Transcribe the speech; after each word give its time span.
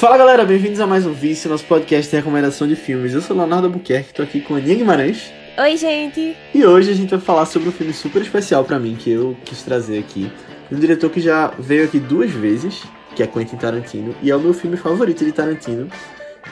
Fala 0.00 0.16
galera, 0.16 0.46
bem-vindos 0.46 0.80
a 0.80 0.86
mais 0.86 1.04
um 1.04 1.12
Vício, 1.12 1.50
nosso 1.50 1.66
podcast 1.66 2.10
de 2.10 2.16
recomendação 2.16 2.66
de 2.66 2.74
filmes. 2.74 3.12
Eu 3.12 3.20
sou 3.20 3.36
Leonardo 3.36 3.66
Albuquerque, 3.66 4.14
tô 4.14 4.22
aqui 4.22 4.40
com 4.40 4.54
a 4.54 4.56
Aninha 4.56 4.76
Guimarães. 4.76 5.30
Oi, 5.58 5.76
gente! 5.76 6.34
E 6.54 6.64
hoje 6.64 6.90
a 6.90 6.94
gente 6.94 7.10
vai 7.10 7.20
falar 7.20 7.44
sobre 7.44 7.68
um 7.68 7.72
filme 7.72 7.92
super 7.92 8.22
especial 8.22 8.64
pra 8.64 8.78
mim 8.78 8.96
que 8.98 9.10
eu 9.10 9.36
quis 9.44 9.62
trazer 9.62 9.98
aqui. 9.98 10.32
Um 10.72 10.78
diretor 10.78 11.10
que 11.10 11.20
já 11.20 11.48
veio 11.58 11.84
aqui 11.84 12.00
duas 12.00 12.30
vezes, 12.30 12.82
que 13.14 13.22
é 13.22 13.26
Quentin 13.26 13.56
Tarantino, 13.56 14.14
e 14.22 14.30
é 14.30 14.34
o 14.34 14.40
meu 14.40 14.54
filme 14.54 14.78
favorito 14.78 15.22
de 15.22 15.32
Tarantino. 15.32 15.86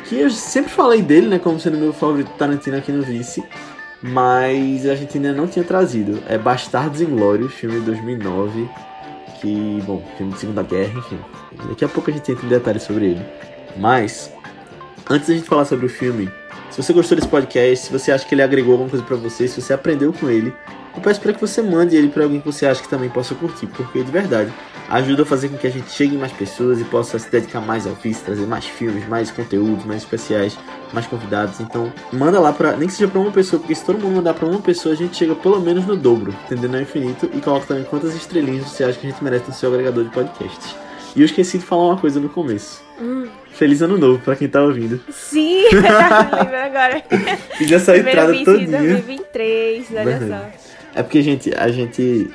Que 0.04 0.20
eu 0.20 0.28
sempre 0.28 0.70
falei 0.70 1.00
dele, 1.00 1.26
né, 1.26 1.38
como 1.38 1.58
sendo 1.58 1.78
meu 1.78 1.94
favorito 1.94 2.30
Tarantino 2.32 2.76
aqui 2.76 2.92
no 2.92 3.02
Vice, 3.02 3.42
mas 4.02 4.84
a 4.84 4.94
gente 4.94 5.16
ainda 5.16 5.32
não 5.32 5.46
tinha 5.46 5.64
trazido. 5.64 6.22
É 6.28 6.36
Bastardos 6.36 7.00
Inglórios, 7.00 7.54
filme 7.54 7.80
de 7.80 7.86
2009, 7.86 8.68
que, 9.40 9.82
bom, 9.86 10.02
filme 10.16 10.32
de 10.32 10.38
Segunda 10.38 10.62
Guerra, 10.62 10.98
enfim. 10.98 11.18
Daqui 11.68 11.84
a 11.84 11.88
pouco 11.88 12.10
a 12.10 12.12
gente 12.12 12.30
entra 12.30 12.44
em 12.46 12.48
detalhes 12.48 12.82
sobre 12.82 13.06
ele. 13.06 13.26
Mas, 13.76 14.32
antes 15.08 15.28
da 15.28 15.34
gente 15.34 15.48
falar 15.48 15.64
sobre 15.64 15.86
o 15.86 15.88
filme, 15.88 16.30
se 16.70 16.82
você 16.82 16.92
gostou 16.92 17.16
desse 17.16 17.28
podcast, 17.28 17.86
se 17.86 17.92
você 17.92 18.12
acha 18.12 18.26
que 18.26 18.34
ele 18.34 18.42
agregou 18.42 18.72
alguma 18.72 18.90
coisa 18.90 19.04
para 19.04 19.16
você, 19.16 19.48
se 19.48 19.60
você 19.60 19.72
aprendeu 19.72 20.12
com 20.12 20.28
ele, 20.28 20.52
eu 20.94 21.02
peço 21.02 21.20
para 21.20 21.32
que 21.32 21.40
você 21.40 21.62
mande 21.62 21.96
ele 21.96 22.08
para 22.08 22.24
alguém 22.24 22.40
que 22.40 22.46
você 22.46 22.66
acha 22.66 22.82
que 22.82 22.88
também 22.88 23.08
possa 23.08 23.34
curtir, 23.34 23.66
porque 23.68 24.02
de 24.02 24.10
verdade 24.10 24.52
ajuda 24.88 25.22
a 25.22 25.26
fazer 25.26 25.48
com 25.48 25.56
que 25.56 25.66
a 25.66 25.70
gente 25.70 25.90
chegue 25.90 26.14
em 26.14 26.18
mais 26.18 26.32
pessoas 26.32 26.80
e 26.80 26.84
possa 26.84 27.18
se 27.18 27.30
dedicar 27.30 27.60
mais 27.60 27.86
ao 27.86 27.92
ofício, 27.92 28.24
trazer 28.24 28.46
mais 28.46 28.64
filmes, 28.64 29.06
mais 29.06 29.30
conteúdos, 29.30 29.84
mais 29.84 30.02
especiais, 30.02 30.58
mais 30.92 31.06
convidados. 31.06 31.60
Então, 31.60 31.92
manda 32.12 32.40
lá 32.40 32.52
para 32.52 32.76
nem 32.76 32.88
que 32.88 32.94
seja 32.94 33.08
para 33.08 33.20
uma 33.20 33.30
pessoa, 33.30 33.60
porque 33.60 33.74
se 33.74 33.84
todo 33.84 33.98
mundo 33.98 34.16
mandar 34.16 34.34
para 34.34 34.46
uma 34.46 34.60
pessoa, 34.60 34.94
a 34.94 34.96
gente 34.96 35.16
chega 35.16 35.34
pelo 35.34 35.60
menos 35.60 35.86
no 35.86 35.96
dobro, 35.96 36.34
entendendo 36.46 36.76
ao 36.76 36.80
infinito 36.80 37.30
e 37.34 37.40
coloca 37.40 37.66
também 37.66 37.84
quantas 37.84 38.14
estrelinhas 38.14 38.68
você 38.68 38.84
acha 38.84 38.98
que 38.98 39.06
a 39.06 39.10
gente 39.10 39.22
merece 39.22 39.48
no 39.48 39.54
seu 39.54 39.70
agregador 39.70 40.04
de 40.04 40.10
podcasts. 40.10 40.74
E 41.14 41.20
eu 41.20 41.26
esqueci 41.26 41.58
de 41.58 41.64
falar 41.64 41.86
uma 41.86 41.96
coisa 41.98 42.20
no 42.20 42.28
começo. 42.28 42.82
Hum. 43.00 43.26
Feliz 43.52 43.82
ano 43.82 43.98
novo 43.98 44.20
pra 44.20 44.36
quem 44.36 44.48
tá 44.48 44.62
ouvindo. 44.62 45.00
Sim, 45.10 45.64
agora. 45.74 47.02
Fiz 47.56 47.72
essa 47.72 47.96
entrada 47.96 48.32
toda. 48.44 48.58
vídeo 48.58 48.66
de 48.66 48.70
2023, 48.70 49.86
olha 49.90 50.04
Verdade. 50.04 50.52
só. 50.62 50.70
É 50.94 51.02
porque 51.02 51.18
a 51.18 51.22
gente, 51.22 51.52
a 51.56 51.68
gente 51.68 52.30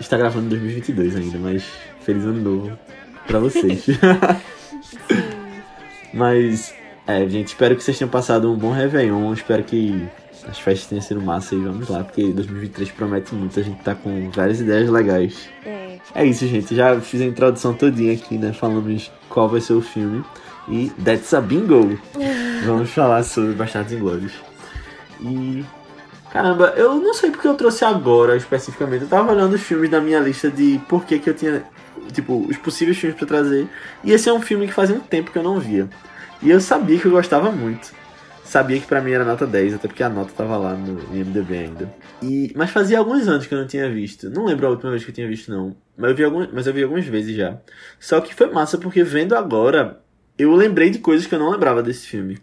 está 0.00 0.16
gravando 0.16 0.46
em 0.46 0.50
2022 0.50 1.16
ainda, 1.16 1.38
mas 1.38 1.64
feliz 2.08 2.24
ano 2.24 2.40
novo 2.40 2.78
pra 3.26 3.38
vocês. 3.38 3.84
mas, 6.14 6.74
é, 7.06 7.28
gente, 7.28 7.48
espero 7.48 7.76
que 7.76 7.84
vocês 7.84 7.98
tenham 7.98 8.10
passado 8.10 8.50
um 8.50 8.56
bom 8.56 8.72
Réveillon. 8.72 9.30
Espero 9.34 9.62
que 9.62 10.08
as 10.48 10.58
festas 10.58 10.88
tenham 10.88 11.02
sido 11.02 11.20
massa 11.20 11.54
e 11.54 11.58
vamos 11.58 11.86
lá, 11.88 12.02
porque 12.02 12.32
2023 12.32 12.90
promete 12.92 13.34
muito. 13.34 13.60
A 13.60 13.62
gente 13.62 13.82
tá 13.82 13.94
com 13.94 14.30
várias 14.30 14.60
ideias 14.60 14.88
legais. 14.88 15.50
É. 15.66 15.98
É 16.14 16.24
isso, 16.24 16.46
gente. 16.46 16.74
Já 16.74 16.98
fiz 16.98 17.20
a 17.20 17.26
introdução 17.26 17.74
todinha 17.74 18.14
aqui, 18.14 18.38
né? 18.38 18.54
Falamos 18.54 19.12
qual 19.28 19.46
vai 19.46 19.60
ser 19.60 19.74
o 19.74 19.82
filme. 19.82 20.24
E 20.66 20.90
that's 21.04 21.34
a 21.34 21.40
bingo! 21.42 21.98
Vamos 22.64 22.90
falar 22.90 23.22
sobre 23.22 23.52
Bastardos 23.52 23.92
Inglórios. 23.92 24.32
E. 25.20 25.62
Caramba, 26.30 26.74
eu 26.76 26.94
não 26.94 27.14
sei 27.14 27.30
porque 27.30 27.48
eu 27.48 27.54
trouxe 27.54 27.84
agora 27.84 28.36
especificamente. 28.36 29.02
Eu 29.02 29.08
tava 29.08 29.32
olhando 29.32 29.54
os 29.54 29.62
filmes 29.62 29.90
da 29.90 30.00
minha 30.00 30.20
lista 30.20 30.50
de 30.50 30.80
por 30.88 31.04
que, 31.04 31.18
que 31.18 31.28
eu 31.28 31.34
tinha. 31.34 31.64
Tipo, 32.12 32.46
os 32.48 32.56
possíveis 32.56 32.96
filmes 32.96 33.18
pra 33.18 33.26
trazer. 33.26 33.68
E 34.02 34.12
esse 34.12 34.28
é 34.28 34.32
um 34.32 34.40
filme 34.40 34.66
que 34.66 34.72
fazia 34.72 34.96
um 34.96 35.00
tempo 35.00 35.30
que 35.30 35.38
eu 35.38 35.42
não 35.42 35.58
via. 35.58 35.88
E 36.42 36.50
eu 36.50 36.60
sabia 36.60 36.98
que 36.98 37.06
eu 37.06 37.12
gostava 37.12 37.50
muito. 37.50 37.92
Sabia 38.44 38.80
que 38.80 38.86
pra 38.86 39.02
mim 39.02 39.10
era 39.10 39.26
nota 39.26 39.46
10, 39.46 39.74
até 39.74 39.88
porque 39.88 40.02
a 40.02 40.08
nota 40.08 40.32
tava 40.34 40.56
lá 40.56 40.74
no 40.74 41.14
IMDB 41.14 41.58
ainda. 41.58 41.92
E, 42.22 42.50
mas 42.56 42.70
fazia 42.70 42.98
alguns 42.98 43.28
anos 43.28 43.46
que 43.46 43.52
eu 43.52 43.58
não 43.58 43.66
tinha 43.66 43.90
visto. 43.90 44.30
Não 44.30 44.46
lembro 44.46 44.66
a 44.66 44.70
última 44.70 44.90
vez 44.90 45.04
que 45.04 45.10
eu 45.10 45.14
tinha 45.14 45.28
visto, 45.28 45.50
não. 45.50 45.76
Mas 45.96 46.10
eu 46.10 46.16
vi, 46.16 46.24
algum, 46.24 46.46
mas 46.52 46.66
eu 46.66 46.72
vi 46.72 46.82
algumas 46.82 47.04
vezes 47.04 47.36
já. 47.36 47.58
Só 48.00 48.20
que 48.22 48.34
foi 48.34 48.50
massa 48.50 48.78
porque 48.78 49.04
vendo 49.04 49.36
agora, 49.36 50.00
eu 50.38 50.54
lembrei 50.54 50.88
de 50.88 50.98
coisas 50.98 51.26
que 51.26 51.34
eu 51.34 51.38
não 51.38 51.50
lembrava 51.50 51.82
desse 51.82 52.06
filme. 52.06 52.38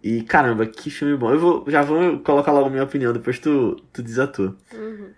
E 0.00 0.22
caramba, 0.22 0.66
que 0.66 0.90
filme 0.90 1.16
bom. 1.16 1.32
Eu 1.32 1.38
vou, 1.40 1.64
já 1.66 1.82
vou 1.82 2.20
colocar 2.20 2.52
logo 2.52 2.70
minha 2.70 2.84
opinião, 2.84 3.12
depois 3.12 3.38
tu, 3.38 3.74
tu 3.92 4.02
diz 4.02 4.18
a 4.18 4.26
tua. 4.26 4.54
Uhum. 4.72 5.08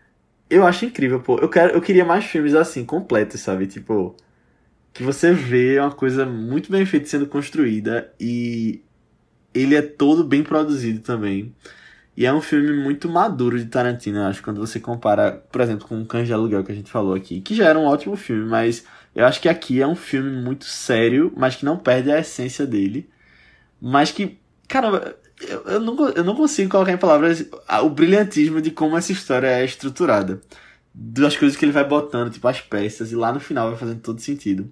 Eu 0.49 0.67
acho 0.67 0.85
incrível, 0.85 1.21
pô. 1.21 1.39
Eu, 1.39 1.49
quero, 1.49 1.73
eu 1.73 1.81
queria 1.83 2.05
mais 2.05 2.25
filmes 2.25 2.55
assim, 2.55 2.85
completos, 2.85 3.41
sabe? 3.41 3.67
Tipo, 3.67 4.17
que 4.93 5.03
você 5.03 5.33
vê 5.33 5.79
uma 5.79 5.91
coisa 5.91 6.25
muito 6.25 6.71
bem 6.71 6.87
feita 6.87 7.07
sendo 7.07 7.27
construída 7.27 8.13
e 8.21 8.83
ele 9.53 9.75
é 9.75 9.83
todo 9.83 10.25
bem 10.25 10.43
produzido 10.43 11.01
também. 11.01 11.55
E 12.17 12.25
é 12.25 12.33
um 12.33 12.41
filme 12.41 12.73
muito 12.73 13.09
maduro 13.09 13.59
de 13.59 13.67
Tarantino, 13.67 14.19
eu 14.19 14.25
acho, 14.25 14.43
quando 14.43 14.59
você 14.59 14.81
compara, 14.81 15.33
por 15.53 15.61
exemplo, 15.61 15.87
com 15.87 16.01
o 16.01 16.07
Cães 16.07 16.27
de 16.27 16.33
Aluguel 16.33 16.65
que 16.65 16.73
a 16.73 16.75
gente 16.75 16.91
falou 16.91 17.15
aqui, 17.15 17.43
que 17.43 17.55
já 17.55 17.67
era 17.67 17.79
um 17.79 17.85
ótimo 17.85 18.17
filme, 18.17 18.49
mas 18.49 18.87
eu 19.15 19.27
acho 19.27 19.41
que 19.41 19.49
aqui 19.49 19.83
é 19.83 19.87
um 19.87 19.95
filme 19.97 20.31
muito 20.31 20.65
sério, 20.65 21.33
mas 21.37 21.57
que 21.57 21.65
não 21.65 21.77
perde 21.79 22.11
a 22.11 22.19
essência 22.19 22.67
dele. 22.67 23.11
Mas 23.81 24.11
que, 24.11 24.39
caramba, 24.69 25.17
eu, 25.41 25.63
eu, 25.63 25.81
não, 25.81 26.09
eu 26.11 26.25
não 26.25 26.35
consigo 26.35 26.71
colocar 26.71 26.93
em 26.93 26.97
palavras 26.97 27.45
o 27.83 27.91
brilhantismo 27.91 28.61
de 28.61 28.71
como 28.71 28.97
essa 28.97 29.13
história 29.13 29.49
é 29.49 29.65
estruturada. 29.65 30.41
Das 30.95 31.37
coisas 31.37 31.57
que 31.59 31.65
ele 31.65 31.73
vai 31.73 31.85
botando, 31.85 32.33
tipo 32.33 32.49
as 32.49 32.61
peças, 32.61 33.13
e 33.13 33.17
lá 33.17 33.33
no 33.33 33.41
final 33.41 33.69
vai 33.69 33.79
fazendo 33.79 34.01
todo 34.01 34.21
sentido. 34.21 34.71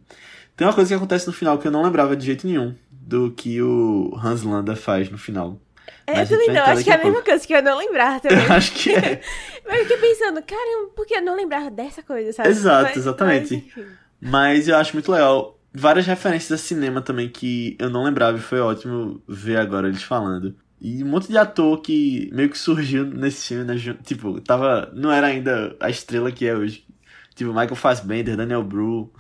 Tem 0.57 0.67
uma 0.67 0.73
coisa 0.73 0.89
que 0.89 0.95
acontece 0.95 1.27
no 1.27 1.33
final 1.33 1.59
que 1.59 1.67
eu 1.67 1.73
não 1.73 1.83
lembrava 1.83 2.17
de 2.17 2.25
jeito 2.25 2.47
nenhum 2.47 2.75
do 2.91 3.31
que 3.31 3.61
o 3.61 4.19
Hans 4.23 4.43
Landa 4.43 4.75
faz 4.75 5.11
no 5.11 5.19
final. 5.19 5.61
É, 6.07 6.17
Mas 6.17 6.31
eu 6.31 6.39
também 6.39 6.55
não, 6.55 6.65
acho 6.65 6.85
que 6.85 6.91
é 6.91 6.95
a 6.95 7.05
mesma 7.05 7.23
coisa 7.23 7.47
que 7.47 7.55
eu 7.55 7.63
não 7.63 7.79
lembrava 7.79 8.21
também. 8.21 8.45
Eu 8.45 8.53
acho 8.53 8.73
que 8.73 8.95
é. 8.95 9.21
Mas 9.67 9.79
eu 9.79 9.97
fiquei 9.97 10.11
pensando, 10.11 10.43
caramba, 10.43 10.91
por 10.95 11.07
que 11.07 11.15
eu 11.15 11.23
não 11.23 11.35
lembrava 11.35 11.71
dessa 11.71 12.03
coisa, 12.03 12.33
sabe? 12.35 12.51
Exato, 12.51 12.99
exatamente. 12.99 13.73
mas. 13.75 13.87
Mas 14.21 14.69
eu 14.69 14.77
acho 14.77 14.93
muito 14.93 15.11
legal. 15.11 15.54
Várias 15.77 16.07
referências 16.07 16.53
a 16.53 16.62
cinema 16.62 17.03
também 17.03 17.29
que 17.29 17.77
eu 17.81 17.91
não 17.91 18.05
lembrava 18.05 18.39
e 18.39 18.41
foi 18.41 18.61
ótimo 18.61 19.21
ver 19.29 19.57
agora 19.59 19.89
eles 19.89 20.03
falando. 20.05 20.57
E 20.81 21.03
um 21.03 21.09
monte 21.09 21.29
de 21.29 21.37
ator 21.39 21.81
que 21.81 22.31
meio 22.33 22.49
que 22.51 22.59
surgiu 22.59 23.05
nesse 23.05 23.49
filme, 23.49 23.65
né? 23.65 23.75
Tipo, 24.05 24.41
tava. 24.41 24.93
Não 24.95 25.11
era 25.11 25.27
ainda 25.29 25.77
a 25.81 25.91
estrela 25.91 26.31
que 26.31 26.47
é 26.47 26.55
hoje. 26.55 26.87
Tipo, 27.35 27.51
Michael 27.51 27.75
Fassbender, 27.77 28.37
Daniel 28.37 28.62
Bru. 28.62 29.12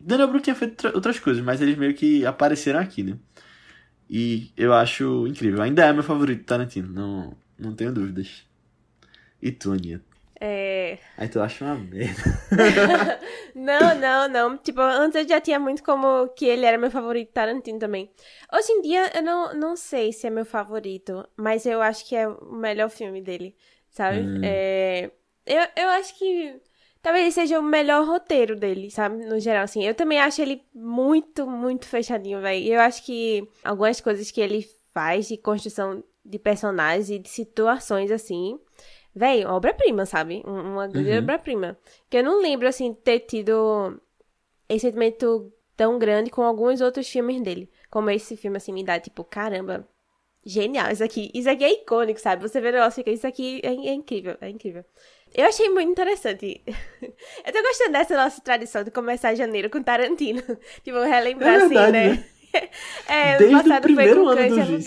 Daniel 0.00 0.28
Bru 0.28 0.40
tinha 0.40 0.56
feito 0.56 0.76
tra- 0.76 0.92
outras 0.94 1.18
coisas, 1.18 1.44
mas 1.44 1.60
eles 1.60 1.76
meio 1.78 1.94
que 1.94 2.24
apareceram 2.26 2.80
aqui, 2.80 3.02
né? 3.02 3.18
E 4.08 4.50
eu 4.56 4.72
acho 4.74 5.26
incrível. 5.26 5.62
Ainda 5.62 5.84
é 5.84 5.92
meu 5.92 6.02
favorito 6.02 6.44
Tarantino, 6.44 6.88
não, 6.92 7.36
não 7.58 7.74
tenho 7.74 7.92
dúvidas. 7.92 8.44
E 9.42 9.52
tu? 9.52 9.72
É... 10.44 10.98
Aí 11.16 11.28
tu 11.28 11.40
acha 11.40 11.64
uma 11.64 11.76
merda. 11.76 12.20
não, 13.54 13.94
não, 13.94 14.28
não. 14.28 14.58
Tipo, 14.58 14.80
antes 14.80 15.22
eu 15.22 15.28
já 15.28 15.40
tinha 15.40 15.60
muito 15.60 15.84
como 15.84 16.26
que 16.30 16.44
ele 16.46 16.66
era 16.66 16.76
meu 16.76 16.90
favorito 16.90 17.30
Tarantino 17.32 17.78
também. 17.78 18.10
Hoje 18.52 18.72
em 18.72 18.82
dia 18.82 19.08
eu 19.14 19.22
não, 19.22 19.54
não 19.54 19.76
sei 19.76 20.12
se 20.12 20.26
é 20.26 20.30
meu 20.30 20.44
favorito, 20.44 21.24
mas 21.36 21.64
eu 21.64 21.80
acho 21.80 22.04
que 22.08 22.16
é 22.16 22.26
o 22.26 22.56
melhor 22.56 22.90
filme 22.90 23.22
dele, 23.22 23.54
sabe? 23.88 24.18
Hum. 24.18 24.40
É... 24.42 25.12
Eu, 25.46 25.62
eu 25.76 25.88
acho 25.90 26.18
que 26.18 26.60
talvez 27.00 27.22
ele 27.22 27.32
seja 27.32 27.60
o 27.60 27.62
melhor 27.62 28.04
roteiro 28.04 28.56
dele, 28.56 28.90
sabe? 28.90 29.24
No 29.24 29.38
geral, 29.38 29.62
assim. 29.62 29.84
Eu 29.84 29.94
também 29.94 30.18
acho 30.18 30.42
ele 30.42 30.60
muito, 30.74 31.46
muito 31.46 31.86
fechadinho, 31.86 32.40
velho. 32.40 32.66
Eu 32.66 32.80
acho 32.80 33.06
que 33.06 33.48
algumas 33.62 34.00
coisas 34.00 34.28
que 34.32 34.40
ele 34.40 34.68
faz 34.92 35.28
de 35.28 35.36
construção 35.36 36.02
de 36.24 36.38
personagens 36.40 37.10
e 37.10 37.18
de 37.20 37.28
situações, 37.28 38.10
assim... 38.10 38.58
Véi, 39.14 39.44
obra-prima, 39.44 40.06
sabe? 40.06 40.42
Um- 40.46 40.72
Uma 40.74 40.88
grande 40.88 41.10
Uhum. 41.10 41.18
obra-prima. 41.18 41.78
Que 42.08 42.18
eu 42.18 42.24
não 42.24 42.40
lembro, 42.40 42.66
assim, 42.68 42.94
ter 42.94 43.20
tido 43.20 44.00
esse 44.68 44.80
sentimento 44.86 45.52
tão 45.76 45.98
grande 45.98 46.30
com 46.30 46.42
alguns 46.42 46.80
outros 46.80 47.08
filmes 47.08 47.40
dele. 47.42 47.70
Como 47.90 48.08
esse 48.10 48.36
filme, 48.36 48.56
assim, 48.56 48.72
me 48.72 48.84
dá, 48.84 48.98
tipo, 48.98 49.22
caramba, 49.24 49.86
genial 50.44 50.90
isso 50.90 51.04
aqui. 51.04 51.30
Isso 51.34 51.48
aqui 51.50 51.64
é 51.64 51.72
icônico, 51.72 52.20
sabe? 52.20 52.42
Você 52.42 52.60
vê 52.60 52.68
o 52.70 52.72
negócio 52.72 53.00
e 53.00 53.04
fica, 53.04 53.10
isso 53.10 53.26
aqui 53.26 53.60
é, 53.62 53.68
é 53.68 53.92
incrível, 53.94 54.36
é 54.40 54.48
incrível. 54.48 54.84
Eu 55.34 55.46
achei 55.46 55.68
muito 55.68 55.90
interessante. 55.90 56.62
eu 57.46 57.52
tô 57.52 57.62
gostando 57.62 57.92
dessa 57.92 58.16
nossa 58.16 58.40
tradição 58.40 58.82
de 58.84 58.90
começar 58.90 59.34
janeiro 59.34 59.68
com 59.70 59.82
Tarantino. 59.82 60.42
tipo, 60.82 60.98
relembrar, 61.00 61.54
É 61.54 61.56
assim, 61.56 61.68
verdade, 61.68 61.92
né? 61.92 62.08
né? 62.08 62.24
é, 63.08 63.38
Desde 63.38 63.70
o 63.72 63.80
primeiro 63.80 64.20
com 64.22 64.28
ano 64.28 64.36
Cães 64.40 64.50
do 64.50 64.78
de 64.78 64.84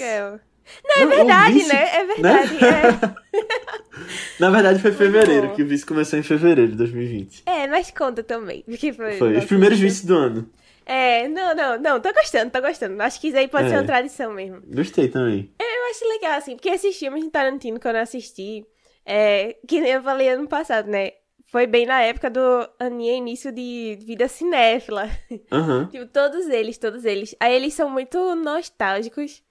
Não, 0.83 1.03
É 1.03 1.05
verdade, 1.05 1.53
vice, 1.53 1.67
né? 1.67 1.95
É 1.95 2.05
verdade, 2.05 2.55
Na 4.39 4.49
verdade 4.49 4.79
foi 4.81 4.91
fevereiro, 4.91 5.53
que 5.53 5.63
o 5.63 5.67
vice 5.67 5.85
começou 5.85 6.19
em 6.19 6.23
fevereiro 6.23 6.71
de 6.71 6.77
2020. 6.77 7.43
é. 7.45 7.63
É, 7.63 7.67
mas 7.67 7.91
conta 7.91 8.23
também. 8.23 8.63
Porque 8.63 8.91
foi. 8.93 9.17
Foi 9.17 9.37
os 9.37 9.45
primeiros 9.45 9.79
vices 9.79 10.03
do 10.05 10.15
ano. 10.15 10.49
É, 10.85 11.27
não, 11.27 11.55
não, 11.55 11.79
não, 11.79 11.99
tô 11.99 12.13
gostando, 12.13 12.51
tô 12.51 12.61
gostando. 12.61 13.01
Acho 13.01 13.19
que 13.19 13.29
isso 13.29 13.37
aí 13.37 13.47
pode 13.47 13.67
É. 13.67 13.69
ser 13.69 13.75
uma 13.77 13.83
tradição 13.85 14.33
mesmo. 14.33 14.61
Gostei 14.67 15.07
também. 15.07 15.51
Eu 15.59 15.91
acho 15.91 16.07
legal, 16.07 16.37
assim, 16.37 16.55
porque 16.55 16.69
esses 16.69 16.95
filmes 16.97 17.23
de 17.23 17.29
Tarantino 17.31 17.79
que 17.79 17.87
eu 17.87 17.93
não 17.93 18.01
assisti, 18.01 18.63
é, 19.05 19.55
que 19.67 19.79
nem 19.81 19.93
eu 19.93 20.03
falei 20.03 20.29
ano 20.29 20.47
passado, 20.47 20.87
né? 20.89 21.11
Foi 21.47 21.65
bem 21.65 21.85
na 21.85 22.01
época 22.01 22.29
do 22.29 22.39
Aninha 22.79 23.15
início 23.15 23.51
de 23.51 23.97
vida 24.05 24.27
cinéfila. 24.27 25.09
Aham. 25.51 25.87
Tipo, 25.91 26.05
todos 26.07 26.47
eles, 26.47 26.77
todos 26.77 27.05
eles. 27.05 27.35
Aí 27.39 27.55
eles 27.55 27.73
são 27.73 27.89
muito 27.89 28.35
nostálgicos. 28.35 29.41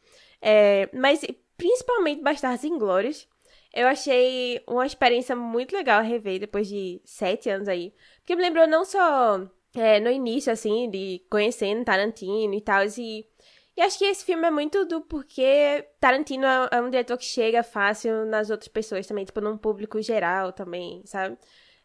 É, 0.45 0.91
mas 0.93 1.23
principalmente 1.57 2.23
Bastardos 2.23 2.65
Inglórios. 2.65 3.27
Eu 3.73 3.89
achei 3.89 4.63
uma 4.69 4.87
experiência 4.87 5.35
muito 5.35 5.75
legal 5.75 6.03
rever 6.03 6.39
depois 6.39 6.69
de 6.69 7.01
sete 7.05 7.51
anos 7.51 7.67
aí. 7.67 7.93
Porque 8.19 8.37
me 8.37 8.43
lembrou 8.43 8.69
não 8.69 8.85
só 8.85 9.41
é, 9.75 9.99
no 9.99 10.11
início, 10.11 10.53
assim, 10.53 10.89
de 10.91 11.25
conhecendo 11.31 11.85
Tarantino 11.85 12.55
e 12.55 12.61
tal, 12.61 12.83
e 12.99 13.27
E 13.77 13.81
acho 13.83 13.99
que 13.99 14.05
esse 14.05 14.25
filme 14.25 14.47
é 14.47 14.51
muito 14.51 14.85
do 14.85 15.01
porquê 15.01 15.89
Tarantino 15.99 16.47
é, 16.47 16.69
é 16.73 16.81
um 16.81 16.91
diretor 16.91 17.17
que 17.19 17.25
chega 17.25 17.63
fácil 17.65 18.25
nas 18.27 18.51
outras 18.51 18.69
pessoas 18.69 19.07
também, 19.07 19.25
tipo, 19.25 19.41
num 19.41 19.57
público 19.57 20.01
geral 20.01 20.53
também, 20.53 21.03
sabe? 21.07 21.37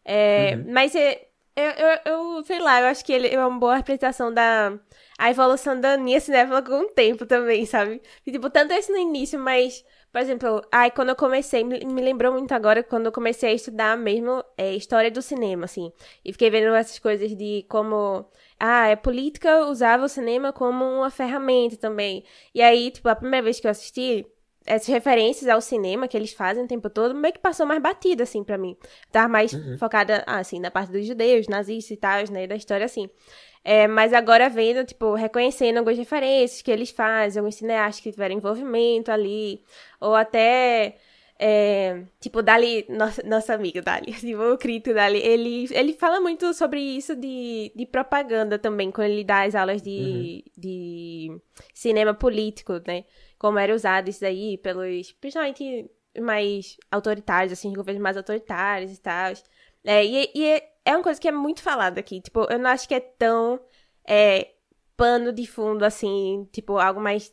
É, 0.04 0.54
uhum. 0.56 0.72
Mas 0.72 0.94
é, 0.94 1.29
eu, 1.60 1.72
eu, 1.72 2.36
eu, 2.36 2.44
sei 2.44 2.58
lá, 2.58 2.80
eu 2.80 2.86
acho 2.88 3.04
que 3.04 3.12
ele 3.12 3.28
é 3.28 3.38
uma 3.38 3.58
boa 3.58 3.76
representação 3.76 4.32
da 4.32 4.78
a 5.18 5.30
evolução 5.30 5.78
da 5.78 5.92
Aninha 5.94 6.18
Cinéfila 6.18 6.62
com 6.62 6.80
o 6.80 6.88
tempo 6.88 7.26
também, 7.26 7.66
sabe? 7.66 8.00
E, 8.26 8.32
tipo, 8.32 8.48
tanto 8.48 8.72
esse 8.72 8.90
no 8.90 8.96
início, 8.98 9.38
mas, 9.38 9.84
por 10.10 10.20
exemplo, 10.20 10.62
ai, 10.72 10.90
quando 10.90 11.10
eu 11.10 11.16
comecei, 11.16 11.62
me, 11.62 11.78
me 11.84 12.00
lembrou 12.00 12.32
muito 12.32 12.52
agora 12.52 12.82
quando 12.82 13.06
eu 13.06 13.12
comecei 13.12 13.50
a 13.50 13.52
estudar 13.52 13.98
mesmo 13.98 14.42
é, 14.56 14.74
história 14.74 15.10
do 15.10 15.20
cinema, 15.20 15.66
assim. 15.66 15.92
E 16.24 16.32
fiquei 16.32 16.48
vendo 16.50 16.74
essas 16.74 16.98
coisas 16.98 17.36
de 17.36 17.66
como 17.68 18.26
ah, 18.58 18.90
a 18.92 18.96
política 18.96 19.66
usava 19.66 20.04
o 20.04 20.08
cinema 20.08 20.52
como 20.54 20.84
uma 20.84 21.10
ferramenta 21.10 21.76
também. 21.76 22.24
E 22.54 22.62
aí, 22.62 22.90
tipo, 22.90 23.08
a 23.08 23.14
primeira 23.16 23.44
vez 23.44 23.60
que 23.60 23.66
eu 23.66 23.70
assisti, 23.70 24.26
essas 24.70 24.86
referências 24.86 25.48
ao 25.48 25.60
cinema 25.60 26.06
que 26.06 26.16
eles 26.16 26.32
fazem 26.32 26.64
o 26.64 26.68
tempo 26.68 26.88
todo, 26.88 27.12
meio 27.12 27.34
que 27.34 27.40
passou 27.40 27.66
mais 27.66 27.82
batida, 27.82 28.22
assim, 28.22 28.44
para 28.44 28.56
mim. 28.56 28.76
Tava 29.10 29.28
mais 29.28 29.52
uhum. 29.52 29.76
focada, 29.76 30.22
ah, 30.26 30.38
assim, 30.38 30.60
na 30.60 30.70
parte 30.70 30.92
dos 30.92 31.04
judeus, 31.04 31.48
nazistas 31.48 31.90
e 31.90 31.96
tal, 31.96 32.22
né, 32.30 32.46
da 32.46 32.54
história, 32.54 32.86
assim. 32.86 33.10
É, 33.64 33.88
mas 33.88 34.12
agora 34.12 34.48
vendo, 34.48 34.84
tipo, 34.84 35.14
reconhecendo 35.14 35.78
algumas 35.78 35.98
referências 35.98 36.62
que 36.62 36.70
eles 36.70 36.90
fazem, 36.90 37.40
alguns 37.40 37.56
cineastas 37.56 38.00
que 38.00 38.12
tiveram 38.12 38.36
envolvimento 38.36 39.10
ali, 39.10 39.60
ou 40.00 40.14
até 40.14 40.96
é, 41.36 42.04
tipo, 42.20 42.40
Dali, 42.40 42.86
nossa, 42.88 43.22
nossa 43.24 43.54
amiga 43.54 43.82
Dali, 43.82 44.12
tipo, 44.12 44.40
o 44.54 44.56
Crito 44.56 44.94
Dali, 44.94 45.18
ele, 45.18 45.66
ele 45.72 45.94
fala 45.94 46.20
muito 46.20 46.54
sobre 46.54 46.80
isso 46.80 47.16
de, 47.16 47.72
de 47.74 47.86
propaganda 47.86 48.58
também, 48.58 48.92
quando 48.92 49.08
ele 49.08 49.24
dá 49.24 49.42
as 49.42 49.54
aulas 49.56 49.82
de, 49.82 50.44
uhum. 50.46 50.52
de 50.56 51.40
cinema 51.74 52.14
político, 52.14 52.74
né? 52.86 53.04
Como 53.40 53.58
era 53.58 53.74
usado 53.74 54.10
isso 54.10 54.20
daí 54.20 54.58
pelos, 54.58 55.12
principalmente 55.12 55.90
mais 56.20 56.76
autoritários, 56.90 57.54
assim, 57.54 57.72
governos 57.72 58.02
mais 58.02 58.18
autoritários 58.18 58.92
e 58.92 59.00
tal. 59.00 59.32
É, 59.82 60.04
e, 60.04 60.30
e 60.34 60.44
é, 60.44 60.72
é 60.84 60.94
uma 60.94 61.02
coisa 61.02 61.18
que 61.18 61.26
é 61.26 61.32
muito 61.32 61.62
falada 61.62 61.98
aqui, 61.98 62.20
tipo, 62.20 62.46
eu 62.50 62.58
não 62.58 62.68
acho 62.68 62.86
que 62.86 62.94
é 62.94 63.00
tão 63.00 63.58
é, 64.06 64.50
pano 64.94 65.32
de 65.32 65.46
fundo, 65.46 65.84
assim, 65.84 66.46
tipo, 66.52 66.76
algo 66.76 67.00
mais 67.00 67.32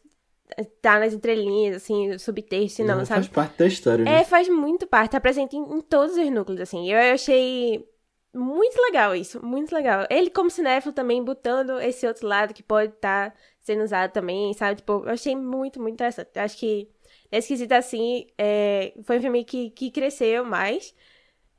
tá 0.81 0.98
nas 0.98 1.13
entrelinhas, 1.13 1.75
assim, 1.75 2.18
subtexto, 2.18 2.83
não, 2.83 3.00
não 3.00 3.06
sabe? 3.06 3.25
Faz 3.25 3.27
parte 3.27 3.57
da 3.57 3.68
história, 3.68 4.06
né? 4.06 4.21
É, 4.21 4.24
faz 4.24 4.48
muito 4.48 4.88
parte, 4.88 5.12
tá 5.12 5.19
presente 5.19 5.57
em, 5.57 5.62
em 5.62 5.81
todos 5.81 6.15
os 6.15 6.31
núcleos, 6.31 6.62
assim. 6.62 6.89
Eu, 6.89 6.98
eu, 6.98 7.13
achei 7.15 7.86
muito 8.33 8.81
legal 8.81 9.13
isso, 9.13 9.45
muito 9.45 9.75
legal. 9.75 10.06
Ele, 10.10 10.30
como 10.30 10.50
cinéfilo, 10.50 10.94
também 10.94 11.21
botando 11.21 11.81
esse 11.81 12.07
outro 12.07 12.25
lado 12.25 12.53
que 12.53 12.63
pode 12.63 12.94
estar 12.94 13.31
tá 13.31 13.38
sendo 13.68 13.84
usado 13.84 14.12
também, 14.14 14.54
sabe? 14.54 14.78
Tipo, 14.78 15.04
eu 15.06 15.10
achei 15.10 15.36
muito, 15.36 15.81
muito 15.81 15.96
interessante. 15.96 16.30
Acho 16.40 16.58
que, 16.58 16.90
nesse 17.31 17.50
quesito, 17.50 17.74
assim, 17.74 18.28
é, 18.38 18.94
foi 19.04 19.18
um 19.19 19.22
filme 19.22 19.44
que, 19.44 19.72
que 19.72 19.92
cresceu 19.92 20.46
mais. 20.46 20.96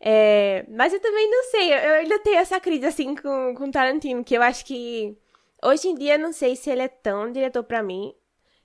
É, 0.00 0.64
mas 0.70 0.93
eu 0.94 1.00
também 1.00 1.31
não 1.31 1.44
sei, 1.44 1.72
eu 1.72 1.94
ainda 1.94 2.19
tenho 2.20 2.38
essa 2.38 2.60
crise, 2.60 2.87
assim, 2.87 3.14
com, 3.14 3.55
com 3.55 3.70
Tarantino, 3.70 4.25
que 4.25 4.34
eu 4.34 4.43
acho 4.43 4.64
que... 4.64 5.16
Hoje 5.62 5.88
em 5.88 5.94
dia, 5.94 6.16
não 6.16 6.32
sei 6.32 6.56
se 6.56 6.70
ele 6.70 6.82
é 6.82 6.88
tão 6.88 7.32
diretor 7.32 7.64
para 7.64 7.82
mim. 7.82 8.14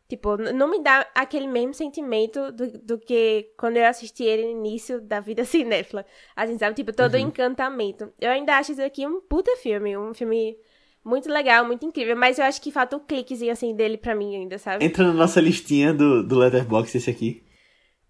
Tipo, 0.08 0.38
não 0.38 0.70
me 0.70 0.82
dá 0.82 1.08
aquele 1.16 1.48
mesmo 1.48 1.74
sentimento 1.74 2.52
do, 2.52 2.78
do 2.80 3.00
que 3.00 3.52
quando 3.58 3.78
eu 3.78 3.86
assisti 3.86 4.24
ele 4.24 4.44
no 4.46 4.52
início 4.52 5.02
da 5.02 5.20
vida 5.20 5.44
cinéfila. 5.46 6.06
Assim, 6.36 6.58
sabe? 6.58 6.76
Tipo, 6.76 6.94
todo 6.94 7.16
uhum. 7.16 7.22
encantamento. 7.22 8.14
Eu 8.22 8.32
ainda 8.32 8.58
acho 8.58 8.74
isso 8.74 8.82
aqui 8.84 9.08
um 9.08 9.22
puta 9.22 9.56
filme. 9.58 9.98
Um 9.98 10.14
filme 10.14 10.58
muito 11.04 11.30
legal, 11.30 11.66
muito 11.66 11.86
incrível. 11.86 12.16
Mas 12.16 12.40
eu 12.40 12.46
acho 12.46 12.62
que 12.62 12.72
falta 12.72 12.96
um 12.96 13.00
cliquezinho, 13.00 13.52
assim, 13.52 13.76
dele 13.76 13.98
pra 13.98 14.16
mim 14.16 14.36
ainda, 14.36 14.58
sabe? 14.58 14.86
Entra 14.86 15.06
na 15.06 15.14
nossa 15.14 15.42
listinha 15.42 15.94
do, 15.94 16.24
do 16.24 16.38
Letterboxd 16.38 16.98
esse 16.98 17.10
aqui. 17.10 17.44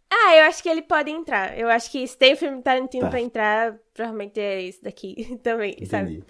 Ah, 0.09 0.35
eu 0.37 0.43
acho 0.43 0.61
que 0.61 0.69
ele 0.69 0.83
pode 0.83 1.09
entrar. 1.09 1.57
Eu 1.57 1.69
acho 1.69 1.91
que 1.91 2.05
se 2.07 2.15
tem 2.15 2.33
um 2.33 2.37
filme 2.37 2.61
Tarantino 2.61 3.05
tá. 3.05 3.09
pra 3.09 3.19
entrar, 3.19 3.79
provavelmente 3.93 4.39
é 4.39 4.61
esse 4.61 4.83
daqui 4.83 5.37
também, 5.41 5.71
Entendi. 5.71 5.87
sabe? 5.87 6.23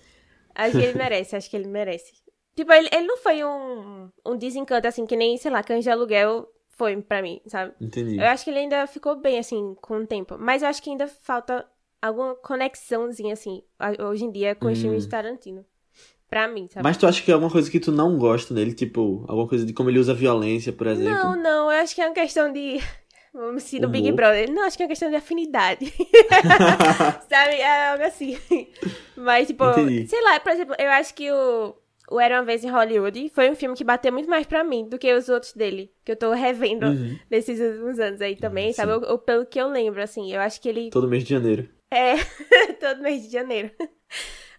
Acho 0.55 0.77
que 0.77 0.83
ele 0.83 0.97
merece, 0.97 1.35
acho 1.35 1.49
que 1.49 1.57
ele 1.57 1.67
merece. 1.67 2.13
Tipo, 2.55 2.71
ele, 2.71 2.87
ele 2.93 3.07
não 3.07 3.17
foi 3.17 3.43
um, 3.43 4.09
um 4.25 4.37
desencanto, 4.37 4.87
assim, 4.87 5.05
que 5.05 5.15
nem, 5.15 5.35
sei 5.37 5.51
lá, 5.51 5.63
Cães 5.63 5.83
de 5.83 5.89
Aluguel 5.89 6.47
foi 6.69 7.01
pra 7.01 7.21
mim, 7.21 7.41
sabe? 7.47 7.73
Entendi. 7.81 8.17
Eu 8.17 8.25
acho 8.25 8.43
que 8.43 8.51
ele 8.51 8.59
ainda 8.59 8.85
ficou 8.87 9.15
bem, 9.15 9.39
assim, 9.39 9.75
com 9.81 9.97
o 9.97 10.07
tempo. 10.07 10.37
Mas 10.37 10.61
eu 10.61 10.69
acho 10.69 10.81
que 10.81 10.89
ainda 10.89 11.07
falta 11.07 11.65
alguma 12.01 12.35
conexãozinha, 12.35 13.33
assim, 13.33 13.63
hoje 13.99 14.25
em 14.25 14.31
dia, 14.31 14.55
com 14.55 14.67
hum. 14.67 14.71
os 14.71 14.79
filmes 14.79 15.03
de 15.03 15.09
Tarantino. 15.09 15.65
Pra 16.33 16.47
mim, 16.47 16.67
sabe? 16.67 16.83
Mas 16.83 16.97
tu 16.97 17.05
acha 17.05 17.21
que 17.21 17.29
é 17.29 17.33
alguma 17.35 17.51
coisa 17.51 17.69
que 17.69 17.79
tu 17.79 17.91
não 17.91 18.17
gosta 18.17 18.55
dele? 18.55 18.73
Tipo, 18.73 19.23
alguma 19.27 19.47
coisa 19.47 19.63
de 19.63 19.71
como 19.71 19.91
ele 19.91 19.99
usa 19.99 20.15
violência, 20.15 20.73
por 20.73 20.87
exemplo? 20.87 21.13
Não, 21.13 21.35
não. 21.35 21.71
Eu 21.71 21.83
acho 21.83 21.93
que 21.93 22.01
é 22.01 22.07
uma 22.07 22.15
questão 22.15 22.51
de... 22.51 22.79
Vamos 23.31 23.63
se 23.63 23.79
no 23.79 23.87
Big 23.87 24.11
Brother. 24.11 24.51
Não, 24.51 24.63
acho 24.63 24.75
que 24.75 24.81
é 24.81 24.85
uma 24.85 24.89
questão 24.89 25.11
de 25.11 25.15
afinidade. 25.15 25.85
sabe? 27.29 27.55
É 27.55 27.89
algo 27.91 28.03
assim. 28.03 28.35
Mas, 29.15 29.47
tipo, 29.47 29.63
Entendi. 29.69 30.07
sei 30.07 30.21
lá, 30.23 30.39
por 30.39 30.51
exemplo, 30.51 30.75
eu 30.79 30.89
acho 30.89 31.13
que 31.13 31.31
o 31.31 31.75
o 32.11 32.19
Era 32.19 32.39
Uma 32.39 32.45
Vez 32.45 32.63
em 32.63 32.69
Hollywood 32.69 33.29
foi 33.29 33.49
um 33.49 33.55
filme 33.55 33.75
que 33.75 33.83
bateu 33.83 34.11
muito 34.11 34.29
mais 34.29 34.45
pra 34.45 34.63
mim 34.63 34.87
do 34.87 34.99
que 34.99 35.11
os 35.13 35.29
outros 35.29 35.53
dele, 35.53 35.91
que 36.03 36.11
eu 36.11 36.15
tô 36.15 36.31
revendo 36.31 36.85
uhum. 36.85 37.17
nesses 37.29 37.59
últimos 37.59 37.99
anos 37.99 38.21
aí 38.21 38.35
também, 38.35 38.67
uhum, 38.67 38.73
sabe? 38.73 38.91
O, 38.93 39.17
pelo 39.17 39.45
que 39.45 39.59
eu 39.59 39.67
lembro, 39.67 40.01
assim, 40.01 40.31
eu 40.31 40.41
acho 40.41 40.61
que 40.61 40.69
ele... 40.69 40.89
Todo 40.89 41.07
mês 41.07 41.23
de 41.23 41.31
janeiro. 41.31 41.67
É, 41.91 42.15
todo 42.79 43.01
mês 43.01 43.23
de 43.23 43.31
janeiro. 43.31 43.71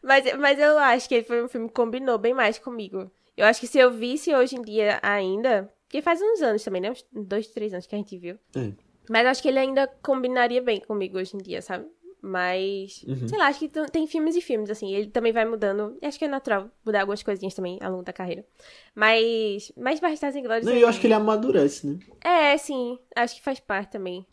Mas, 0.05 0.25
mas 0.39 0.59
eu 0.59 0.79
acho 0.79 1.09
que 1.09 1.15
ele 1.15 1.25
foi 1.25 1.43
um 1.43 1.49
filme 1.49 1.67
que 1.67 1.75
combinou 1.75 2.19
bem 2.19 2.35
mais 2.35 2.59
comigo. 2.59 3.11
Eu 3.35 3.47
acho 3.47 3.59
que 3.59 3.67
se 3.67 3.79
eu 3.79 3.91
visse 3.91 4.35
hoje 4.35 4.55
em 4.55 4.63
dia 4.63 5.01
ainda, 5.03 5.73
porque 5.87 6.03
faz 6.03 6.21
uns 6.21 6.43
anos 6.43 6.63
também, 6.63 6.83
né? 6.83 6.91
Uns 6.91 7.05
dois, 7.11 7.49
três 7.49 7.73
anos 7.73 7.87
que 7.87 7.95
a 7.95 7.99
gente 7.99 8.17
viu. 8.19 8.39
É. 8.55 8.73
Mas 9.09 9.27
acho 9.27 9.43
que 9.43 9.49
ele 9.49 9.59
ainda 9.59 9.87
combinaria 10.03 10.63
bem 10.63 10.81
comigo 10.81 11.19
hoje 11.19 11.35
em 11.35 11.39
dia, 11.39 11.63
sabe? 11.63 11.87
Mas, 12.21 13.05
uhum. 13.07 13.29
sei 13.29 13.39
lá, 13.39 13.49
acho 13.49 13.59
que 13.59 13.69
tem 13.91 14.07
filmes 14.07 14.35
e 14.35 14.41
filmes, 14.41 14.71
assim. 14.71 14.95
Ele 14.95 15.09
também 15.09 15.31
vai 15.31 15.45
mudando. 15.45 15.99
Acho 16.03 16.19
que 16.19 16.25
é 16.25 16.29
natural 16.29 16.71
mudar 16.85 17.01
algumas 17.01 17.23
coisinhas 17.23 17.55
também 17.55 17.79
ao 17.83 17.91
longo 17.91 18.03
da 18.03 18.15
carreira. 18.15 18.47
Mas, 18.95 19.71
mas 19.77 20.01
Bastardos 20.01 20.39
Inglórios... 20.39 20.65
Não, 20.65 20.73
é... 20.73 20.83
eu 20.83 20.89
acho 20.89 21.01
que 21.01 21.07
ele 21.07 21.13
amadurece, 21.13 21.87
né? 21.87 21.99
É, 22.25 22.57
sim. 22.57 22.99
Acho 23.15 23.37
que 23.37 23.43
faz 23.43 23.61
parte 23.61 23.93
também. 23.93 24.27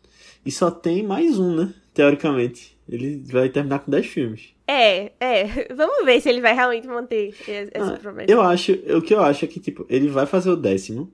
E 0.46 0.52
só 0.52 0.72
tem 0.72 1.04
mais 1.04 1.38
um, 1.38 1.54
né? 1.54 1.74
Teoricamente. 1.94 2.80
Ele 2.88 3.24
vai 3.26 3.50
terminar 3.50 3.80
com 3.80 3.92
10 3.92 4.06
filmes. 4.06 4.54
É, 4.72 5.12
é. 5.20 5.68
Vamos 5.76 6.06
ver 6.06 6.22
se 6.22 6.30
ele 6.30 6.42
vai 6.42 6.54
realmente 6.54 6.88
manter 6.88 7.36
essa 7.74 7.96
ah, 7.96 7.98
promessa. 7.98 8.32
Eu 8.32 8.42
acho, 8.42 8.72
o 8.72 9.02
que 9.02 9.14
eu 9.14 9.22
acho 9.22 9.44
é 9.44 9.48
que, 9.48 9.60
tipo, 9.60 9.86
ele 9.90 10.08
vai 10.08 10.26
fazer 10.26 10.50
o 10.50 10.56
décimo. 10.56 11.12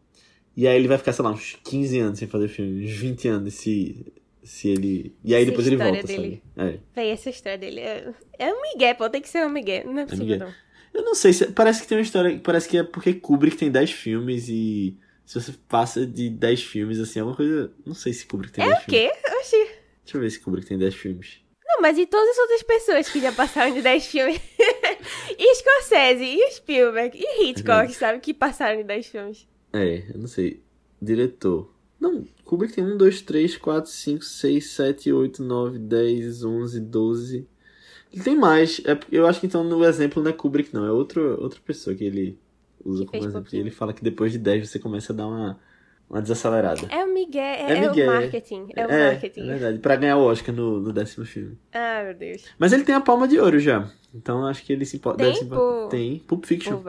E 0.56 0.68
aí 0.68 0.76
ele 0.76 0.88
vai 0.88 0.98
ficar, 0.98 1.14
sei 1.14 1.24
lá, 1.24 1.32
uns 1.32 1.58
15 1.64 2.00
anos 2.00 2.20
sem 2.20 2.28
fazer 2.28 2.48
filme. 2.48 2.86
Uns 2.86 2.92
20 2.92 3.28
anos 3.28 3.54
se 3.56 4.06
se 4.48 4.70
ele. 4.70 5.14
E 5.24 5.36
aí 5.36 5.42
essa 5.42 5.52
depois 5.52 5.68
ele 5.68 5.76
volta, 5.76 6.04
dele. 6.04 6.42
sabe? 6.56 6.72
É. 6.72 6.80
Véi, 6.96 7.10
essa 7.12 7.30
história 7.30 7.58
dele 7.58 7.82
é. 7.82 8.14
É 8.40 8.54
um 8.54 8.62
migué, 8.62 8.94
pô, 8.94 9.10
tem 9.10 9.22
que 9.22 9.30
ser 9.30 9.46
um 9.46 9.50
migué. 9.50 9.84
Não 9.84 10.00
é, 10.00 10.04
é 10.04 10.06
possível, 10.06 10.36
é 10.36 10.40
não. 10.40 10.54
Eu 10.94 11.04
não 11.04 11.14
sei, 11.14 11.34
se... 11.34 11.48
parece 11.48 11.82
que 11.82 11.88
tem 11.88 11.98
uma 11.98 12.04
história. 12.04 12.40
Parece 12.40 12.70
que 12.70 12.78
é 12.78 12.84
porque 12.84 13.14
Kubrick 13.14 13.58
tem 13.58 13.70
10 13.70 13.92
filmes 13.92 14.48
e. 14.48 14.98
Se 15.26 15.42
você 15.42 15.54
passa 15.68 16.06
de 16.06 16.30
10 16.30 16.64
filmes, 16.64 17.00
assim, 17.00 17.20
é 17.20 17.24
uma 17.24 17.36
coisa. 17.36 17.72
Não 17.86 17.94
sei 17.94 18.14
se 18.14 18.26
Kubrick 18.26 18.54
tem 18.54 18.64
é 18.64 18.70
10 18.70 18.84
filmes. 18.84 19.04
É 19.04 19.08
o 19.08 19.12
quê? 19.12 19.36
Oxi. 19.38 19.72
Deixa 20.06 20.18
eu 20.18 20.22
ver 20.22 20.30
se 20.32 20.40
Kubrick 20.40 20.68
tem 20.68 20.78
10 20.78 20.96
filmes. 20.96 21.42
Não, 21.68 21.82
mas 21.82 21.98
e 21.98 22.06
todas 22.06 22.30
as 22.30 22.38
outras 22.38 22.64
pessoas 22.64 23.10
que 23.10 23.20
já 23.20 23.32
passaram 23.32 23.74
de 23.74 23.82
10 23.82 24.08
filmes? 24.08 24.40
e 25.38 25.56
Scorsese, 25.56 26.24
e 26.24 26.52
Spielberg, 26.52 27.18
e 27.18 27.44
Hitchcock, 27.44 27.92
é 27.92 27.94
sabe? 27.94 28.20
Que 28.20 28.34
passaram 28.34 28.78
de 28.78 28.84
10 28.84 29.08
filmes. 29.08 29.48
É, 29.74 30.06
eu 30.14 30.18
não 30.18 30.28
sei. 30.28 30.62
Diretor. 31.02 31.72
Não, 32.00 32.26
Kubrick 32.46 32.74
tem 32.74 32.84
1, 32.84 32.98
2, 32.98 33.22
3, 33.22 33.58
4, 33.58 33.92
5, 33.92 34.24
6, 34.24 34.70
7, 34.70 35.12
8, 35.12 35.44
9, 35.44 35.80
10, 35.80 36.44
11, 36.44 36.80
12. 36.80 37.48
Ele 38.14 38.24
tem 38.24 38.36
mais. 38.36 38.82
É, 38.86 38.98
eu 39.12 39.28
acho 39.28 39.40
que 39.40 39.48
então 39.48 39.64
no 39.64 39.84
exemplo 39.84 40.24
não 40.24 40.32
é 40.32 40.34
Kubrick, 40.34 40.74
não. 40.74 40.86
É 40.86 40.92
outro, 40.92 41.42
outra 41.42 41.60
pessoa 41.66 41.96
que 41.96 42.04
ele 42.04 42.40
usa 42.86 43.04
que 43.04 43.12
como 43.12 43.26
exemplo. 43.26 43.50
E 43.52 43.58
ele 43.58 43.72
fala 43.72 43.94
que 43.94 44.04
depois 44.04 44.32
de 44.32 44.38
10 44.38 44.70
você 44.70 44.80
começa 44.80 45.12
a 45.12 45.16
dar 45.16 45.28
uma, 45.28 45.60
uma 46.10 46.22
desacelerada. 46.22 46.88
É 46.90 47.04
o 47.04 47.14
Miguel, 47.14 47.44
é, 47.44 47.72
é, 47.72 47.90
Miguel, 47.90 48.10
o 48.10 48.14
marketing. 48.14 48.68
É, 48.76 48.82
é 48.82 48.88
o 48.88 48.90
marketing. 48.90 49.42
É 49.42 49.46
verdade, 49.46 49.80
pra 49.80 49.96
ganhar 49.96 50.18
o 50.18 50.26
Oscar 50.26 50.56
no, 50.56 50.80
no 50.80 50.94
décimo 50.94 51.26
filme. 51.26 51.58
Ah, 51.74 52.04
meu 52.04 52.14
Deus. 52.14 52.46
Mas 52.58 52.72
ele 52.72 52.84
tem 52.84 52.96
a 52.96 53.02
palma 53.02 53.28
de 53.28 53.40
ouro 53.40 53.60
já. 53.60 53.90
Então 54.14 54.46
acho 54.46 54.64
que 54.64 54.72
ele 54.72 54.86
se 54.86 54.98
importa. 54.98 55.24
Tem? 55.24 55.36
Se. 55.36 55.48
Tem. 55.90 56.20
Pulp 56.20 56.46
Fiction. 56.46 56.78
Pulp 56.78 56.88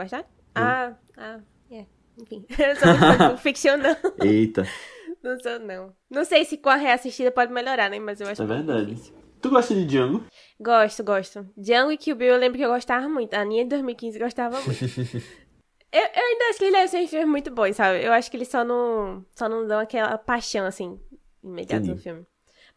Ah, 0.54 0.94
ah, 1.16 1.40
é. 1.70 1.84
Enfim. 2.20 2.44
Eu 2.58 2.76
sou 2.76 2.88
muito 2.88 3.18
Pulp 3.18 3.38
Fiction, 3.38 3.76
não. 3.76 3.96
Eita. 4.25 4.66
Não 5.20 5.37
sou, 5.40 5.58
não. 5.58 5.92
Não 6.08 6.25
sei 6.25 6.44
se 6.44 6.56
com 6.56 6.68
a 6.68 6.76
reassistida 6.76 7.32
pode 7.32 7.52
melhorar, 7.52 7.90
né? 7.90 7.98
Mas 7.98 8.20
eu 8.20 8.28
acho 8.28 8.40
É 8.40 8.46
verdade. 8.46 8.96
Tu 9.40 9.50
gosta 9.50 9.75
de 9.75 9.84
Django? 9.84 10.25
Gosto, 10.60 11.02
gosto. 11.02 11.46
Django 11.56 11.90
e 11.90 11.96
Kill 11.96 12.14
Bill 12.14 12.34
eu 12.34 12.38
lembro 12.38 12.56
que 12.56 12.64
eu 12.64 12.70
gostava 12.70 13.08
muito. 13.08 13.34
A 13.34 13.40
Aninha 13.40 13.64
de 13.64 13.70
2015 13.70 14.18
gostava 14.18 14.60
muito. 14.60 14.78
eu, 15.92 16.00
eu, 16.00 16.26
ainda 16.26 16.45
acho 16.50 16.59
que 16.59 16.64
ele 16.64 16.73
deve 16.73 16.88
ser 16.88 17.02
um 17.02 17.09
filme 17.09 17.26
muito 17.26 17.50
bom, 17.50 17.73
sabe? 17.73 18.04
Eu 18.04 18.12
acho 18.12 18.30
que 18.30 18.37
eles 18.37 18.49
só 18.49 18.64
não, 18.64 19.25
só 19.35 19.49
não 19.49 19.66
dão 19.66 19.80
aquela 19.80 20.18
paixão, 20.18 20.66
assim, 20.66 20.99
imediata 21.42 21.87
no 21.87 21.97
filme. 21.97 22.26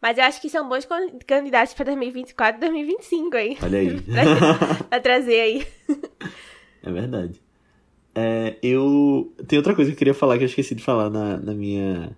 Mas 0.00 0.18
eu 0.18 0.24
acho 0.24 0.40
que 0.40 0.50
são 0.50 0.68
bons 0.68 0.86
candidatos 1.26 1.74
pra 1.74 1.84
2024 1.84 2.58
e 2.58 2.60
2025 2.68 3.36
aí. 3.36 3.56
Olha 3.62 3.78
aí. 3.78 4.00
pra, 4.02 4.84
pra 4.88 5.00
trazer 5.00 5.40
aí. 5.40 5.66
é 6.82 6.90
verdade. 6.90 7.40
É, 8.14 8.56
eu. 8.62 9.32
Tem 9.46 9.58
outra 9.58 9.74
coisa 9.76 9.90
que 9.90 9.94
eu 9.94 9.98
queria 9.98 10.14
falar 10.14 10.36
que 10.38 10.42
eu 10.42 10.48
esqueci 10.48 10.74
de 10.74 10.82
falar 10.82 11.08
na, 11.08 11.36
na 11.36 11.54
minha 11.54 12.16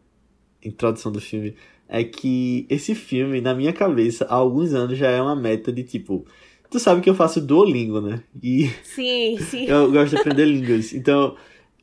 introdução 0.65 1.13
do 1.13 1.21
filme. 1.21 1.55
É 1.87 2.03
que 2.03 2.67
esse 2.71 2.95
filme, 2.95 3.43
na 3.43 3.55
minha 3.55 3.73
cabeça, 3.73 4.25
há 4.25 4.35
alguns 4.35 4.73
anos 4.73 4.97
já 4.97 5.11
é 5.11 5.21
uma 5.21 5.37
meta 5.37 5.71
de 5.71 5.85
tipo. 5.85 6.27
Tu 6.75 6.81
sabe 6.81 7.01
que 7.01 7.09
eu 7.09 7.15
faço 7.15 7.41
Duolingo, 7.41 8.01
né? 8.01 8.21
E 8.43 8.69
Sim, 8.83 9.39
sim. 9.49 9.65
eu 9.67 9.93
gosto 9.93 10.11
de 10.11 10.17
aprender 10.19 10.45
línguas. 10.45 10.93
Então, 10.93 11.37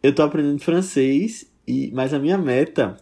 eu 0.03 0.13
tô 0.13 0.21
aprendendo 0.21 0.60
francês, 0.62 1.50
e 1.65 1.89
mas 1.93 2.13
a 2.13 2.19
minha 2.19 2.38
meta 2.38 2.98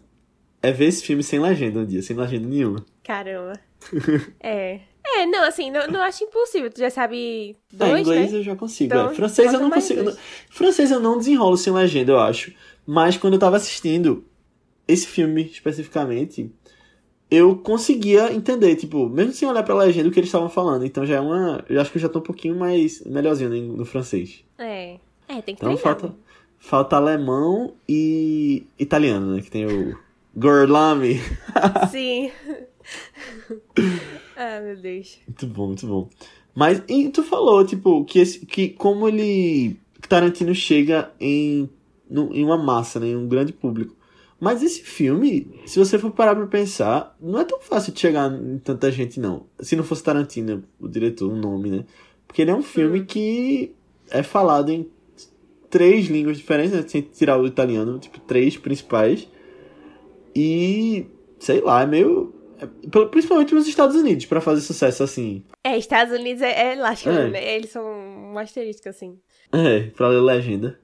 é 0.61 0.71
ver 0.71 0.85
esse 0.85 1.03
filme 1.03 1.23
sem 1.23 1.39
legenda 1.39 1.79
um 1.79 1.85
dia, 1.87 2.03
sem 2.03 2.15
legenda 2.15 2.47
nenhuma. 2.47 2.85
Caramba. 3.03 3.53
É. 4.39 4.81
É, 5.03 5.25
não, 5.25 5.43
assim, 5.43 5.71
não, 5.71 5.87
não 5.87 5.99
acho 6.03 6.23
impossível. 6.23 6.69
Tu 6.69 6.77
já 6.79 6.91
sabe 6.91 7.55
É, 7.73 7.75
dois, 7.75 8.01
inglês 8.01 8.31
né? 8.33 8.37
eu 8.37 8.43
já 8.43 8.55
consigo. 8.55 8.93
Então, 8.93 9.09
é. 9.09 9.15
Francês 9.15 9.51
eu 9.51 9.59
não 9.59 9.71
consigo. 9.71 10.03
dois. 10.03 10.17
Francês 10.51 10.91
eu 10.91 10.99
não 10.99 11.17
desenrolo 11.17 11.57
sem 11.57 11.73
legenda, 11.73 12.11
eu 12.11 12.19
acho. 12.19 12.53
Mas 12.85 13.17
quando 13.17 13.33
eu 13.33 13.39
tava 13.39 13.57
assistindo 13.57 14.23
esse 14.87 15.07
filme 15.07 15.41
especificamente, 15.51 16.51
eu 17.31 17.55
conseguia 17.57 18.33
entender, 18.33 18.75
tipo, 18.75 19.07
mesmo 19.09 19.33
sem 19.33 19.47
olhar 19.47 19.63
pra 19.63 19.75
legenda 19.75 20.09
o 20.09 20.11
que 20.11 20.19
eles 20.19 20.27
estavam 20.29 20.49
falando. 20.49 20.85
Então 20.85 21.05
já 21.05 21.15
é 21.17 21.19
uma. 21.19 21.63
Eu 21.69 21.79
acho 21.79 21.91
que 21.91 21.97
eu 21.97 22.01
já 22.01 22.09
tô 22.09 22.19
um 22.19 22.23
pouquinho 22.23 22.55
mais 22.57 23.03
melhorzinho 23.05 23.49
no, 23.49 23.77
no 23.77 23.85
francês. 23.85 24.43
É. 24.57 24.97
É, 25.27 25.41
tem 25.41 25.53
que 25.55 25.61
Então 25.63 25.75
treinar. 25.75 25.77
falta, 25.77 26.07
né? 26.07 26.13
falta 26.57 26.95
alemão 26.95 27.73
e 27.87 28.63
italiano, 28.79 29.35
né? 29.35 29.41
Que 29.41 29.51
tem 29.51 29.65
o 29.67 29.95
Gorlami. 30.35 31.19
Sim. 31.91 32.31
ah, 34.35 34.59
meu 34.61 34.75
Deus. 34.77 35.19
Muito 35.27 35.47
bom, 35.47 35.67
muito 35.67 35.87
bom. 35.87 36.09
Mas 36.55 36.81
e 36.87 37.09
tu 37.09 37.23
falou, 37.23 37.63
tipo, 37.65 38.03
que, 38.05 38.19
esse, 38.19 38.45
que 38.45 38.69
como 38.69 39.07
ele. 39.07 39.77
Tarantino 40.07 40.55
chega 40.55 41.11
em, 41.19 41.69
no- 42.09 42.33
em 42.33 42.43
uma 42.43 42.57
massa, 42.57 42.99
né? 42.99 43.07
Em 43.07 43.15
um 43.15 43.27
grande 43.27 43.53
público. 43.53 43.95
Mas 44.39 44.63
esse 44.63 44.81
filme, 44.83 45.59
se 45.65 45.77
você 45.77 45.97
for 45.99 46.11
parar 46.11 46.33
pra 46.35 46.47
pensar, 46.47 47.15
não 47.19 47.39
é 47.39 47.43
tão 47.43 47.59
fácil 47.59 47.91
de 47.93 47.99
chegar 47.99 48.31
em 48.31 48.57
tanta 48.59 48.89
gente, 48.91 49.19
não. 49.19 49.47
Se 49.59 49.75
não 49.75 49.83
fosse 49.83 50.01
Tarantino, 50.03 50.63
o 50.79 50.87
diretor, 50.87 51.29
o 51.31 51.35
nome, 51.35 51.69
né? 51.69 51.85
Porque 52.25 52.41
ele 52.41 52.51
é 52.51 52.55
um 52.55 52.61
filme 52.63 53.03
que 53.05 53.75
é 54.09 54.23
falado 54.23 54.69
em 54.71 54.89
três 55.69 56.07
línguas 56.07 56.37
diferentes, 56.37 56.71
né? 56.71 56.83
Sem 56.87 57.01
tirar 57.01 57.37
o 57.39 57.45
italiano, 57.45 57.99
tipo, 57.99 58.19
três 58.21 58.55
principais. 58.55 59.27
E, 60.35 61.05
sei 61.39 61.61
lá, 61.61 61.81
é 61.81 61.85
meio. 61.85 62.33
é- 62.61 63.05
principalmente 63.05 63.53
nos 63.55 63.67
Estados 63.67 63.95
Unidos, 63.95 64.25
pra 64.25 64.41
fazer 64.41 64.61
sucesso 64.61 65.01
assim. 65.03 65.43
É, 65.63 65.77
Estados 65.77 66.13
Unidos 66.13 66.41
é, 66.41 66.73
é 66.73 66.75
lascado, 66.75 67.17
É. 67.17 67.29
né? 67.29 67.55
Eles 67.55 67.69
são 67.71 67.83
um 67.85 68.37
asterisco, 68.37 68.87
assim. 68.89 69.17
É, 69.51 69.81
pra 69.95 70.09
ler 70.09 70.21
legenda. 70.21 70.77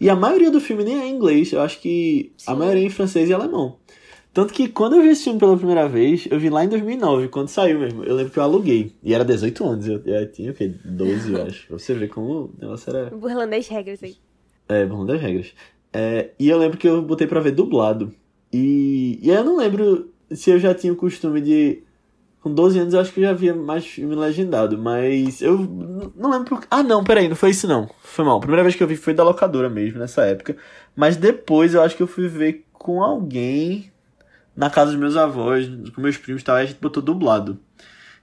E 0.00 0.10
a 0.10 0.16
maioria 0.16 0.50
do 0.50 0.60
filme 0.60 0.84
nem 0.84 1.00
é 1.00 1.06
em 1.06 1.14
inglês, 1.14 1.52
eu 1.52 1.60
acho 1.60 1.80
que 1.80 2.32
a 2.46 2.52
Sim. 2.52 2.58
maioria 2.58 2.82
é 2.82 2.86
em 2.86 2.90
francês 2.90 3.28
e 3.28 3.34
alemão. 3.34 3.76
Tanto 4.32 4.52
que 4.52 4.68
quando 4.68 4.96
eu 4.96 5.02
vi 5.02 5.08
esse 5.08 5.24
filme 5.24 5.38
pela 5.38 5.56
primeira 5.56 5.88
vez, 5.88 6.28
eu 6.30 6.38
vi 6.38 6.50
lá 6.50 6.62
em 6.62 6.68
2009, 6.68 7.28
quando 7.28 7.48
saiu 7.48 7.78
mesmo. 7.78 8.04
Eu 8.04 8.14
lembro 8.14 8.30
que 8.30 8.38
eu 8.38 8.42
aluguei. 8.42 8.92
E 9.02 9.14
era 9.14 9.24
18 9.24 9.64
anos, 9.64 9.88
eu, 9.88 10.02
eu 10.04 10.30
tinha 10.30 10.50
o 10.50 10.54
quê? 10.54 10.74
12, 10.84 11.32
eu 11.32 11.42
acho. 11.42 11.66
Pra 11.68 11.78
você 11.78 11.94
ver 11.94 12.08
como 12.08 12.32
o 12.32 12.54
negócio 12.60 12.94
era. 12.94 13.08
Burlando 13.08 13.54
as 13.54 13.66
regras 13.66 14.02
aí. 14.02 14.16
É, 14.68 14.84
bom 14.84 15.06
das 15.06 15.20
regras. 15.22 15.54
É, 15.90 16.32
e 16.38 16.50
eu 16.50 16.58
lembro 16.58 16.76
que 16.76 16.86
eu 16.86 17.00
botei 17.00 17.26
pra 17.26 17.40
ver 17.40 17.52
dublado. 17.52 18.12
E, 18.52 19.18
e 19.22 19.30
aí 19.30 19.38
eu 19.38 19.44
não 19.44 19.56
lembro 19.56 20.12
se 20.30 20.50
eu 20.50 20.58
já 20.58 20.74
tinha 20.74 20.92
o 20.92 20.96
costume 20.96 21.40
de. 21.40 21.82
Com 22.46 22.54
12 22.54 22.78
anos 22.78 22.94
eu 22.94 23.00
acho 23.00 23.12
que 23.12 23.18
eu 23.18 23.24
já 23.24 23.32
via 23.32 23.52
mais 23.52 23.84
filme 23.84 24.14
legendado, 24.14 24.78
mas 24.78 25.42
eu 25.42 25.58
não 26.14 26.30
lembro 26.30 26.44
por... 26.44 26.64
Ah, 26.70 26.80
não, 26.80 27.02
peraí, 27.02 27.28
não 27.28 27.34
foi 27.34 27.50
isso 27.50 27.66
não. 27.66 27.90
Foi 28.04 28.24
mal. 28.24 28.36
A 28.36 28.40
primeira 28.40 28.62
vez 28.62 28.76
que 28.76 28.84
eu 28.84 28.86
vi 28.86 28.94
foi 28.94 29.12
da 29.12 29.24
locadora 29.24 29.68
mesmo, 29.68 29.98
nessa 29.98 30.22
época. 30.22 30.56
Mas 30.94 31.16
depois 31.16 31.74
eu 31.74 31.82
acho 31.82 31.96
que 31.96 32.04
eu 32.04 32.06
fui 32.06 32.28
ver 32.28 32.64
com 32.72 33.02
alguém 33.02 33.90
na 34.54 34.70
casa 34.70 34.92
dos 34.92 35.00
meus 35.00 35.16
avós, 35.16 35.68
com 35.92 36.00
meus 36.00 36.16
primos 36.18 36.42
e 36.42 36.44
tal, 36.44 36.54
aí 36.54 36.62
a 36.62 36.66
gente 36.66 36.78
botou 36.80 37.02
dublado. 37.02 37.58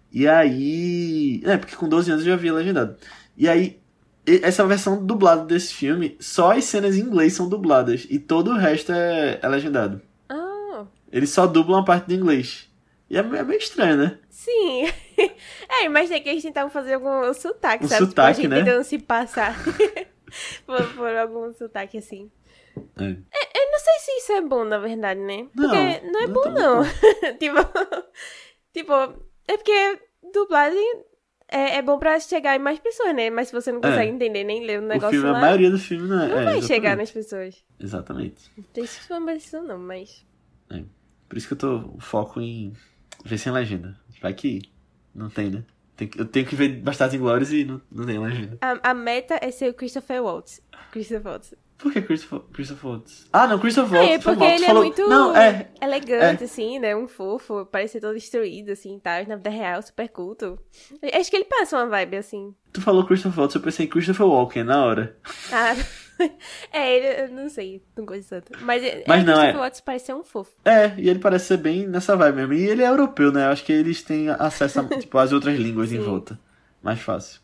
E 0.10 0.26
aí. 0.26 1.42
É, 1.44 1.58
porque 1.58 1.76
com 1.76 1.90
12 1.90 2.10
anos 2.10 2.26
eu 2.26 2.32
já 2.32 2.38
via 2.38 2.54
legendado. 2.54 2.96
E 3.36 3.50
aí, 3.50 3.78
e- 4.26 4.40
essa 4.42 4.66
versão 4.66 5.06
dublada 5.06 5.44
desse 5.44 5.74
filme, 5.74 6.16
só 6.22 6.54
as 6.54 6.64
cenas 6.64 6.96
em 6.96 7.02
inglês 7.02 7.34
são 7.34 7.50
dubladas. 7.50 8.08
E 8.10 8.18
todo 8.20 8.52
o 8.52 8.58
resto 8.58 8.94
é, 8.94 9.40
é 9.42 9.48
legendado. 9.50 10.02
Ah, 10.30 10.86
Eles 11.12 11.30
só 11.30 11.46
dublam 11.46 11.80
a 11.82 11.84
parte 11.84 12.08
de 12.08 12.16
inglês. 12.16 12.72
E 13.14 13.18
é, 13.18 13.20
é 13.20 13.44
meio 13.44 13.60
estranho, 13.60 13.96
né? 13.98 14.18
sim. 14.28 14.86
é, 15.70 15.86
imaginei 15.86 16.20
que 16.22 16.30
eles 16.30 16.42
tentavam 16.42 16.72
fazer 16.72 16.96
algum 16.96 17.32
sotaque, 17.34 17.86
Um 17.86 17.88
sabe? 17.88 18.06
sotaque, 18.08 18.42
tipo, 18.42 18.54
a 18.54 18.56
gente 18.56 18.64
né? 18.64 18.72
tentando 18.72 18.84
se 18.84 18.98
passar 18.98 19.56
por, 20.66 20.84
por 20.96 21.16
algum 21.16 21.54
sotaque 21.54 22.00
assim. 22.00 22.32
É. 22.98 23.04
Eu 23.04 23.72
não 23.72 23.80
sei 23.80 23.94
se 24.00 24.12
isso 24.18 24.32
é 24.32 24.42
bom, 24.42 24.64
na 24.64 24.80
verdade, 24.80 25.20
né? 25.20 25.48
Não, 25.56 25.70
Porque 25.70 26.02
não 26.08 26.22
é 26.24 26.28
não 26.28 26.34
bom, 26.34 26.42
tá 26.42 26.50
bom. 26.50 26.60
não. 26.60 26.84
tipo, 27.38 27.58
tipo, 28.74 28.94
é 29.48 29.58
porque 29.58 30.00
dublagem 30.34 31.04
é, 31.50 31.78
é 31.78 31.82
bom 31.84 32.00
pra 32.00 32.20
chegar 32.20 32.56
em 32.56 32.60
mais 32.60 32.80
pessoas, 32.80 33.14
né? 33.14 33.30
Mas 33.30 33.50
se 33.50 33.54
você 33.54 33.72
não 33.72 33.78
É. 33.80 33.84
consegue 33.84 34.12
entender 34.12 34.44
nem 34.44 34.66
ler 34.66 34.80
o 34.80 34.84
O 34.86 34.88
negócio 34.88 35.12
filme, 35.12 35.30
lá, 35.30 35.38
a 35.38 35.42
maioria 35.42 35.70
do 35.70 35.78
filme 35.78 36.08
não 36.08 36.16
é. 36.16 36.18
não 36.18 36.26
é, 36.26 36.30
vai 36.30 36.42
exatamente. 36.58 36.66
chegar 36.68 36.98
nas 36.98 37.12
pessoas. 37.12 37.64
Exatamente. 37.80 38.52
Não 39.08 39.18
uma 39.20 39.34
decisão, 39.36 39.64
não, 39.64 39.78
mas... 39.78 40.26
Por 41.30 41.38
isso 41.38 41.48
que 41.48 41.54
eu 41.54 41.58
tô 41.58 41.78
o 41.96 42.00
foco 42.00 42.42
em 42.42 42.74
ver 43.24 43.38
sem 43.38 43.52
legenda. 43.52 43.98
Vai 44.22 44.34
que 44.34 44.62
não 45.14 45.30
tem, 45.30 45.50
né? 45.50 45.64
Eu 46.18 46.26
tenho 46.26 46.46
que 46.46 46.56
ver 46.56 46.70
Bastardos 46.82 47.16
Inglórios 47.16 47.54
e 47.54 47.64
não, 47.64 47.80
não 47.92 48.06
tem 48.06 48.18
legenda. 48.20 48.58
A, 48.62 48.92
a 48.92 48.94
meta 48.94 49.38
é 49.42 49.52
ser 49.52 49.70
o 49.70 49.74
Christopher 49.74 50.24
Waltz. 50.24 50.60
Christopher 50.92 51.32
Waltz. 51.32 51.54
Por 51.78 51.92
que 51.92 52.02
Christopher, 52.02 52.40
Christopher 52.54 52.90
Waltz? 52.92 53.28
Ah, 53.34 53.46
não, 53.48 53.60
Christopher 53.60 54.00
É, 54.00 54.08
Waltz. 54.12 54.24
foi 54.24 54.36
porque 54.36 54.40
mal, 54.48 54.50
tu 54.50 54.56
ele 54.60 54.66
falou- 54.66 54.82
é 54.82 54.86
muito 54.86 55.08
Não, 55.10 55.36
é. 55.36 55.70
elegante, 55.82 56.44
assim, 56.46 56.80
né? 56.80 56.96
Um 56.96 57.08
fofo, 57.08 57.66
parece 57.66 58.00
todo 58.00 58.14
destruído, 58.14 58.72
assim, 58.72 58.98
tá? 59.00 59.22
Na 59.28 59.36
vida 59.36 59.50
real, 59.50 59.82
super 59.82 60.08
culto. 60.10 60.58
Acho 61.14 61.30
que 61.30 61.36
ele 61.36 61.46
passa 61.46 61.78
uma 61.78 61.88
vibe, 61.88 62.18
assim. 62.18 62.56
Tu 62.72 62.82
falou 62.82 63.06
Christopher 63.06 63.40
Waltz, 63.40 63.56
eu 63.56 63.62
pensei 63.62 63.86
em 63.86 63.90
Christopher 63.90 64.26
Walken 64.26 64.64
na 64.64 64.84
hora. 64.86 65.18
Ah, 65.52 65.76
é, 66.72 66.96
ele, 66.96 67.22
eu 67.24 67.36
não 67.36 67.50
sei, 67.50 67.82
não 67.96 68.06
gosto 68.06 68.30
tanto. 68.30 68.52
Mas, 68.62 68.84
Mas 69.08 69.22
é, 69.22 69.26
não, 69.26 69.42
é. 69.42 69.56
Waltz 69.56 69.82
parece 69.82 70.08
ser 70.08 70.14
um 70.14 70.24
fofo. 70.24 70.52
É, 70.66 70.94
e 70.98 71.10
ele 71.10 71.20
parece 71.20 71.46
ser 71.46 71.58
bem 71.58 71.88
nessa 71.88 72.16
vibe 72.16 72.36
mesmo. 72.36 72.54
E 72.54 72.68
ele 72.68 72.84
é 72.84 72.88
europeu, 72.88 73.32
né? 73.32 73.46
Eu 73.46 73.50
acho 73.52 73.64
que 73.64 73.72
eles 73.74 74.02
têm 74.02 74.30
acesso 74.30 74.80
a, 74.80 74.84
tipo, 75.00 75.18
às 75.18 75.32
outras 75.32 75.58
línguas 75.58 75.92
em 75.92 75.98
Sim. 75.98 76.04
volta. 76.04 76.40
Mais 76.82 77.00
fácil. 77.00 77.42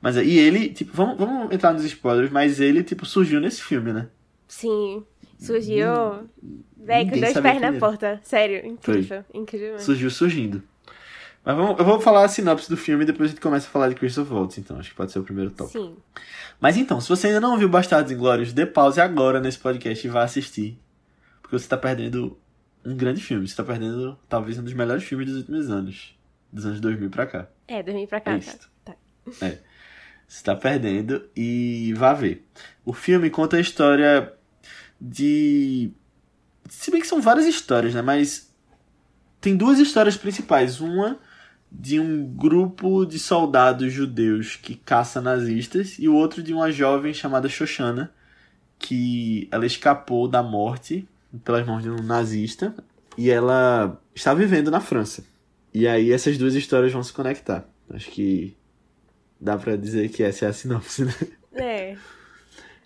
Mas, 0.00 0.16
é- 0.16 0.24
e 0.24 0.38
ele, 0.38 0.68
tipo, 0.68 0.92
vamos, 0.92 1.16
vamos 1.18 1.52
entrar 1.52 1.72
nos 1.72 1.84
spoilers, 1.84 2.30
mas 2.30 2.60
ele, 2.60 2.82
tipo, 2.82 3.06
surgiu 3.06 3.40
nesse 3.40 3.62
filme, 3.62 3.92
né? 3.92 4.08
Sim, 4.46 5.04
surgiu... 5.38 6.28
Véi, 6.76 7.08
com 7.08 7.18
dois 7.18 7.32
pés 7.32 7.60
na 7.60 7.72
porta. 7.72 8.20
Sério, 8.22 8.66
incrível, 8.66 9.24
incrível. 9.32 9.72
mesmo. 9.72 9.80
Surgiu 9.80 10.10
surgindo. 10.10 10.62
Mas 11.44 11.56
vamos, 11.56 11.78
eu 11.78 11.84
vou 11.84 12.00
falar 12.00 12.24
a 12.24 12.28
sinopse 12.28 12.70
do 12.70 12.76
filme 12.76 13.02
e 13.04 13.06
depois 13.06 13.28
a 13.28 13.32
gente 13.32 13.40
começa 13.40 13.66
a 13.66 13.70
falar 13.70 13.88
de 13.90 13.94
Christopher 13.96 14.32
Waltz, 14.34 14.56
então. 14.58 14.78
Acho 14.78 14.90
que 14.90 14.96
pode 14.96 15.12
ser 15.12 15.18
o 15.18 15.24
primeiro 15.24 15.50
tópico. 15.50 15.78
Sim. 15.78 15.96
Mas 16.58 16.76
então, 16.76 17.00
se 17.00 17.08
você 17.08 17.26
ainda 17.26 17.40
não 17.40 17.58
viu 17.58 17.68
Bastardos 17.68 18.10
Inglórios, 18.10 18.52
dê 18.52 18.64
pause 18.64 19.00
agora 19.00 19.40
nesse 19.40 19.58
podcast 19.58 20.06
e 20.06 20.10
vá 20.10 20.22
assistir. 20.22 20.78
Porque 21.42 21.58
você 21.58 21.68
tá 21.68 21.76
perdendo 21.76 22.38
um 22.84 22.96
grande 22.96 23.22
filme. 23.22 23.46
Você 23.46 23.54
tá 23.54 23.62
perdendo, 23.62 24.18
talvez, 24.28 24.58
um 24.58 24.62
dos 24.62 24.72
melhores 24.72 25.04
filmes 25.04 25.26
dos 25.26 25.36
últimos 25.36 25.68
anos. 25.70 26.16
Dos 26.50 26.64
anos 26.64 26.80
2000 26.80 27.10
pra 27.10 27.26
cá. 27.26 27.48
É, 27.68 27.82
dormir 27.82 28.06
pra 28.06 28.20
cá, 28.20 28.30
É 28.32 28.34
tá? 28.34 28.38
isso. 28.38 28.70
Tá. 28.84 28.94
Você 30.26 30.42
tá 30.42 30.56
perdendo 30.56 31.28
e 31.36 31.92
vá 31.96 32.14
ver. 32.14 32.46
O 32.84 32.92
filme 32.94 33.28
conta 33.28 33.56
a 33.58 33.60
história 33.60 34.32
de. 35.00 35.90
Se 36.70 36.90
bem 36.90 37.00
que 37.00 37.06
são 37.06 37.20
várias 37.20 37.44
histórias, 37.46 37.94
né? 37.94 38.00
Mas 38.00 38.50
tem 39.40 39.54
duas 39.56 39.78
histórias 39.78 40.16
principais. 40.16 40.80
Uma 40.80 41.18
de 41.76 41.98
um 41.98 42.24
grupo 42.24 43.04
de 43.04 43.18
soldados 43.18 43.92
judeus 43.92 44.54
que 44.54 44.76
caça 44.76 45.20
nazistas 45.20 45.96
e 45.98 46.08
o 46.08 46.14
outro 46.14 46.42
de 46.42 46.54
uma 46.54 46.70
jovem 46.70 47.12
chamada 47.12 47.48
Shoshana 47.48 48.12
que 48.78 49.48
ela 49.50 49.66
escapou 49.66 50.28
da 50.28 50.42
morte 50.42 51.06
pelas 51.44 51.66
mãos 51.66 51.82
de 51.82 51.90
um 51.90 52.00
nazista 52.02 52.72
e 53.18 53.28
ela 53.28 54.00
está 54.14 54.32
vivendo 54.32 54.70
na 54.70 54.80
França. 54.80 55.24
E 55.72 55.88
aí 55.88 56.12
essas 56.12 56.38
duas 56.38 56.54
histórias 56.54 56.92
vão 56.92 57.02
se 57.02 57.12
conectar. 57.12 57.68
Acho 57.90 58.08
que 58.10 58.56
dá 59.40 59.58
pra 59.58 59.74
dizer 59.74 60.08
que 60.10 60.22
essa 60.22 60.46
é 60.46 60.48
a 60.48 60.52
sinopse, 60.52 61.04
né? 61.04 61.14
É. 61.52 61.96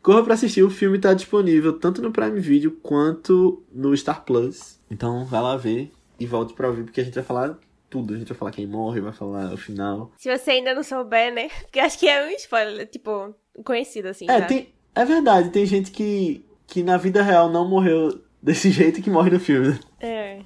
Corra 0.03 0.23
pra 0.25 0.35
assistir, 0.35 0.63
o 0.63 0.71
filme 0.71 0.99
tá 0.99 1.13
disponível 1.13 1.75
tanto 1.75 2.01
no 2.01 2.11
Prime 2.11 2.41
Video 2.41 2.71
quanto 2.71 3.63
no 3.71 3.95
Star 3.95 4.25
Plus. 4.25 4.79
Então 4.91 5.27
vai 5.27 5.43
lá 5.43 5.57
ver 5.57 5.93
e 6.19 6.25
volte 6.27 6.55
pra 6.55 6.69
ouvir, 6.69 6.85
porque 6.85 7.01
a 7.01 7.05
gente 7.05 7.15
vai 7.15 7.25
falar 7.25 7.59
tudo. 7.89 8.15
A 8.15 8.19
gente 8.19 8.29
vai 8.29 8.37
falar 8.39 8.51
quem 8.51 8.67
morre, 8.67 9.01
vai 9.01 9.13
falar 9.13 9.53
o 9.53 9.57
final. 9.57 10.13
Se 10.19 10.35
você 10.37 10.53
ainda 10.53 10.75
não 10.75 10.83
souber, 10.83 11.33
né? 11.33 11.49
Porque 11.63 11.81
acho 11.81 11.99
que 11.99 12.09
é 12.09 12.25
um 12.27 12.31
spoiler, 12.31 12.87
tipo, 12.87 13.35
conhecido, 13.65 14.09
assim, 14.09 14.27
É, 14.29 14.41
tá? 14.41 14.47
tem, 14.47 14.69
é 14.95 15.05
verdade, 15.05 15.51
tem 15.51 15.65
gente 15.67 15.91
que, 15.91 16.45
que 16.67 16.83
na 16.83 16.97
vida 16.97 17.23
real 17.23 17.51
não 17.51 17.69
morreu 17.69 18.21
desse 18.43 18.71
jeito 18.71 19.03
que 19.03 19.11
morre 19.11 19.31
no 19.31 19.41
filme. 19.41 19.69
né? 19.71 19.79
É. 20.01 20.41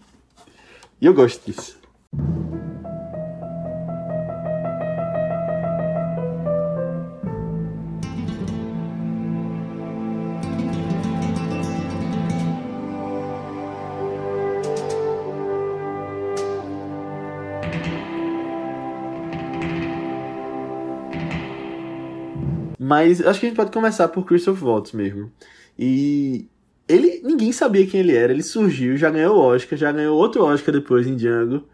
E 1.00 1.06
eu 1.06 1.12
gosto 1.14 1.44
disso. 1.44 1.78
Mas 22.92 23.24
acho 23.24 23.40
que 23.40 23.46
a 23.46 23.48
gente 23.48 23.56
pode 23.56 23.70
começar 23.72 24.06
por 24.08 24.26
Christoph 24.26 24.60
Waltz 24.62 24.92
mesmo. 24.92 25.32
E 25.78 26.46
ele, 26.86 27.22
ninguém 27.24 27.50
sabia 27.50 27.86
quem 27.86 28.00
ele 28.00 28.14
era, 28.14 28.30
ele 28.32 28.42
surgiu, 28.42 28.98
já 28.98 29.08
ganhou 29.08 29.38
Oscar, 29.38 29.78
já 29.78 29.90
ganhou 29.90 30.14
outro 30.18 30.44
Oscar 30.44 30.74
depois 30.74 31.06
em 31.06 31.16
Django. 31.16 31.66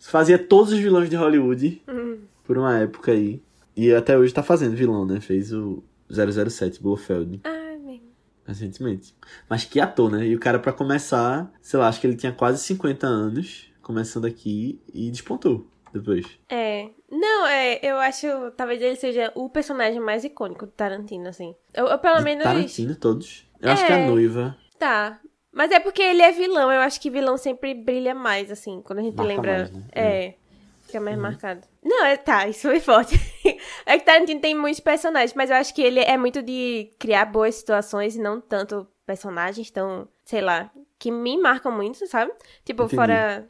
Fazia 0.00 0.36
todos 0.36 0.72
os 0.72 0.78
vilões 0.80 1.08
de 1.08 1.14
Hollywood 1.14 1.80
Hum. 1.88 2.16
por 2.44 2.58
uma 2.58 2.76
época 2.76 3.12
aí. 3.12 3.40
E 3.76 3.92
até 3.92 4.18
hoje 4.18 4.34
tá 4.34 4.42
fazendo 4.42 4.74
vilão, 4.74 5.06
né? 5.06 5.20
Fez 5.20 5.52
o 5.52 5.80
007 6.10 6.82
Blofeld 6.82 7.40
Ah, 7.44 7.76
mesmo. 7.78 8.08
recentemente. 8.44 9.14
Mas 9.48 9.64
que 9.64 9.78
ator, 9.80 10.10
né? 10.10 10.26
E 10.26 10.34
o 10.34 10.40
cara, 10.40 10.58
pra 10.58 10.72
começar, 10.72 11.52
sei 11.62 11.78
lá, 11.78 11.86
acho 11.88 12.00
que 12.00 12.06
ele 12.08 12.16
tinha 12.16 12.32
quase 12.32 12.58
50 12.64 13.06
anos, 13.06 13.66
começando 13.80 14.24
aqui, 14.24 14.80
e 14.92 15.08
despontou 15.10 15.66
depois. 15.94 16.26
É. 16.48 16.88
Não, 17.10 17.46
é, 17.46 17.78
eu 17.82 17.96
acho. 17.98 18.26
Talvez 18.56 18.80
ele 18.82 18.96
seja 18.96 19.32
o 19.34 19.48
personagem 19.48 20.00
mais 20.00 20.24
icônico 20.24 20.66
do 20.66 20.72
Tarantino, 20.72 21.28
assim. 21.28 21.54
Eu, 21.72 21.86
eu 21.86 21.98
pelo 21.98 22.18
De 22.18 22.24
menos. 22.24 22.44
Tarantino, 22.44 22.94
todos. 22.96 23.46
Eu 23.60 23.70
acho 23.70 23.86
que 23.86 23.92
a 23.92 23.98
É. 23.98 24.06
noiva 24.06 24.56
Tá. 24.78 25.20
Mas 25.52 25.70
é 25.70 25.78
porque 25.78 26.02
ele 26.02 26.20
é 26.20 26.32
vilão. 26.32 26.70
Eu 26.72 26.80
acho 26.80 27.00
que 27.00 27.08
vilão 27.08 27.36
sempre 27.36 27.72
brilha 27.74 28.14
mais, 28.14 28.50
assim, 28.50 28.82
quando 28.82 28.98
a 28.98 29.02
gente 29.02 29.16
Marca 29.16 29.32
lembra. 29.32 29.52
mais, 29.58 29.70
né? 29.72 29.82
É. 29.92 30.34
Fica 30.82 31.00
mais 31.00 31.16
marcado. 31.16 31.66
Não, 31.82 32.04
é, 32.04 32.16
tá, 32.16 32.46
isso 32.48 32.62
foi 32.68 32.80
forte. 32.80 33.14
é 33.86 33.98
que 33.98 34.04
Tarantino 34.04 34.40
tem 34.40 34.54
muitos 34.54 34.80
personagens, 34.80 35.32
mas 35.34 35.48
eu 35.50 35.56
acho 35.56 35.72
que 35.74 35.80
ele 35.80 36.00
é 36.00 36.16
muito 36.18 36.42
de 36.42 36.90
criar 36.98 37.24
boas 37.26 37.54
situações 37.54 38.16
e 38.16 38.20
não 38.20 38.40
tanto 38.40 38.86
personagens 39.06 39.70
tão, 39.70 40.08
sei 40.24 40.40
lá, 40.40 40.70
que 40.98 41.10
me 41.10 41.38
marcam 41.38 41.70
muito, 41.72 42.06
sabe? 42.06 42.32
Tipo, 42.64 42.82
Entendi. 42.84 42.96
fora. 42.96 43.48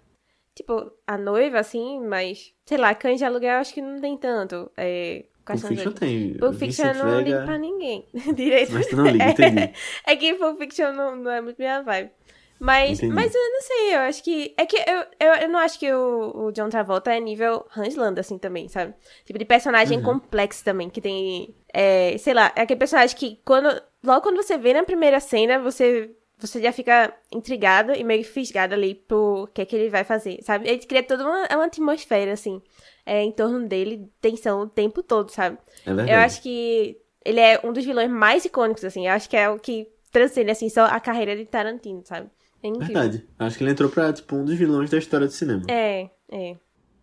Tipo, 0.54 0.92
a 1.06 1.18
noiva, 1.18 1.58
assim, 1.58 2.00
mas. 2.06 2.52
Sei 2.64 2.78
lá, 2.78 2.94
cães 2.94 3.18
de 3.18 3.24
aluguel 3.24 3.58
acho 3.58 3.74
que 3.74 3.82
não 3.82 4.00
tem 4.00 4.16
tanto. 4.16 4.70
É. 4.76 5.24
Pulp 5.44 5.58
Fiction 5.60 5.92
tem. 5.92 6.34
Pulp 6.34 6.54
Fiction 6.54 6.86
eu 6.86 6.94
não 6.94 7.20
ligo 7.20 7.42
pra 7.44 7.58
ninguém. 7.58 8.06
Direito. 8.34 8.72
Mas 8.72 8.86
tu 8.86 8.96
não 8.96 9.06
liga, 9.06 9.24
entendi. 9.30 9.72
É 10.06 10.16
que 10.16 10.34
Pulp 10.34 10.58
Fiction 10.58 10.92
não, 10.92 11.16
não 11.16 11.30
é 11.30 11.40
muito 11.40 11.58
minha 11.58 11.82
vibe. 11.82 12.10
Mas, 12.58 12.98
Entendi. 12.98 13.12
mas 13.12 13.34
eu 13.34 13.40
não 13.52 13.60
sei, 13.60 13.94
eu 13.94 13.98
acho 14.00 14.22
que. 14.22 14.54
É 14.56 14.64
que 14.64 14.76
eu, 14.76 15.04
eu, 15.20 15.34
eu 15.42 15.48
não 15.48 15.58
acho 15.58 15.78
que 15.78 15.92
o, 15.92 16.46
o 16.46 16.52
John 16.52 16.68
Travolta 16.70 17.12
é 17.12 17.18
nível 17.20 17.66
Hans 17.76 17.96
Landa, 17.96 18.20
assim, 18.20 18.38
também, 18.38 18.68
sabe? 18.68 18.94
Tipo, 19.24 19.38
de 19.38 19.44
personagem 19.44 19.98
Uhum. 19.98 20.04
complexo 20.04 20.64
também, 20.64 20.88
que 20.88 21.00
tem. 21.00 21.54
É, 21.72 22.16
sei 22.16 22.32
lá, 22.32 22.52
é 22.54 22.62
aquele 22.62 22.78
personagem 22.78 23.14
que 23.16 23.40
quando. 23.44 23.68
Logo 24.02 24.22
quando 24.22 24.36
você 24.36 24.56
vê 24.56 24.72
na 24.72 24.84
primeira 24.84 25.18
cena, 25.20 25.58
você. 25.58 26.10
Você 26.38 26.60
já 26.60 26.72
fica 26.72 27.14
intrigado 27.32 27.92
e 27.92 28.02
meio 28.02 28.24
fisgado 28.24 28.74
ali 28.74 28.94
pro 28.94 29.48
que 29.54 29.62
é 29.62 29.64
que 29.64 29.76
ele 29.76 29.88
vai 29.88 30.04
fazer, 30.04 30.40
sabe? 30.42 30.68
Ele 30.68 30.78
cria 30.78 31.02
toda 31.02 31.24
uma, 31.24 31.46
uma 31.52 31.64
atmosfera, 31.64 32.32
assim, 32.32 32.60
é, 33.06 33.22
em 33.22 33.32
torno 33.32 33.66
dele, 33.68 34.08
tensão 34.20 34.62
o 34.62 34.68
tempo 34.68 35.02
todo, 35.02 35.30
sabe? 35.30 35.58
É 35.86 35.94
verdade. 35.94 36.10
Eu 36.10 36.18
acho 36.18 36.42
que 36.42 36.98
ele 37.24 37.40
é 37.40 37.60
um 37.64 37.72
dos 37.72 37.84
vilões 37.84 38.10
mais 38.10 38.44
icônicos, 38.44 38.84
assim. 38.84 39.06
Eu 39.06 39.12
acho 39.12 39.28
que 39.28 39.36
é 39.36 39.48
o 39.48 39.58
que 39.58 39.88
transcende, 40.12 40.50
assim, 40.50 40.68
só 40.68 40.84
a 40.84 41.00
carreira 41.00 41.36
de 41.36 41.44
Tarantino, 41.46 42.02
sabe? 42.04 42.28
É 42.62 42.68
incrível. 42.68 42.94
Verdade. 42.94 43.26
Acho 43.38 43.58
que 43.58 43.64
ele 43.64 43.70
entrou 43.70 43.90
pra, 43.90 44.12
tipo, 44.12 44.36
um 44.36 44.44
dos 44.44 44.56
vilões 44.56 44.90
da 44.90 44.98
história 44.98 45.26
do 45.26 45.32
cinema. 45.32 45.62
É, 45.68 46.10
é. 46.30 46.56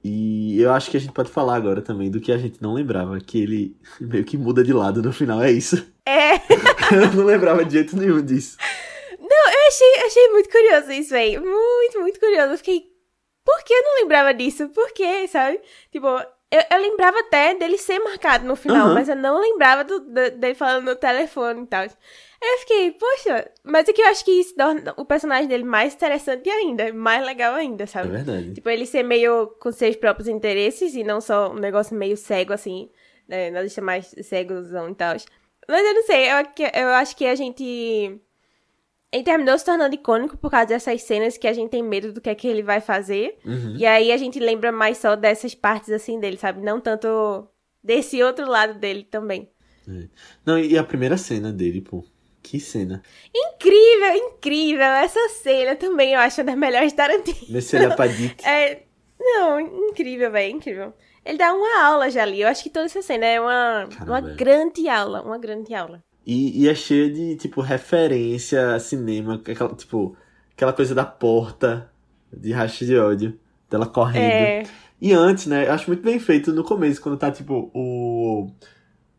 E 0.04 0.60
eu 0.60 0.72
acho 0.72 0.90
que 0.90 0.98
a 0.98 1.00
gente 1.00 1.14
pode 1.14 1.30
falar 1.30 1.56
agora 1.56 1.82
também 1.82 2.10
do 2.10 2.20
que 2.20 2.32
a 2.32 2.38
gente 2.38 2.62
não 2.62 2.74
lembrava, 2.74 3.20
que 3.20 3.40
ele 3.40 3.78
meio 4.02 4.24
que 4.24 4.38
muda 4.38 4.64
de 4.64 4.74
lado 4.74 5.02
no 5.02 5.14
final, 5.14 5.42
é 5.42 5.52
isso. 5.52 5.86
É, 6.06 6.36
eu 6.96 7.14
não 7.16 7.26
lembrava 7.26 7.64
de 7.64 7.74
jeito 7.74 7.96
nenhum 7.96 8.22
disso. 8.22 8.58
Achei, 9.72 10.06
achei 10.06 10.30
muito 10.30 10.50
curioso 10.50 10.92
isso, 10.92 11.10
velho. 11.10 11.42
Muito, 11.42 12.00
muito 12.00 12.20
curioso. 12.20 12.52
Eu 12.54 12.58
fiquei, 12.58 12.92
por 13.44 13.64
que 13.64 13.74
eu 13.74 13.82
não 13.84 13.96
lembrava 14.02 14.34
disso? 14.34 14.70
Por 14.70 14.92
quê, 14.92 15.28
sabe? 15.28 15.60
Tipo, 15.92 16.08
eu, 16.52 16.62
eu 16.72 16.82
lembrava 16.82 17.20
até 17.20 17.54
dele 17.56 17.78
ser 17.78 18.00
marcado 18.00 18.46
no 18.46 18.56
final, 18.56 18.86
Aham. 18.88 18.94
mas 18.94 19.10
eu 19.10 19.16
não 19.16 19.40
lembrava 19.40 19.84
do, 19.84 20.00
do- 20.00 20.32
dele 20.32 20.54
falando 20.56 20.86
no 20.86 20.96
telefone 20.96 21.64
e 21.64 21.68
tal. 21.68 21.82
Aí 21.84 21.90
eu 22.54 22.58
fiquei, 22.60 22.92
poxa, 22.92 23.52
mas 23.64 23.88
é 23.88 23.94
que 23.94 24.02
eu 24.02 24.08
acho 24.08 24.26
que 24.26 24.32
isso 24.32 24.56
torna 24.56 24.94
o 24.98 25.06
personagem 25.06 25.48
dele 25.48 25.64
mais 25.64 25.94
interessante 25.94 26.50
ainda, 26.50 26.92
mais 26.92 27.24
legal 27.26 27.54
ainda, 27.56 27.84
É 27.84 27.88
sabe? 27.88 28.10
verdade. 28.10 28.54
Tipo, 28.54 28.70
ele 28.70 28.86
ser 28.86 29.04
meio 29.04 29.48
com 29.60 29.72
seus 29.72 29.96
próprios 29.96 30.28
interesses 30.28 30.96
e 30.96 31.04
não 31.04 31.22
só 31.22 31.52
um 31.52 31.56
negócio 31.60 31.96
meio 31.96 32.18
cego, 32.18 32.52
assim, 32.52 32.90
né? 33.28 33.52
Deixa 33.52 33.80
mais 33.82 34.14
cegozão 34.24 34.90
e 34.90 34.96
tal. 34.96 35.16
Mas 35.70 35.86
eu 35.86 35.94
não 35.94 36.04
sei, 36.04 36.26
eu, 36.32 36.82
eu 36.82 36.88
acho 36.90 37.16
que 37.16 37.26
a 37.26 37.36
gente. 37.36 38.20
Ele 39.12 39.24
terminou 39.24 39.58
se 39.58 39.66
tornando 39.66 39.94
icônico 39.94 40.38
por 40.38 40.50
causa 40.50 40.68
dessas 40.68 41.02
cenas 41.02 41.38
que 41.38 41.48
a 41.48 41.54
gente 41.54 41.70
tem 41.70 41.84
medo 41.84 42.14
do 42.14 42.22
que 42.22 42.30
é 42.30 42.36
que 42.36 42.48
ele 42.48 42.64
vai 42.64 42.80
fazer. 42.80 43.38
Uhum. 43.46 43.76
E 43.78 43.86
aí 43.86 44.12
a 44.12 44.18
gente 44.18 44.40
lembra 44.40 44.72
mais 44.72 44.98
só 45.00 45.16
dessas 45.16 45.54
partes 45.54 45.90
assim 45.90 46.20
dele, 46.20 46.38
sabe? 46.38 46.62
Não 46.62 46.80
tanto 46.80 47.48
desse 47.84 48.24
outro 48.24 48.48
lado 48.48 48.80
dele 48.80 49.04
também. 49.04 49.50
Não, 50.46 50.58
e 50.58 50.78
a 50.78 50.84
primeira 50.84 51.18
cena 51.18 51.52
dele, 51.52 51.82
pô. 51.82 52.06
Que 52.42 52.60
cena. 52.60 53.04
Incrível, 53.36 54.16
incrível! 54.16 54.84
Essa 54.84 55.30
cena 55.30 55.76
também 55.76 56.14
eu 56.14 56.20
acho 56.20 56.42
uma 56.42 56.46
das 56.46 56.58
melhores 56.58 56.94
Tarantino. 56.94 57.38
Nesse 57.50 57.76
olhar 57.76 57.96
pra 57.96 58.08
Dick. 58.08 58.44
É. 58.48 58.84
Não, 59.20 59.60
incrível, 59.60 60.32
velho, 60.32 60.56
incrível. 60.56 60.94
Ele 61.24 61.38
dá 61.38 61.54
uma 61.54 61.84
aula 61.84 62.10
já 62.10 62.24
ali. 62.24 62.42
Eu 62.42 62.48
acho 62.48 62.64
que 62.64 62.70
toda 62.72 62.88
essa 62.88 63.04
cena 63.04 63.26
é 63.28 63.40
uma, 63.40 63.88
Caramba, 63.92 64.12
uma 64.12 64.32
é. 64.32 64.36
grande 64.36 64.90
aula. 64.90 65.22
Uma 65.22 65.38
grande 65.38 65.76
aula. 65.76 66.04
E, 66.26 66.64
e 66.64 66.70
é 66.70 66.76
cheio 66.76 67.12
de, 67.12 67.36
tipo, 67.36 67.62
referência 67.62 68.76
a 68.76 68.80
cinema, 68.80 69.36
aquela, 69.36 69.74
tipo, 69.76 70.16
aquela 70.54 70.74
coisa 70.74 70.94
da 70.94 71.06
porta 71.06 71.92
de 72.32 72.52
racha 72.52 72.86
de 72.86 72.98
ódio, 72.98 73.40
dela 73.70 73.86
correndo. 73.86 74.24
É. 74.24 74.64
E 75.02 75.14
antes, 75.14 75.48
né, 75.48 75.68
eu 75.68 75.74
acho 75.74 75.90
muito 75.90 76.04
bem 76.04 76.20
feito 76.20 76.54
no 76.54 76.64
começo, 76.64 77.02
quando 77.02 77.18
tá, 77.18 77.32
tipo, 77.32 77.72
o, 77.74 78.52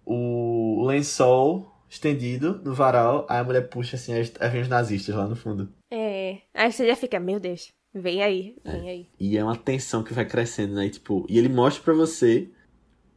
o 0.06 0.86
lençol 0.86 1.68
estendido 1.90 2.60
no 2.64 2.72
varal, 2.72 3.26
aí 3.28 3.40
a 3.40 3.44
mulher 3.44 3.68
puxa, 3.68 3.96
assim, 3.96 4.14
aí 4.14 4.48
vem 4.50 4.62
os 4.62 4.68
nazistas 4.68 5.14
lá 5.14 5.26
no 5.26 5.34
fundo. 5.34 5.68
É. 5.90 6.38
Aí 6.54 6.70
você 6.70 6.86
já 6.86 6.94
fica, 6.94 7.18
meu 7.18 7.40
Deus, 7.40 7.72
vem 7.92 8.22
aí, 8.22 8.56
vem 8.64 8.88
aí. 8.88 9.08
E 9.18 9.36
é 9.36 9.42
uma 9.42 9.56
tensão 9.56 10.04
que 10.04 10.14
vai 10.14 10.24
crescendo, 10.24 10.74
né, 10.74 10.86
e, 10.86 10.90
tipo, 10.90 11.26
e 11.28 11.36
ele 11.36 11.48
mostra 11.48 11.82
pra 11.82 11.94
você, 11.94 12.48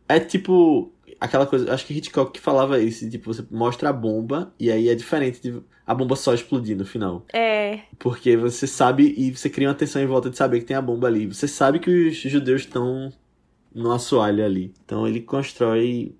é 0.09 0.19
tipo, 0.19 0.91
aquela 1.25 1.45
coisa, 1.45 1.73
acho 1.73 1.85
que 1.85 1.93
Hitchcock 1.93 2.31
que 2.31 2.39
falava 2.39 2.79
isso, 2.79 3.09
tipo, 3.09 3.33
você 3.33 3.45
mostra 3.51 3.89
a 3.89 3.93
bomba, 3.93 4.53
e 4.59 4.71
aí 4.71 4.89
é 4.89 4.95
diferente 4.95 5.41
de 5.41 5.61
a 5.85 5.93
bomba 5.93 6.15
só 6.15 6.33
explodir 6.33 6.75
no 6.77 6.85
final. 6.85 7.25
É. 7.33 7.81
Porque 7.99 8.35
você 8.35 8.65
sabe 8.65 9.13
e 9.17 9.35
você 9.35 9.49
cria 9.49 9.67
uma 9.67 9.75
tensão 9.75 10.01
em 10.01 10.07
volta 10.07 10.29
de 10.29 10.37
saber 10.37 10.59
que 10.59 10.65
tem 10.65 10.75
a 10.75 10.81
bomba 10.81 11.07
ali. 11.07 11.27
Você 11.27 11.47
sabe 11.47 11.79
que 11.79 12.07
os 12.07 12.17
judeus 12.17 12.61
estão 12.61 13.11
no 13.73 13.91
assoalho 13.91 14.43
ali. 14.43 14.73
Então 14.83 15.07
ele 15.07 15.21
constrói 15.21 16.15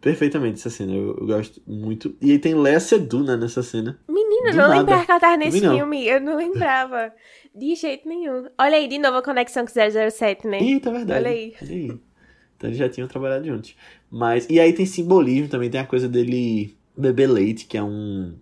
perfeitamente 0.00 0.58
essa 0.58 0.68
cena. 0.68 0.92
Eu, 0.92 1.16
eu 1.18 1.26
gosto 1.26 1.62
muito. 1.66 2.14
E 2.20 2.32
aí 2.32 2.38
tem 2.38 2.54
Léa 2.54 2.80
Seduna 2.80 3.36
nessa 3.36 3.62
cena. 3.62 3.98
Menina, 4.08 4.50
Do 4.50 4.56
não 4.56 4.68
nada. 4.68 4.78
lembrava 4.80 5.04
que 5.04 5.10
ela 5.12 5.20
tava 5.20 5.36
nesse 5.36 5.60
não. 5.60 5.76
filme. 5.76 6.06
Eu 6.06 6.20
não 6.20 6.36
lembrava. 6.36 7.12
De 7.54 7.74
jeito 7.74 8.06
nenhum. 8.08 8.48
Olha 8.58 8.76
aí, 8.76 8.86
de 8.86 8.98
novo 8.98 9.16
a 9.16 9.22
conexão 9.22 9.64
com 9.64 9.72
007, 9.72 10.46
né? 10.46 10.60
Eita, 10.60 10.90
é 10.90 10.92
verdade. 10.92 11.20
Olha 11.20 11.30
aí. 11.30 11.54
Olha 11.62 11.72
aí. 11.72 12.00
Então 12.56 12.70
eles 12.70 12.78
já 12.78 12.88
tinham 12.88 13.06
trabalhado 13.08 13.46
juntos. 13.46 13.74
Mas. 14.16 14.46
E 14.48 14.58
aí 14.58 14.72
tem 14.72 14.86
simbolismo 14.86 15.48
também. 15.48 15.68
Tem 15.70 15.80
a 15.80 15.86
coisa 15.86 16.08
dele 16.08 16.74
beber 16.96 17.26
leite, 17.28 17.66
que 17.66 17.76
é 17.76 17.82
um. 17.82 18.34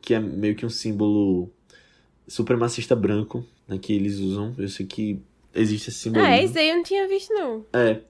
Que 0.00 0.14
é 0.14 0.20
meio 0.20 0.54
que 0.56 0.64
um 0.66 0.70
símbolo 0.70 1.50
supremacista 2.26 2.96
branco, 2.96 3.44
né, 3.68 3.78
que 3.78 3.92
eles 3.92 4.18
usam. 4.18 4.54
Eu 4.58 4.68
sei 4.68 4.86
que 4.86 5.18
existe 5.54 5.90
esse 5.90 5.98
simbolismo. 5.98 6.32
Ah, 6.32 6.42
esse 6.42 6.58
aí 6.58 6.70
eu 6.70 6.76
não 6.76 6.82
tinha 6.82 7.06
visto, 7.06 7.32
não. 7.34 7.64
É, 7.72 8.00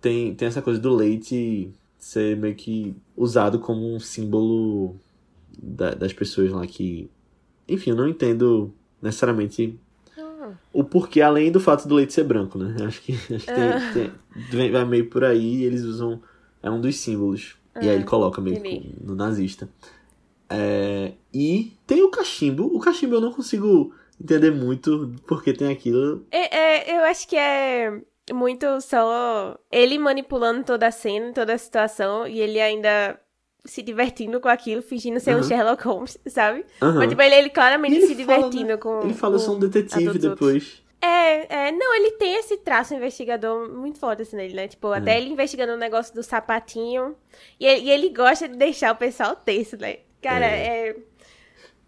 tem, 0.00 0.34
tem 0.34 0.48
essa 0.48 0.60
coisa 0.62 0.78
do 0.78 0.94
leite 0.94 1.70
ser 1.98 2.36
meio 2.36 2.54
que 2.54 2.94
usado 3.16 3.58
como 3.58 3.94
um 3.94 3.98
símbolo 4.00 4.96
da- 5.60 5.94
das 5.94 6.12
pessoas 6.12 6.50
lá 6.52 6.66
que. 6.66 7.08
Enfim, 7.68 7.90
eu 7.90 7.96
não 7.96 8.08
entendo 8.08 8.72
necessariamente 9.00 9.78
Ah. 10.18 10.52
o 10.72 10.84
porquê, 10.84 11.20
além 11.20 11.50
do 11.50 11.60
fato 11.60 11.86
do 11.88 11.94
leite 11.94 12.12
ser 12.12 12.24
branco, 12.24 12.58
né? 12.58 12.76
Acho 12.86 13.00
que, 13.02 13.12
acho 13.12 13.44
que 13.46 13.50
Ah. 13.50 13.90
tem- 13.94 14.10
vem- 14.50 14.70
vai 14.70 14.84
meio 14.84 15.06
por 15.08 15.24
aí 15.24 15.64
eles 15.64 15.82
usam. 15.82 16.20
É 16.62 16.70
um 16.70 16.80
dos 16.80 16.96
símbolos. 16.96 17.56
e 17.80 17.88
aí 17.88 17.96
ele 17.96 18.04
coloca 18.04 18.40
meio 18.40 18.60
que 18.60 18.94
no 19.00 19.14
nazista. 19.14 19.68
É, 20.48 21.12
e 21.32 21.72
tem 21.86 22.02
o 22.02 22.10
cachimbo. 22.10 22.64
O 22.64 22.80
cachimbo 22.80 23.14
eu 23.14 23.20
não 23.20 23.32
consigo 23.32 23.94
entender 24.20 24.50
muito 24.50 25.14
porque 25.26 25.52
tem 25.52 25.68
aquilo. 25.68 26.26
É, 26.30 26.56
é, 26.56 26.98
eu 26.98 27.04
acho 27.04 27.26
que 27.28 27.36
é 27.36 28.00
muito 28.32 28.80
só 28.80 29.56
ele 29.70 29.98
manipulando 29.98 30.64
toda 30.64 30.88
a 30.88 30.90
cena, 30.90 31.32
toda 31.32 31.54
a 31.54 31.58
situação, 31.58 32.26
e 32.26 32.40
ele 32.40 32.60
ainda 32.60 33.18
se 33.64 33.82
divertindo 33.82 34.40
com 34.40 34.48
aquilo, 34.48 34.82
fingindo 34.82 35.20
ser 35.20 35.34
um 35.34 35.38
Aham. 35.38 35.48
Sherlock 35.48 35.84
Holmes, 35.84 36.18
sabe? 36.26 36.64
Aham. 36.80 36.98
Mas, 36.98 37.08
tipo, 37.10 37.22
ele, 37.22 37.34
ele 37.34 37.50
claramente 37.50 37.96
ele 37.96 38.06
se 38.06 38.14
fala, 38.24 38.38
divertindo 38.38 38.72
né? 38.72 38.76
com. 38.76 39.00
Ele 39.04 39.14
fala, 39.14 39.34
eu 39.36 39.38
sou 39.40 39.56
um 39.56 39.58
detetive 39.58 40.08
os 40.08 40.24
outros. 40.24 40.82
É, 41.02 41.68
é, 41.68 41.72
não, 41.72 41.94
ele 41.94 42.12
tem 42.12 42.36
esse 42.36 42.58
traço 42.58 42.94
investigador 42.94 43.70
muito 43.72 43.98
forte 43.98 44.22
assim 44.22 44.36
nele, 44.36 44.54
né? 44.54 44.68
Tipo, 44.68 44.92
É. 44.92 44.98
até 44.98 45.16
ele 45.18 45.30
investigando 45.30 45.72
o 45.72 45.76
negócio 45.76 46.14
do 46.14 46.22
sapatinho. 46.22 47.16
E 47.58 47.66
ele, 47.66 47.86
e 47.86 47.90
ele 47.90 48.08
gosta 48.10 48.46
de 48.48 48.56
deixar 48.56 48.92
o 48.92 48.96
pessoal 48.96 49.34
tenso, 49.34 49.76
né? 49.78 49.98
Cara, 50.20 50.44
é. 50.46 50.94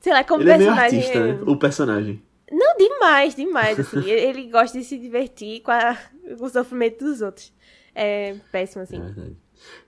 Sei 0.01 0.12
lá, 0.12 0.25
como 0.25 0.42
Ele 0.42 0.51
é 0.51 0.59
meio 0.59 0.70
personagem. 0.70 0.98
artista, 1.01 1.18
é- 1.18 1.33
né? 1.35 1.40
O 1.46 1.57
personagem. 1.57 2.22
Não, 2.51 2.77
demais, 2.77 3.35
demais, 3.35 3.79
assim. 3.79 4.03
ele, 4.09 4.51
gosta 4.51 4.79
de 4.79 4.85
se 4.85 4.98
divertir 4.98 5.61
com, 5.61 5.70
a- 5.70 5.96
com 6.38 6.44
o 6.44 6.48
sofrimento 6.48 7.05
dos 7.05 7.20
outros. 7.20 7.53
É 7.94 8.35
péssimo, 8.51 8.81
É 8.81 8.85
assim. 8.85 8.98
verdade. 9.01 9.37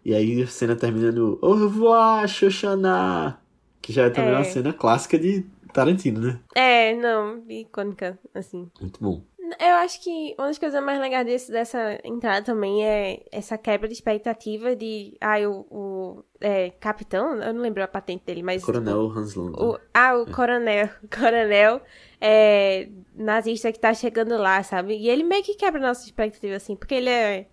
E 0.04 0.14
aí 0.14 0.42
a 0.42 0.46
cena 0.46 0.76
termina 0.76 1.10
no 1.10 1.38
Au 1.42 1.54
revoir, 1.54 2.28
Xoxana! 2.28 3.40
Que 3.82 3.92
já 3.92 4.04
é 4.04 4.10
também 4.10 4.30
É. 4.32 4.36
uma 4.36 4.44
cena 4.44 4.72
clássica 4.72 5.18
de 5.18 5.44
Tarantino, 5.74 6.20
né? 6.20 6.40
É, 6.54 6.94
não, 6.94 7.42
icônica, 7.48 8.18
assim. 8.32 8.70
Muito 8.80 9.02
bom. 9.02 9.22
Eu 9.60 9.74
acho 9.76 10.00
que 10.00 10.34
uma 10.38 10.46
das 10.46 10.58
coisas 10.58 10.82
mais 10.82 10.98
legais 10.98 11.26
desse, 11.26 11.52
dessa 11.52 12.00
entrada 12.02 12.46
também 12.46 12.82
é 12.84 13.24
essa 13.30 13.58
quebra 13.58 13.86
de 13.86 13.92
expectativa 13.92 14.74
de. 14.74 15.16
Ah, 15.20 15.36
o, 15.46 15.66
o 15.70 16.24
é, 16.40 16.70
capitão, 16.70 17.34
eu 17.42 17.52
não 17.52 17.60
lembro 17.60 17.82
a 17.82 17.88
patente 17.88 18.24
dele, 18.24 18.42
mas. 18.42 18.64
Coronel 18.64 19.10
Hans 19.10 19.34
Landa. 19.34 19.62
O, 19.62 19.78
ah, 19.92 20.16
o 20.16 20.30
coronel. 20.30 20.88
Coronel 21.14 21.82
é, 22.20 22.88
nazista 23.14 23.70
que 23.70 23.78
tá 23.78 23.92
chegando 23.92 24.38
lá, 24.38 24.62
sabe? 24.62 24.96
E 24.96 25.10
ele 25.10 25.22
meio 25.22 25.42
que 25.42 25.54
quebra 25.54 25.78
a 25.78 25.88
nossa 25.88 26.04
expectativa, 26.04 26.56
assim, 26.56 26.74
porque 26.74 26.94
ele 26.94 27.10
é. 27.10 27.46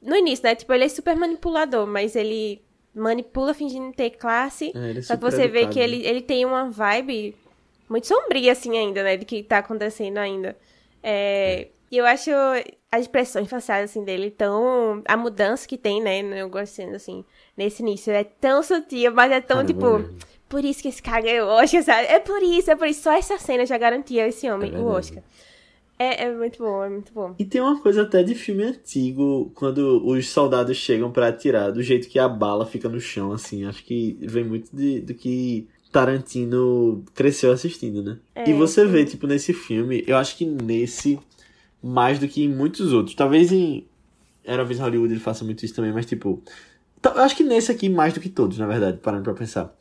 No 0.00 0.14
início, 0.14 0.44
né? 0.44 0.54
Tipo, 0.54 0.72
ele 0.72 0.84
é 0.84 0.88
super 0.88 1.16
manipulador, 1.16 1.86
mas 1.86 2.14
ele 2.14 2.62
manipula 2.94 3.52
fingindo 3.52 3.92
ter 3.92 4.10
classe. 4.10 4.70
É, 4.74 4.90
ele 4.90 4.98
é 5.00 5.02
só 5.02 5.16
que 5.16 5.22
você 5.22 5.48
vê 5.48 5.60
educado, 5.60 5.72
que 5.72 5.78
né? 5.80 5.84
ele, 5.84 6.06
ele 6.06 6.22
tem 6.22 6.44
uma 6.44 6.70
vibe 6.70 7.34
muito 7.94 8.08
sombria, 8.08 8.50
assim, 8.50 8.76
ainda, 8.76 9.04
né? 9.04 9.16
Do 9.16 9.24
que 9.24 9.42
tá 9.42 9.58
acontecendo 9.58 10.18
ainda. 10.18 10.56
É, 11.00 11.68
E 11.92 11.96
eu 11.96 12.04
acho 12.04 12.30
as 12.90 13.02
expressões 13.02 13.48
faciais, 13.48 13.90
assim, 13.90 14.04
dele 14.04 14.30
tão... 14.30 15.00
A 15.06 15.16
mudança 15.16 15.66
que 15.68 15.78
tem, 15.78 16.02
né? 16.02 16.20
Eu 16.42 16.48
gostando, 16.48 16.96
assim, 16.96 17.24
nesse 17.56 17.82
início. 17.82 18.12
É 18.12 18.24
tão 18.24 18.62
sutil, 18.62 19.12
mas 19.14 19.30
é 19.30 19.40
tão, 19.40 19.64
Caramba, 19.64 19.72
tipo... 20.08 20.24
Por 20.48 20.64
isso 20.64 20.82
que 20.82 20.88
esse 20.88 21.02
cara 21.02 21.22
ganhou 21.22 21.48
o 21.48 21.52
Oscar, 21.52 21.82
sabe? 21.82 22.06
É 22.08 22.18
por 22.18 22.42
isso, 22.42 22.70
é 22.70 22.76
por 22.76 22.86
isso. 22.86 23.02
Só 23.02 23.12
essa 23.12 23.38
cena 23.38 23.64
já 23.64 23.78
garantia 23.78 24.26
esse 24.28 24.48
homem 24.50 24.74
É 24.74 24.78
o. 24.78 24.86
Oscar. 24.86 25.22
É, 25.98 26.24
é 26.24 26.32
muito 26.32 26.58
bom, 26.58 26.84
é 26.84 26.88
muito 26.88 27.12
bom. 27.12 27.34
E 27.38 27.44
tem 27.44 27.60
uma 27.60 27.80
coisa 27.80 28.02
até 28.02 28.22
de 28.22 28.34
filme 28.34 28.64
antigo, 28.64 29.50
quando 29.54 30.04
os 30.04 30.28
soldados 30.28 30.76
chegam 30.76 31.10
pra 31.12 31.28
atirar, 31.28 31.70
do 31.72 31.82
jeito 31.82 32.08
que 32.08 32.18
a 32.18 32.28
bala 32.28 32.66
fica 32.66 32.88
no 32.88 33.00
chão, 33.00 33.32
assim. 33.32 33.64
Acho 33.64 33.84
que 33.84 34.16
vem 34.20 34.44
muito 34.44 34.74
de, 34.74 35.00
do 35.00 35.14
que 35.14 35.68
Tarantino 35.94 37.04
cresceu 37.14 37.52
assistindo, 37.52 38.02
né? 38.02 38.18
É, 38.34 38.50
e 38.50 38.52
você 38.52 38.84
vê, 38.84 39.04
tipo, 39.04 39.26
nesse 39.26 39.52
filme, 39.52 40.02
eu 40.06 40.16
acho 40.16 40.36
que 40.36 40.44
nesse, 40.44 41.18
mais 41.82 42.18
do 42.18 42.26
que 42.28 42.42
em 42.44 42.48
muitos 42.48 42.92
outros. 42.92 43.14
Talvez 43.14 43.52
em 43.52 43.86
Era 44.44 44.64
vez 44.64 44.78
Hollywood 44.80 45.12
ele 45.14 45.20
faça 45.20 45.44
muito 45.44 45.64
isso 45.64 45.74
também, 45.74 45.92
mas, 45.92 46.04
tipo. 46.06 46.42
Eu 47.02 47.22
acho 47.22 47.36
que 47.36 47.44
nesse 47.44 47.70
aqui, 47.70 47.88
mais 47.88 48.12
do 48.14 48.20
que 48.20 48.28
todos, 48.28 48.58
na 48.58 48.66
verdade, 48.66 48.98
parando 48.98 49.24
pra 49.24 49.34
pensar. 49.34 49.74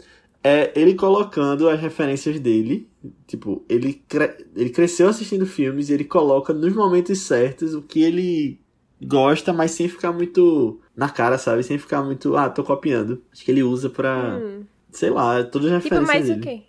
É 0.43 0.71
ele 0.75 0.93
colocando 0.93 1.67
as 1.69 1.79
referências 1.79 2.39
dele. 2.39 2.87
Tipo, 3.25 3.63
ele, 3.69 3.93
cre- 4.07 4.45
ele 4.55 4.69
cresceu 4.69 5.07
assistindo 5.07 5.45
filmes 5.45 5.89
e 5.89 5.93
ele 5.93 6.03
coloca 6.03 6.53
nos 6.53 6.73
momentos 6.73 7.19
certos 7.19 7.73
o 7.73 7.81
que 7.81 8.01
ele 8.03 8.59
gosta, 9.01 9.51
mas 9.53 9.71
sem 9.71 9.87
ficar 9.87 10.11
muito 10.11 10.79
na 10.95 11.09
cara, 11.09 11.37
sabe? 11.37 11.63
Sem 11.63 11.77
ficar 11.77 12.03
muito, 12.03 12.35
ah, 12.35 12.49
tô 12.49 12.63
copiando. 12.63 13.21
Acho 13.31 13.43
que 13.43 13.51
ele 13.51 13.63
usa 13.63 13.89
pra, 13.89 14.37
Hum. 14.43 14.63
Sei 14.93 15.09
lá, 15.09 15.43
todas 15.43 15.71
as 15.71 15.83
Tipo, 15.83 15.95
referências 15.95 16.07
mais 16.07 16.27
dele. 16.27 16.39
o 16.39 16.43
quê? 16.43 16.63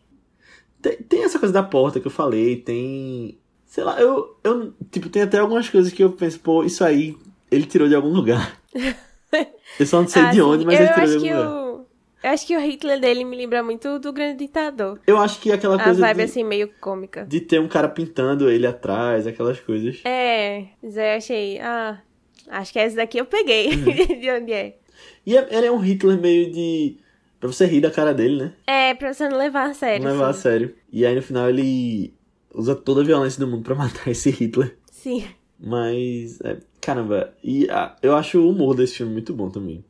Tem, 0.82 0.96
tem 0.98 1.24
essa 1.24 1.38
coisa 1.38 1.52
da 1.54 1.62
porta 1.62 2.00
que 2.00 2.06
eu 2.06 2.10
falei, 2.10 2.56
tem. 2.56 3.38
Sei 3.66 3.82
lá, 3.84 3.98
eu, 4.00 4.36
eu. 4.44 4.72
Tipo, 4.90 5.08
tem 5.08 5.22
até 5.22 5.38
algumas 5.38 5.68
coisas 5.68 5.92
que 5.92 6.02
eu 6.02 6.12
penso, 6.12 6.38
pô, 6.40 6.62
isso 6.64 6.84
aí 6.84 7.16
ele 7.50 7.64
tirou 7.66 7.88
de 7.88 7.94
algum 7.94 8.10
lugar. 8.12 8.60
eu 9.80 9.86
só 9.86 10.00
não 10.00 10.08
sei 10.08 10.22
Ah, 10.22 10.30
de 10.30 10.40
onde, 10.42 10.64
mas 10.64 10.78
ele 10.78 10.88
tirou 10.92 11.06
de 11.08 11.18
que 11.18 11.28
algum 11.30 11.42
lugar. 11.50 11.60
o... 11.80 11.86
Eu 12.22 12.30
acho 12.30 12.46
que 12.46 12.56
o 12.56 12.60
Hitler 12.60 12.98
dele 13.00 13.22
me 13.22 13.36
lembra 13.36 13.62
muito 13.62 13.98
do 13.98 14.10
Grande 14.12 14.38
Ditador. 14.38 14.98
Eu 15.06 15.18
acho 15.18 15.38
que 15.40 15.52
aquela 15.52 15.76
A 15.76 15.84
coisa 15.84 16.00
vibe, 16.00 16.16
de, 16.16 16.22
assim, 16.22 16.42
meio 16.42 16.70
cômica. 16.80 17.26
de 17.26 17.38
ter 17.40 17.60
um 17.60 17.68
cara 17.68 17.86
pintando 17.88 18.48
ele 18.50 18.66
atrás, 18.66 19.26
aquelas 19.26 19.60
coisas. 19.60 20.00
É, 20.06 20.64
mas 20.82 20.96
eu 20.96 21.04
achei... 21.16 21.58
Ah, 21.60 22.00
acho 22.48 22.72
que 22.72 22.78
essa 22.78 22.96
daqui 22.96 23.18
eu 23.18 23.26
peguei. 23.26 23.68
Uhum. 23.74 23.84
de 24.20 24.30
onde 24.30 24.52
é. 24.54 24.78
E 25.26 25.36
é- 25.36 25.48
ele 25.50 25.66
é 25.66 25.70
um 25.72 25.76
Hitler 25.78 26.18
meio 26.18 26.50
de. 26.50 26.96
Pra 27.44 27.52
você 27.52 27.66
rir 27.66 27.82
da 27.82 27.90
cara 27.90 28.14
dele, 28.14 28.42
né? 28.42 28.52
É, 28.66 28.94
pra 28.94 29.12
você 29.12 29.28
não 29.28 29.36
levar 29.36 29.68
a 29.68 29.74
sério. 29.74 30.02
Não 30.02 30.12
levar 30.12 30.30
a 30.30 30.32
sim. 30.32 30.40
sério. 30.40 30.74
E 30.90 31.04
aí 31.04 31.14
no 31.14 31.20
final 31.20 31.46
ele 31.46 32.14
usa 32.54 32.74
toda 32.74 33.02
a 33.02 33.04
violência 33.04 33.38
do 33.38 33.46
mundo 33.46 33.62
pra 33.62 33.74
matar 33.76 34.08
esse 34.10 34.30
Hitler. 34.30 34.74
Sim. 34.90 35.26
Mas, 35.60 36.40
é, 36.40 36.56
caramba, 36.80 37.34
e 37.44 37.68
ah, 37.68 37.94
eu 38.02 38.16
acho 38.16 38.38
o 38.40 38.48
humor 38.48 38.74
desse 38.74 38.94
filme 38.96 39.12
muito 39.12 39.34
bom 39.34 39.50
também. 39.50 39.84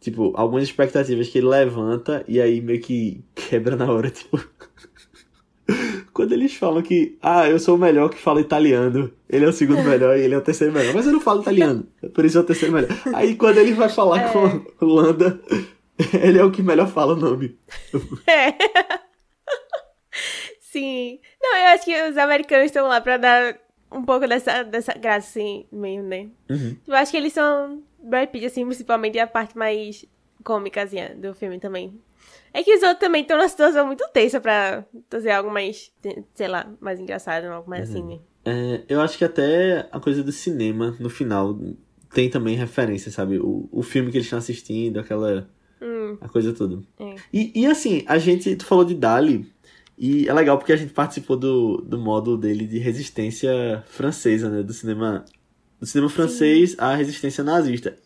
Tipo, 0.00 0.32
algumas 0.36 0.62
expectativas 0.62 1.26
que 1.26 1.38
ele 1.38 1.48
levanta 1.48 2.24
e 2.28 2.40
aí 2.40 2.60
meio 2.60 2.80
que 2.80 3.20
quebra 3.34 3.74
na 3.74 3.90
hora, 3.90 4.08
tipo. 4.14 4.40
Quando 6.12 6.30
eles 6.34 6.54
falam 6.54 6.82
que, 6.82 7.18
ah, 7.20 7.48
eu 7.48 7.58
sou 7.58 7.74
o 7.74 7.80
melhor 7.80 8.10
que 8.10 8.16
fala 8.18 8.40
italiano, 8.40 9.10
ele 9.28 9.44
é 9.44 9.48
o 9.48 9.52
segundo 9.52 9.82
melhor 9.82 10.16
e 10.16 10.22
ele 10.22 10.34
é 10.34 10.38
o 10.38 10.40
terceiro 10.40 10.72
melhor, 10.72 10.94
mas 10.94 11.04
eu 11.04 11.12
não 11.12 11.20
falo 11.20 11.42
italiano, 11.42 11.84
por 12.14 12.24
isso 12.24 12.38
é 12.38 12.40
o 12.40 12.44
terceiro 12.44 12.72
melhor. 12.72 12.90
Aí 13.12 13.34
quando 13.34 13.58
ele 13.58 13.72
vai 13.72 13.88
falar 13.88 14.20
É. 14.22 14.28
com 14.28 14.62
o 14.80 14.86
Landa, 14.86 15.40
ele 16.22 16.38
é 16.38 16.44
o 16.44 16.50
que 16.50 16.62
melhor 16.62 16.88
fala 16.88 17.14
o 17.14 17.16
nome. 17.16 17.58
É. 18.26 18.54
Sim. 20.60 21.18
Não, 21.40 21.56
eu 21.56 21.66
acho 21.68 21.84
que 21.84 22.02
os 22.08 22.16
americanos 22.16 22.66
estão 22.66 22.86
lá 22.86 23.00
pra 23.00 23.16
dar 23.16 23.58
um 23.90 24.04
pouco 24.04 24.26
dessa, 24.26 24.62
dessa 24.62 24.92
graça, 24.92 25.28
assim, 25.28 25.66
mesmo, 25.72 26.08
né? 26.08 26.28
Uhum. 26.48 26.76
Eu 26.86 26.94
acho 26.94 27.10
que 27.10 27.16
eles 27.16 27.32
são 27.32 27.82
Brad 27.98 28.28
Pitt, 28.28 28.46
assim, 28.46 28.64
principalmente 28.64 29.18
a 29.18 29.26
parte 29.26 29.58
mais 29.58 30.04
cômica, 30.44 30.82
assim, 30.82 30.98
do 31.16 31.34
filme 31.34 31.58
também. 31.58 32.00
É 32.52 32.62
que 32.62 32.74
os 32.74 32.82
outros 32.82 33.00
também 33.00 33.22
estão 33.22 33.36
numa 33.36 33.48
situação 33.48 33.86
muito 33.86 34.06
tensa 34.12 34.40
pra 34.40 34.84
fazer 35.08 35.30
algo 35.30 35.50
mais, 35.50 35.92
sei 36.34 36.48
lá, 36.48 36.72
mais 36.80 37.00
engraçado, 37.00 37.46
algo 37.46 37.68
mais 37.68 37.90
assim, 37.90 38.02
né? 38.02 38.18
É, 38.44 38.82
eu 38.88 39.00
acho 39.00 39.18
que 39.18 39.24
até 39.24 39.88
a 39.92 40.00
coisa 40.00 40.22
do 40.22 40.32
cinema, 40.32 40.96
no 40.98 41.10
final, 41.10 41.58
tem 42.12 42.28
também 42.30 42.56
referência, 42.56 43.10
sabe? 43.10 43.38
O, 43.38 43.68
o 43.70 43.82
filme 43.82 44.10
que 44.10 44.16
eles 44.16 44.26
estão 44.26 44.38
assistindo, 44.38 44.98
aquela. 44.98 45.48
Hum, 45.80 46.16
A 46.20 46.28
coisa 46.28 46.52
toda. 46.52 46.82
É. 46.98 47.14
E, 47.32 47.62
e 47.62 47.66
assim, 47.66 48.04
a 48.06 48.18
gente. 48.18 48.54
Tu 48.56 48.64
falou 48.64 48.84
de 48.84 48.94
Dali. 48.94 49.50
E 49.98 50.28
é 50.28 50.32
legal 50.32 50.56
porque 50.58 50.72
a 50.72 50.76
gente 50.76 50.92
participou 50.92 51.36
do, 51.36 51.78
do 51.78 51.98
módulo 51.98 52.36
dele 52.38 52.66
de 52.66 52.78
resistência 52.78 53.82
francesa, 53.86 54.48
né? 54.48 54.62
Do 54.62 54.72
cinema. 54.72 55.24
Do 55.78 55.86
cinema 55.86 56.10
francês 56.10 56.74
à 56.78 56.94
resistência 56.94 57.42
nazista. 57.42 57.96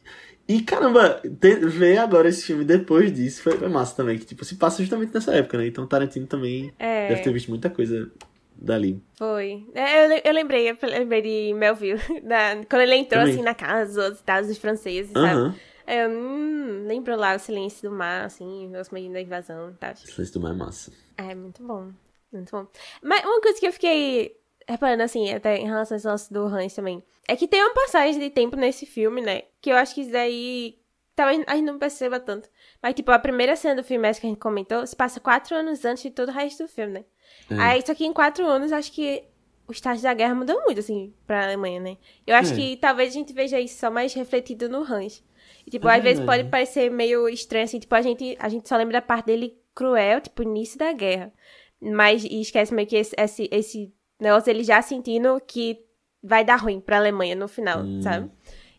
E 0.47 0.61
caramba, 0.61 1.21
ter- 1.41 1.67
ver 1.67 1.99
agora 1.99 2.29
esse 2.29 2.45
filme 2.45 2.65
depois 2.65 3.13
disso 3.13 3.43
foi, 3.43 3.57
foi 3.57 3.69
massa 3.69 3.97
também. 3.97 4.19
Que 4.19 4.27
tipo, 4.27 4.45
se 4.45 4.57
passa 4.57 4.83
justamente 4.83 5.13
nessa 5.15 5.33
época, 5.35 5.57
né? 5.59 5.67
Então 5.67 5.87
Tarantino 5.87 6.27
também 6.27 6.73
é. 6.79 7.09
deve 7.09 7.23
ter 7.23 7.33
visto 7.33 7.49
muita 7.49 7.71
coisa 7.71 8.11
dali. 8.57 9.03
Foi. 9.19 9.67
É, 9.75 10.07
eu, 10.07 10.21
eu 10.25 10.33
lembrei, 10.33 10.69
eu 10.71 10.77
lembrei 10.83 11.23
de 11.23 11.55
Melville. 11.55 11.99
da- 12.23 12.61
quando 12.69 12.83
ele 12.83 12.95
entrou 12.95 13.21
Também. 13.23 13.35
assim 13.35 13.43
na 13.43 13.55
casa 13.55 13.87
dos 13.87 13.97
outros 13.97 14.19
estados 14.19 14.49
dos 14.49 14.59
franceses, 14.59 15.11
sabe? 15.13 15.55
É, 15.87 16.05
Eu 16.05 16.11
hum, 16.11 16.85
lembro 16.87 17.17
lá 17.17 17.35
o 17.35 17.39
silêncio 17.39 17.89
do 17.91 17.95
mar, 17.97 18.25
assim, 18.25 18.75
os 18.77 18.91
meios 18.91 19.13
da 19.13 19.21
invasão 19.21 19.71
e 19.71 19.75
tal. 19.75 19.95
Silêncio 19.97 20.35
do 20.35 20.41
Mar 20.41 20.51
é 20.53 20.57
massa. 20.57 20.93
É, 21.17 21.35
muito 21.35 21.63
bom. 21.63 21.91
Muito 22.33 22.51
bom. 22.51 22.67
Mas 23.03 23.25
uma 23.25 23.41
coisa 23.41 23.59
que 23.61 23.67
eu 23.67 23.73
fiquei 23.73 24.37
reparando, 24.67 25.03
assim, 25.03 25.33
até 25.33 25.57
em 25.59 25.67
relação 25.67 25.95
a 25.95 25.99
esse 25.99 26.07
lance 26.07 26.33
do 26.33 26.45
Hans 26.47 26.75
também, 26.75 27.03
é 27.29 27.37
que 27.37 27.47
tem 27.47 27.63
uma 27.63 27.75
passagem 27.75 28.19
de 28.19 28.31
tempo 28.31 28.57
nesse 28.57 28.87
filme, 28.87 29.21
né? 29.21 29.43
Que 29.61 29.71
eu 29.71 29.77
acho 29.77 29.95
que 29.95 30.01
isso 30.03 30.11
daí. 30.11 30.79
Talvez 31.15 31.45
a 31.47 31.55
gente 31.55 31.65
não 31.67 31.79
perceba 31.79 32.19
tanto. 32.19 32.49
Mas, 32.83 32.95
tipo, 32.95 33.13
a 33.13 33.19
primeira 33.21 33.55
cena 33.55 33.77
do 33.77 33.85
filme, 33.85 34.09
essa 34.09 34.21
que 34.21 34.27
a 34.27 34.31
gente 34.31 34.39
comentou, 34.41 34.85
se 34.85 34.97
passa 34.97 35.21
quatro 35.21 35.55
anos 35.55 35.85
antes 35.85 36.03
de 36.03 36.11
todo 36.11 36.31
o 36.31 36.33
resto 36.33 36.65
do 36.65 36.69
filme, 36.69 36.93
né? 36.95 37.05
É. 37.49 37.55
Aí, 37.55 37.83
só 37.87 37.95
que 37.95 38.05
em 38.05 38.13
quatro 38.13 38.45
anos, 38.45 38.73
acho 38.73 38.91
que 38.91 39.23
o 39.69 39.71
estágio 39.71 40.03
da 40.03 40.13
guerra 40.13 40.35
mudou 40.35 40.61
muito, 40.65 40.81
assim, 40.81 41.15
pra 41.25 41.45
Alemanha, 41.45 41.79
né? 41.79 41.97
Eu 42.27 42.35
acho 42.35 42.53
É. 42.53 42.57
que 42.57 42.77
talvez 42.79 43.11
a 43.11 43.13
gente 43.13 43.33
veja 43.33 43.61
isso 43.61 43.79
só 43.79 43.93
mais 43.93 44.13
refletido 44.13 44.69
no 44.69 44.79
Hans. 44.83 45.23
E, 45.67 45.71
tipo, 45.71 45.89
É 45.89 45.97
às 45.97 46.03
vezes 46.03 46.25
pode 46.25 46.45
parecer 46.45 46.91
meio 46.91 47.29
estranho, 47.29 47.65
assim, 47.65 47.79
tipo, 47.79 47.95
a 47.95 48.03
gente, 48.03 48.37
a 48.39 48.49
gente 48.49 48.69
só 48.69 48.77
lembra 48.77 48.95
da 48.95 49.03
parte 49.03 49.27
dele 49.27 49.59
cruel, 49.75 50.21
tipo, 50.21 50.43
início 50.43 50.79
da 50.79 50.93
guerra. 50.93 51.33
Mas 51.81 52.25
e 52.25 52.41
esquece 52.41 52.73
meio 52.75 52.87
que 52.89 52.97
esse, 52.97 53.15
esse, 53.19 53.49
esse 53.51 53.93
negócio 54.21 54.51
ele 54.51 54.63
já 54.65 54.81
sentindo 54.83 55.41
que 55.47 55.79
vai 56.23 56.45
dar 56.45 56.57
ruim 56.57 56.81
pra 56.81 56.97
Alemanha 56.99 57.35
no 57.35 57.49
final, 57.49 57.81
Hum, 57.81 58.01
sabe? 58.03 58.31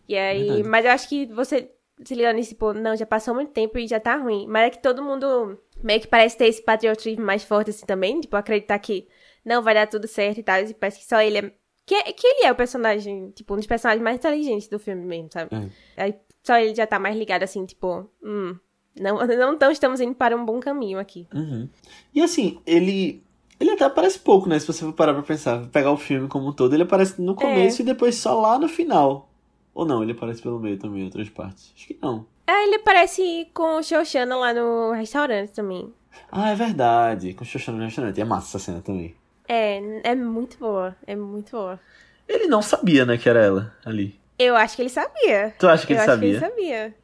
E 0.08 0.15
aí, 0.17 0.43
verdade. 0.45 0.69
mas 0.69 0.86
eu 0.86 0.91
acho 0.91 1.10
que 1.10 1.26
você 1.28 1.71
se 2.04 2.13
liga 2.15 2.32
nisso, 2.34 2.50
tipo, 2.50 2.74
não, 2.74 2.95
já 2.95 3.06
passou 3.06 3.34
muito 3.34 3.52
tempo 3.52 3.78
e 3.78 3.88
já 3.88 4.00
tá 4.00 4.15
ruim. 4.17 4.45
Mas 4.48 4.67
é 4.67 4.69
que 4.71 4.82
todo 4.82 5.04
mundo 5.04 5.60
meio 5.84 6.00
que 6.02 6.08
parece 6.08 6.38
ter 6.38 6.48
esse 6.48 6.62
patriotismo 6.62 7.24
mais 7.24 7.43
forte 7.43 7.69
assim 7.71 7.86
também, 7.86 8.19
tipo, 8.21 8.36
acreditar 8.36 8.78
que 8.80 9.08
não 9.43 9.62
vai 9.62 9.74
dar 9.74 9.88
tudo 9.88 10.08
certo 10.08 10.39
e 10.39 10.43
tal, 10.43 10.60
e 10.62 10.74
parece 10.74 11.00
que 11.00 11.06
só 11.06 11.21
ele 11.21 11.38
é 11.39 11.52
que, 11.86 12.02
que 12.13 12.26
ele 12.26 12.48
é 12.48 12.52
o 12.52 12.56
personagem, 12.56 13.30
tipo, 13.30 13.54
um 13.54 13.58
dos 13.58 13.67
personagens 13.67 14.04
mais 14.04 14.17
inteligentes 14.17 14.67
do 14.67 14.80
filme 14.80 15.06
mesmo, 15.06 15.30
sabe? 15.32 15.56
É. 15.95 16.04
Aí 16.04 16.15
só 16.45 16.58
ele 16.58 16.75
já 16.75 16.86
tá 16.86 16.99
mais 16.99 17.17
ligado 17.17 17.43
assim, 17.43 17.65
tipo, 17.65 18.08
hum, 18.23 18.55
não, 18.99 19.17
não 19.27 19.58
tão 19.58 19.71
estamos 19.71 19.99
indo 19.99 20.15
para 20.15 20.38
um 20.38 20.45
bom 20.45 20.60
caminho 20.60 20.99
aqui. 20.99 21.27
Uhum. 21.34 21.67
E 22.13 22.21
assim, 22.21 22.60
ele. 22.65 23.23
Ele 23.58 23.71
até 23.71 23.86
aparece 23.86 24.19
pouco, 24.19 24.49
né? 24.49 24.60
Se 24.60 24.67
você 24.67 24.84
for 24.84 24.91
parar 24.91 25.13
pra 25.13 25.23
pensar, 25.23 25.65
pegar 25.67 25.89
o 25.89 25.95
filme 25.95 26.27
como 26.27 26.49
um 26.49 26.51
todo, 26.51 26.73
ele 26.73 26.84
aparece 26.84 27.21
no 27.21 27.36
começo 27.36 27.81
e 27.81 27.86
depois 27.86 28.15
só 28.15 28.38
lá 28.38 28.60
no 28.60 28.67
final. 28.67 29.29
Ou 29.73 29.86
não, 29.86 30.03
ele 30.03 30.12
aparece 30.12 30.41
pelo 30.41 30.60
meio 30.60 30.77
também, 30.77 31.03
em 31.03 31.05
outras 31.05 31.29
partes. 31.29 31.71
Acho 31.73 31.88
que 31.88 31.97
não. 32.01 32.25
É, 32.45 32.65
ele 32.65 32.79
parece 32.79 33.49
com 33.53 33.77
o 33.77 33.84
Shoshana 33.84 34.36
lá 34.36 34.53
no 34.53 34.91
restaurante 34.91 35.53
também. 35.53 35.91
Ah, 36.29 36.49
é 36.49 36.55
verdade. 36.55 37.34
Com 37.34 37.45
o 37.45 37.47
Xoxana 37.47 37.77
no 37.77 37.86
restaurante. 37.86 38.19
É 38.19 38.25
massa 38.25 38.58
essa 38.58 38.65
cena 38.65 38.81
também. 38.81 39.15
É, 39.47 40.01
é 40.03 40.15
muito 40.15 40.58
boa, 40.58 40.93
é 41.08 41.15
muito 41.15 41.51
boa. 41.51 41.79
Ele 42.27 42.47
não 42.47 42.62
sabia, 42.62 43.05
né, 43.05 43.17
que 43.17 43.29
era 43.29 43.39
ela 43.41 43.73
ali. 43.86 44.19
Eu 44.38 44.56
acho 44.56 44.76
que 44.76 44.82
ele 44.82 44.89
sabia. 44.89 45.54
Tu 45.58 45.67
acha 45.67 45.86
que 45.88 45.93
eu 45.93 45.95
ele 45.95 46.02
acho 46.02 46.12
sabia? 46.12 46.30
que 46.30 46.36
ele 46.36 46.45
sabia. 46.52 46.95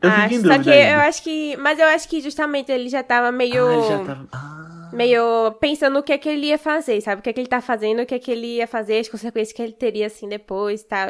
Eu 0.00 0.10
acho, 0.10 0.28
fico 0.28 0.34
em 0.34 0.42
só 0.56 0.62
que 0.62 0.70
ainda. 0.70 0.90
eu 0.92 1.00
acho 1.00 1.22
que. 1.22 1.56
Mas 1.56 1.78
eu 1.78 1.86
acho 1.86 2.08
que 2.08 2.20
justamente 2.20 2.70
ele 2.70 2.88
já 2.88 3.02
tava 3.02 3.32
meio. 3.32 3.66
Ah, 3.66 3.72
ele 3.74 3.82
já 3.88 3.98
tava... 4.04 4.28
Ah, 4.32 4.90
Meio 4.90 5.52
pensando 5.60 5.98
o 5.98 6.02
que 6.02 6.14
é 6.14 6.18
que 6.18 6.28
ele 6.30 6.46
ia 6.46 6.56
fazer, 6.56 6.98
sabe? 7.02 7.20
O 7.20 7.22
que 7.22 7.28
é 7.28 7.32
que 7.34 7.40
ele 7.40 7.46
tá 7.48 7.60
fazendo, 7.60 8.00
o 8.00 8.06
que 8.06 8.14
é 8.14 8.18
que 8.18 8.30
ele 8.30 8.56
ia 8.56 8.66
fazer, 8.66 8.98
as 9.00 9.08
consequências 9.08 9.54
que 9.54 9.60
ele 9.60 9.72
teria, 9.72 10.06
assim, 10.06 10.26
depois 10.26 10.80
e 10.80 10.86
tal. 10.86 11.08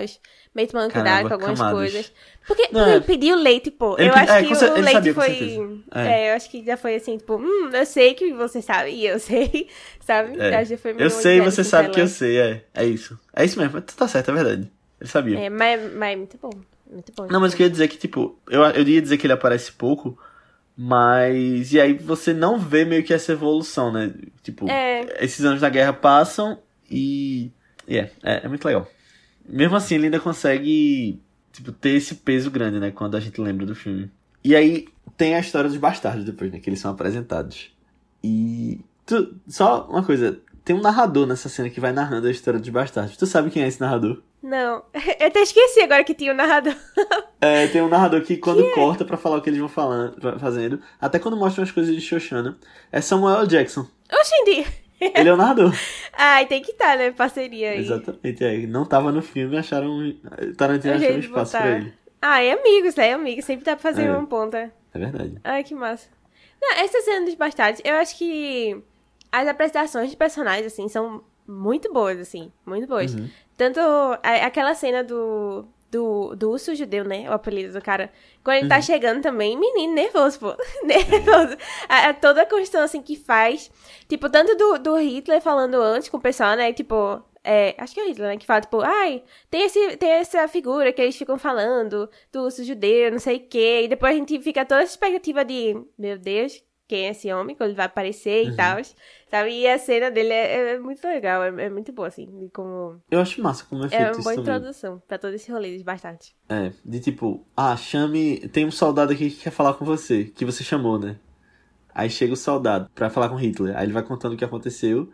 Meio 0.53 0.67
tomando 0.67 0.91
cuidado 0.93 1.29
com 1.29 1.35
algumas 1.35 1.59
camadas. 1.59 1.79
coisas. 1.79 2.13
Porque, 2.45 2.63
Não, 2.73 2.81
porque 2.81 2.91
é. 2.91 2.95
ele 2.97 3.05
pediu 3.05 3.37
leite, 3.37 3.71
pô. 3.71 3.95
Ele 3.97 4.09
eu 4.09 4.15
pedi- 4.15 4.25
acho 4.25 4.33
é, 4.33 4.43
que 4.43 4.53
o 4.65 4.81
leite 4.81 4.93
sabia, 4.93 5.15
foi. 5.15 5.83
É. 5.95 6.09
É. 6.09 6.31
eu 6.33 6.35
acho 6.37 6.51
que 6.51 6.65
já 6.65 6.77
foi 6.77 6.97
assim, 6.97 7.19
tipo, 7.19 7.37
hum, 7.37 7.71
eu 7.73 7.87
sei 7.87 8.15
que 8.15 8.33
você 8.33 8.61
sabe, 8.61 8.91
e 8.91 9.07
eu 9.07 9.19
sei, 9.21 9.69
sabe? 10.01 10.41
é. 10.41 10.57
Acho 10.57 10.71
que 10.71 10.77
foi 10.77 10.93
meio 10.93 11.07
Eu 11.07 11.11
sei, 11.11 11.41
você 11.41 11.63
sabe 11.63 11.91
que 11.91 12.01
eu 12.01 12.09
sei, 12.09 12.37
é. 12.37 12.65
É 12.75 12.85
isso. 12.85 13.17
É 13.33 13.45
isso 13.45 13.61
mesmo, 13.61 13.81
tu 13.81 13.95
tá 13.95 14.09
certo, 14.09 14.33
é 14.33 14.35
verdade. 14.35 14.73
Ele 15.01 15.09
sabia. 15.11 15.39
É, 15.39 15.51
mas, 15.51 15.93
mas 15.95 16.13
é 16.13 16.17
muito 16.17 16.39
bom. 16.41 16.51
Muito 16.91 17.13
bom. 17.17 17.27
Não, 17.31 17.41
mas 17.41 17.53
eu 17.53 17.57
queria 17.57 17.71
dizer 17.71 17.89
que, 17.89 17.99
tipo, 17.99 18.39
eu, 18.49 18.63
eu 18.63 18.83
ia 18.89 19.03
dizer 19.03 19.19
que 19.19 19.27
ele 19.27 19.33
aparece 19.33 19.73
pouco, 19.73 20.19
mas. 20.77 21.73
E 21.73 21.81
aí 21.81 21.93
você 21.95 22.33
não 22.33 22.59
vê 22.59 22.85
meio 22.85 23.05
que 23.05 23.13
essa 23.13 23.33
evolução, 23.33 23.93
né? 23.93 24.15
Tipo, 24.43 24.69
É. 24.71 25.25
esses 25.25 25.45
anos 25.45 25.61
da 25.61 25.69
guerra 25.69 25.93
passam 25.93 26.59
e. 26.91 27.51
E 27.87 27.99
é, 27.99 28.11
é, 28.23 28.45
é 28.45 28.49
muito 28.49 28.65
legal. 28.65 28.87
Mesmo 29.49 29.77
assim, 29.77 29.95
ele 29.95 30.05
ainda 30.07 30.21
consegue, 30.21 31.21
tipo, 31.53 31.73
ter 31.73 31.91
esse 31.91 32.15
peso 32.17 32.51
grande, 32.51 32.79
né? 32.79 32.91
Quando 32.91 33.17
a 33.17 33.21
gente 33.21 33.41
lembra 33.41 33.65
do 33.67 33.75
filme. 33.75 34.11
E 34.45 34.55
aí 34.55 34.87
tem 35.17 35.35
a 35.35 35.41
história 35.41 35.69
dos 35.69 35.79
bastardos 35.79 36.25
depois, 36.25 36.51
né? 36.53 36.59
Que 36.59 36.71
eles 36.71 36.81
são 36.81 36.91
apresentados. 36.91 37.71
E. 38.23 38.81
Tu, 39.07 39.35
só 39.47 39.87
uma 39.89 40.03
coisa. 40.03 40.39
Tem 40.69 40.77
um 40.77 40.83
narrador 40.83 41.27
nessa 41.27 41.49
cena 41.49 41.71
que 41.71 41.81
vai 41.81 41.93
narrando 41.93 42.27
a 42.27 42.31
história 42.31 42.61
dos 42.61 42.69
bastardos. 42.69 43.17
Tu 43.17 43.27
sabe 43.27 43.49
quem 43.51 43.63
é 43.63 43.69
esse 43.69 43.81
narrador? 43.81 44.21
Não, 44.43 44.83
eu 45.19 45.27
até 45.27 45.41
esqueci 45.41 45.81
agora 45.81 46.05
que 46.05 46.13
tinha 46.13 46.31
o 46.31 46.37
narrador. 46.37 46.75
É, 47.41 47.69
tem 47.69 47.81
um 47.81 47.89
narrador 47.89 48.21
que 48.23 48.37
quando 48.37 48.69
corta 48.75 49.03
pra 49.05 49.17
falar 49.17 49.37
o 49.39 49.41
que 49.41 49.49
eles 49.49 49.61
vão 49.61 49.69
falando, 49.69 50.21
fazendo, 50.39 50.83
até 51.01 51.19
quando 51.19 51.37
mostra 51.39 51.63
as 51.63 51.71
coisas 51.71 51.95
de 51.95 52.01
Shoshana, 52.03 52.59
é 52.93 53.01
Samuel 53.01 53.47
Jackson. 53.47 53.87
Oxente! 54.13 54.67
Ele 55.01 55.29
é 55.29 55.33
o 55.33 55.37
narrador. 55.39 55.73
Ai, 56.13 56.45
tem 56.47 56.61
que 56.61 56.73
estar, 56.73 56.99
né? 56.99 57.13
Parceria 57.13 57.71
aí. 57.71 57.79
Exatamente, 57.79 58.45
é. 58.45 58.67
Não 58.67 58.85
tava 58.85 59.11
no 59.11 59.23
filme, 59.23 59.57
acharam. 59.57 60.15
Tarantino 60.59 60.93
Um 60.93 60.97
achou 60.97 61.13
um 61.13 61.19
espaço 61.21 61.53
botar. 61.53 61.63
pra 61.65 61.77
ele. 61.79 61.95
Ah, 62.21 62.43
é 62.43 62.53
amigos, 62.53 62.99
é 62.99 63.13
amigo. 63.15 63.41
Sempre 63.41 63.65
dá 63.65 63.75
pra 63.77 63.83
fazer 63.91 64.05
É. 64.07 64.11
uma 64.11 64.27
ponta. 64.27 64.71
É 64.93 64.99
verdade. 64.99 65.39
Ai, 65.45 65.65
que 65.65 65.75
massa. 65.75 66.09
Não, 66.61 66.73
essa 66.73 67.01
cena 67.01 67.25
dos 67.25 67.37
bastardos, 67.37 67.81
eu 67.85 67.95
acho 67.95 68.19
que 68.19 68.83
as 69.33 69.47
apresentações 69.49 70.11
de 70.11 70.17
personagens, 70.17 70.67
assim, 70.67 70.89
são 70.89 71.23
muito 71.47 71.93
boas, 71.93 72.19
assim. 72.19 72.53
Muito 72.67 72.87
boas. 72.87 73.15
Uhum. 73.15 73.29
Tanto 73.57 73.81
a- 73.81 74.47
aquela 74.47 74.75
cena 74.75 75.03
do, 75.03 75.67
do, 75.91 76.35
do 76.37 76.51
urso 76.51 76.75
judeu, 76.75 77.05
né? 77.05 77.29
O 77.29 77.33
apelido 77.33 77.73
do 77.73 77.81
cara. 77.83 78.13
Quando 78.45 78.57
ele 78.57 78.65
Uhum. 78.65 78.69
tá 78.69 78.81
chegando 78.81 79.23
também, 79.23 79.59
menino, 79.59 79.95
nervoso, 79.95 80.39
pô. 80.39 80.55
nervoso. 80.85 81.57
A, 81.89 82.09
a- 82.11 82.15
toda 82.15 82.43
a 82.43 82.47
construção, 82.47 82.83
assim, 82.83 83.01
que 83.03 83.17
faz. 83.17 83.71
Tipo, 84.09 84.29
tanto 84.31 84.55
do, 84.57 84.79
do 84.79 84.97
Hitler 84.97 85.41
falando 85.41 85.75
antes 85.77 86.09
com 86.09 86.17
o 86.19 86.21
pessoal, 86.21 86.55
né? 86.57 86.73
Tipo, 86.73 87.23
é, 87.43 87.75
acho 87.79 87.95
que 87.95 88.01
é 88.01 88.05
o 88.05 88.09
Hitler, 88.09 88.29
né? 88.29 88.37
Que 88.37 88.47
fala, 88.47 88.61
tipo, 88.61 88.81
ai, 88.83 89.23
tem, 89.51 89.63
esse, 89.65 89.97
tem 89.97 90.11
essa 90.11 90.47
figura 90.49 90.93
que 90.93 91.01
eles 91.01 91.17
ficam 91.17 91.39
falando 91.39 92.09
do 92.33 92.43
urso 92.45 92.63
judeu, 92.63 93.11
não 93.11 93.19
sei 93.19 93.37
o 93.37 93.41
quê. 93.49 93.83
E 93.85 93.89
depois 93.89 94.13
a 94.15 94.19
gente 94.19 94.39
fica 94.43 94.65
toda 94.67 94.83
essa 94.83 94.93
expectativa 94.93 95.45
de, 95.45 95.75
meu 95.99 96.19
Deus, 96.19 96.63
quem 96.89 97.07
é 97.07 97.11
esse 97.11 97.33
homem? 97.33 97.55
Quando 97.55 97.69
ele 97.71 97.77
vai 97.77 97.87
aparecer 97.87 98.47
Uhum. 98.47 98.53
e 98.53 98.57
tal. 98.57 98.79
Sabe? 99.31 99.51
E 99.61 99.69
a 99.69 99.79
cena 99.79 100.11
dele 100.11 100.33
é, 100.33 100.73
é 100.75 100.79
muito 100.79 101.07
legal, 101.07 101.43
é, 101.43 101.67
é 101.67 101.71
muito 101.71 101.93
boa, 101.93 102.09
assim. 102.09 102.27
de 102.27 102.49
Como 102.49 103.01
Eu 103.11 103.21
acho 103.21 103.41
massa 103.43 103.65
como 103.67 103.85
é 103.85 103.89
feito 103.89 104.01
é 104.03 104.05
uma 104.07 104.13
isso 104.13 104.23
boa 104.23 104.35
também. 104.35 104.55
introdução 104.57 105.03
pra 105.07 105.19
todo 105.19 105.35
esse 105.35 105.53
rolê 105.53 105.75
dos 105.75 105.83
bastardos. 105.83 106.35
É, 106.49 106.73
de 106.85 106.99
tipo, 107.01 107.47
ah, 107.57 107.77
chame. 107.77 108.39
Tem 108.49 108.65
um 108.65 108.71
soldado 108.71 109.13
aqui 109.13 109.31
que 109.31 109.43
quer 109.45 109.51
falar 109.51 109.75
com 109.75 109.85
você, 109.85 110.25
que 110.25 110.45
você 110.45 110.65
chamou, 110.65 110.99
né? 110.99 111.17
Aí 111.95 112.09
chega 112.09 112.33
o 112.33 112.37
soldado 112.37 112.89
pra 112.95 113.11
falar 113.11 113.29
com 113.29 113.35
Hitler. 113.37 113.77
Aí 113.77 113.85
ele 113.85 113.93
vai 113.93 114.03
contando 114.03 114.33
o 114.33 114.37
que 114.37 114.45
aconteceu. 114.45 115.11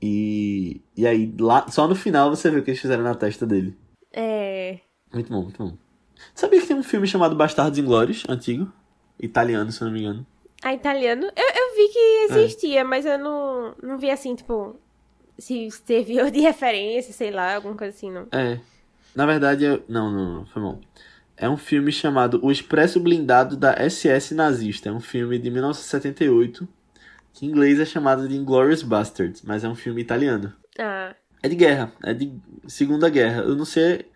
E. 0.00 0.80
E 0.96 1.06
aí, 1.06 1.32
lá, 1.38 1.68
só 1.70 1.86
no 1.88 1.94
final 1.94 2.28
você 2.30 2.50
vê 2.50 2.58
o 2.58 2.62
que 2.64 2.70
eles 2.72 2.80
fizeram 2.80 3.04
na 3.04 3.14
testa 3.14 3.46
dele. 3.46 3.76
É. 4.12 4.80
Muito 5.12 5.30
bom, 5.32 5.42
muito 5.42 5.62
bom. 5.62 5.76
Sabia 6.34 6.60
que 6.60 6.66
tem 6.66 6.76
um 6.76 6.82
filme 6.82 7.06
chamado 7.06 7.34
Bastardos 7.36 7.78
Inglórios, 7.78 8.24
antigo? 8.28 8.70
Italiano, 9.18 9.70
se 9.70 9.80
eu 9.82 9.86
não 9.86 9.92
me 9.94 10.00
engano. 10.00 10.26
A 10.62 10.72
italiano, 10.72 11.24
eu, 11.24 11.30
eu 11.44 11.76
vi 11.76 11.92
que 11.92 12.26
existia, 12.30 12.84
mas 12.84 13.04
eu 13.04 13.18
não, 13.18 13.74
não 13.82 13.98
vi 13.98 14.10
assim, 14.10 14.34
tipo, 14.34 14.76
se 15.38 15.68
serviu 15.84 16.30
de 16.30 16.40
referência, 16.40 17.12
sei 17.12 17.30
lá, 17.30 17.56
alguma 17.56 17.74
coisa 17.74 17.94
assim, 17.94 18.10
não. 18.10 18.28
É. 18.30 18.60
Na 19.14 19.26
verdade, 19.26 19.64
eu... 19.64 19.82
não, 19.88 20.10
não, 20.10 20.34
não, 20.36 20.46
foi 20.46 20.62
bom. 20.62 20.80
É 21.36 21.48
um 21.48 21.56
filme 21.56 21.90
chamado 21.90 22.38
O 22.42 22.52
Expresso 22.52 23.00
Blindado 23.00 23.56
da 23.56 23.74
SS 23.74 24.34
Nazista. 24.34 24.88
É 24.88 24.92
um 24.92 25.00
filme 25.00 25.38
de 25.38 25.50
1978, 25.50 26.68
que 27.32 27.44
em 27.44 27.48
inglês 27.48 27.80
é 27.80 27.84
chamado 27.84 28.28
de 28.28 28.36
Inglourious 28.36 28.82
Basterds, 28.82 29.42
mas 29.42 29.64
é 29.64 29.68
um 29.68 29.74
filme 29.74 30.00
italiano. 30.00 30.52
Ah, 30.78 31.14
É 31.42 31.48
de 31.48 31.56
guerra, 31.56 31.92
é 32.04 32.14
de 32.14 32.32
Segunda 32.68 33.08
Guerra. 33.08 33.42
Eu 33.42 33.56
não 33.56 33.64
sei. 33.64 34.06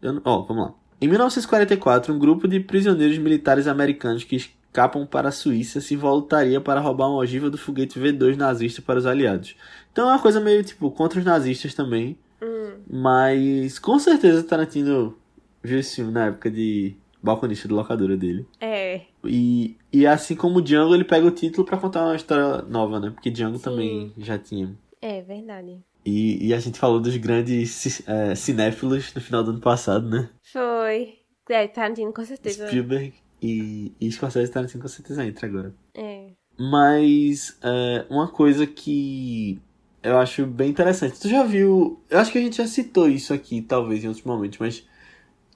Não... 0.00 0.22
Ó, 0.24 0.42
vamos 0.42 0.66
lá. 0.68 0.74
Em 1.00 1.08
1944, 1.08 2.12
um 2.14 2.18
grupo 2.18 2.46
de 2.46 2.60
prisioneiros 2.60 3.18
militares 3.18 3.66
americanos 3.66 4.22
que 4.22 4.36
escapam 4.68 5.06
para 5.06 5.28
a 5.28 5.32
Suíça 5.32 5.80
se 5.80 5.96
voltaria 5.96 6.60
para 6.60 6.80
roubar 6.80 7.08
uma 7.08 7.18
ogiva 7.18 7.50
do 7.50 7.58
foguete 7.58 7.98
V2 7.98 8.36
nazista 8.36 8.80
para 8.82 8.98
os 8.98 9.06
aliados. 9.06 9.56
Então 9.92 10.08
é 10.08 10.12
uma 10.12 10.18
coisa 10.22 10.40
meio 10.40 10.62
tipo 10.62 10.90
contra 10.90 11.18
os 11.18 11.24
nazistas 11.24 11.74
também. 11.74 12.16
hum, 12.40 12.74
Mas 12.88 13.78
com 13.78 13.98
certeza 13.98 14.42
Tarantino 14.42 15.16
viu 15.62 15.78
esse 15.78 15.96
filme 15.96 16.12
na 16.12 16.26
época 16.26 16.50
de 16.50 16.94
balconista 17.22 17.66
de 17.66 17.74
locadora 17.74 18.16
dele. 18.16 18.46
é. 18.60 19.00
E, 19.24 19.76
e 19.92 20.06
assim 20.06 20.36
como 20.36 20.62
Django, 20.62 20.94
ele 20.94 21.02
pega 21.04 21.26
o 21.26 21.30
título 21.32 21.66
pra 21.66 21.76
contar 21.76 22.04
uma 22.04 22.14
história 22.14 22.62
nova, 22.62 23.00
né? 23.00 23.10
Porque 23.10 23.30
Django 23.30 23.58
Sim. 23.58 23.64
também 23.64 24.12
já 24.16 24.38
tinha. 24.38 24.72
É 25.02 25.20
verdade. 25.22 25.78
E, 26.06 26.46
e 26.46 26.54
a 26.54 26.60
gente 26.60 26.78
falou 26.78 27.00
dos 27.00 27.16
grandes 27.16 28.00
é, 28.08 28.34
cinéfilos 28.36 29.12
no 29.12 29.20
final 29.20 29.42
do 29.42 29.50
ano 29.50 29.60
passado, 29.60 30.08
né? 30.08 30.30
Foi. 30.52 31.14
É, 31.50 31.66
Tarantino 31.66 32.12
com 32.12 32.24
certeza. 32.24 32.68
Spielberg 32.68 33.12
e, 33.42 33.92
e 34.00 34.10
Scorsese 34.10 34.50
Tarantino 34.50 34.82
com 34.82 34.88
certeza 34.88 35.24
entra 35.24 35.46
agora. 35.46 35.74
É. 35.94 36.30
Mas 36.58 37.56
é, 37.62 38.04
uma 38.10 38.28
coisa 38.28 38.66
que 38.66 39.60
eu 40.02 40.18
acho 40.18 40.44
bem 40.46 40.70
interessante. 40.70 41.20
Tu 41.20 41.28
já 41.28 41.44
viu. 41.44 42.00
Eu 42.10 42.18
acho 42.18 42.32
que 42.32 42.38
a 42.38 42.40
gente 42.40 42.56
já 42.56 42.66
citou 42.66 43.08
isso 43.08 43.32
aqui, 43.32 43.62
talvez, 43.62 44.02
em 44.04 44.08
outros 44.08 44.24
momentos, 44.24 44.58
mas 44.58 44.84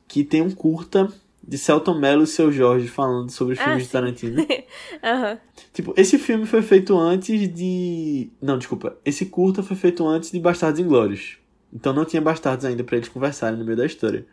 que 0.06 0.22
tem 0.22 0.42
um 0.42 0.50
curta 0.50 1.12
de 1.42 1.58
Celton 1.58 1.98
Mello 1.98 2.22
e 2.22 2.26
seu 2.26 2.52
Jorge 2.52 2.86
falando 2.86 3.30
sobre 3.30 3.54
os 3.54 3.60
Ah, 3.60 3.64
filmes 3.64 3.82
de 3.82 3.88
sim. 3.88 3.92
Tarantino. 3.92 4.46
Aham. 5.02 5.38
Tipo, 5.72 5.92
esse 5.96 6.18
filme 6.18 6.46
foi 6.46 6.62
feito 6.62 6.96
antes 6.96 7.52
de. 7.52 8.30
Não, 8.40 8.58
desculpa. 8.58 8.96
Esse 9.04 9.26
curta 9.26 9.62
foi 9.62 9.76
feito 9.76 10.06
antes 10.06 10.30
de 10.30 10.38
Bastardos 10.38 10.80
Inglórios. 10.80 11.38
Então 11.72 11.92
não 11.92 12.04
tinha 12.04 12.22
Bastardos 12.22 12.64
ainda 12.64 12.84
pra 12.84 12.96
eles 12.96 13.08
conversarem 13.08 13.58
no 13.58 13.64
meio 13.64 13.76
da 13.76 13.86
história. 13.86 14.24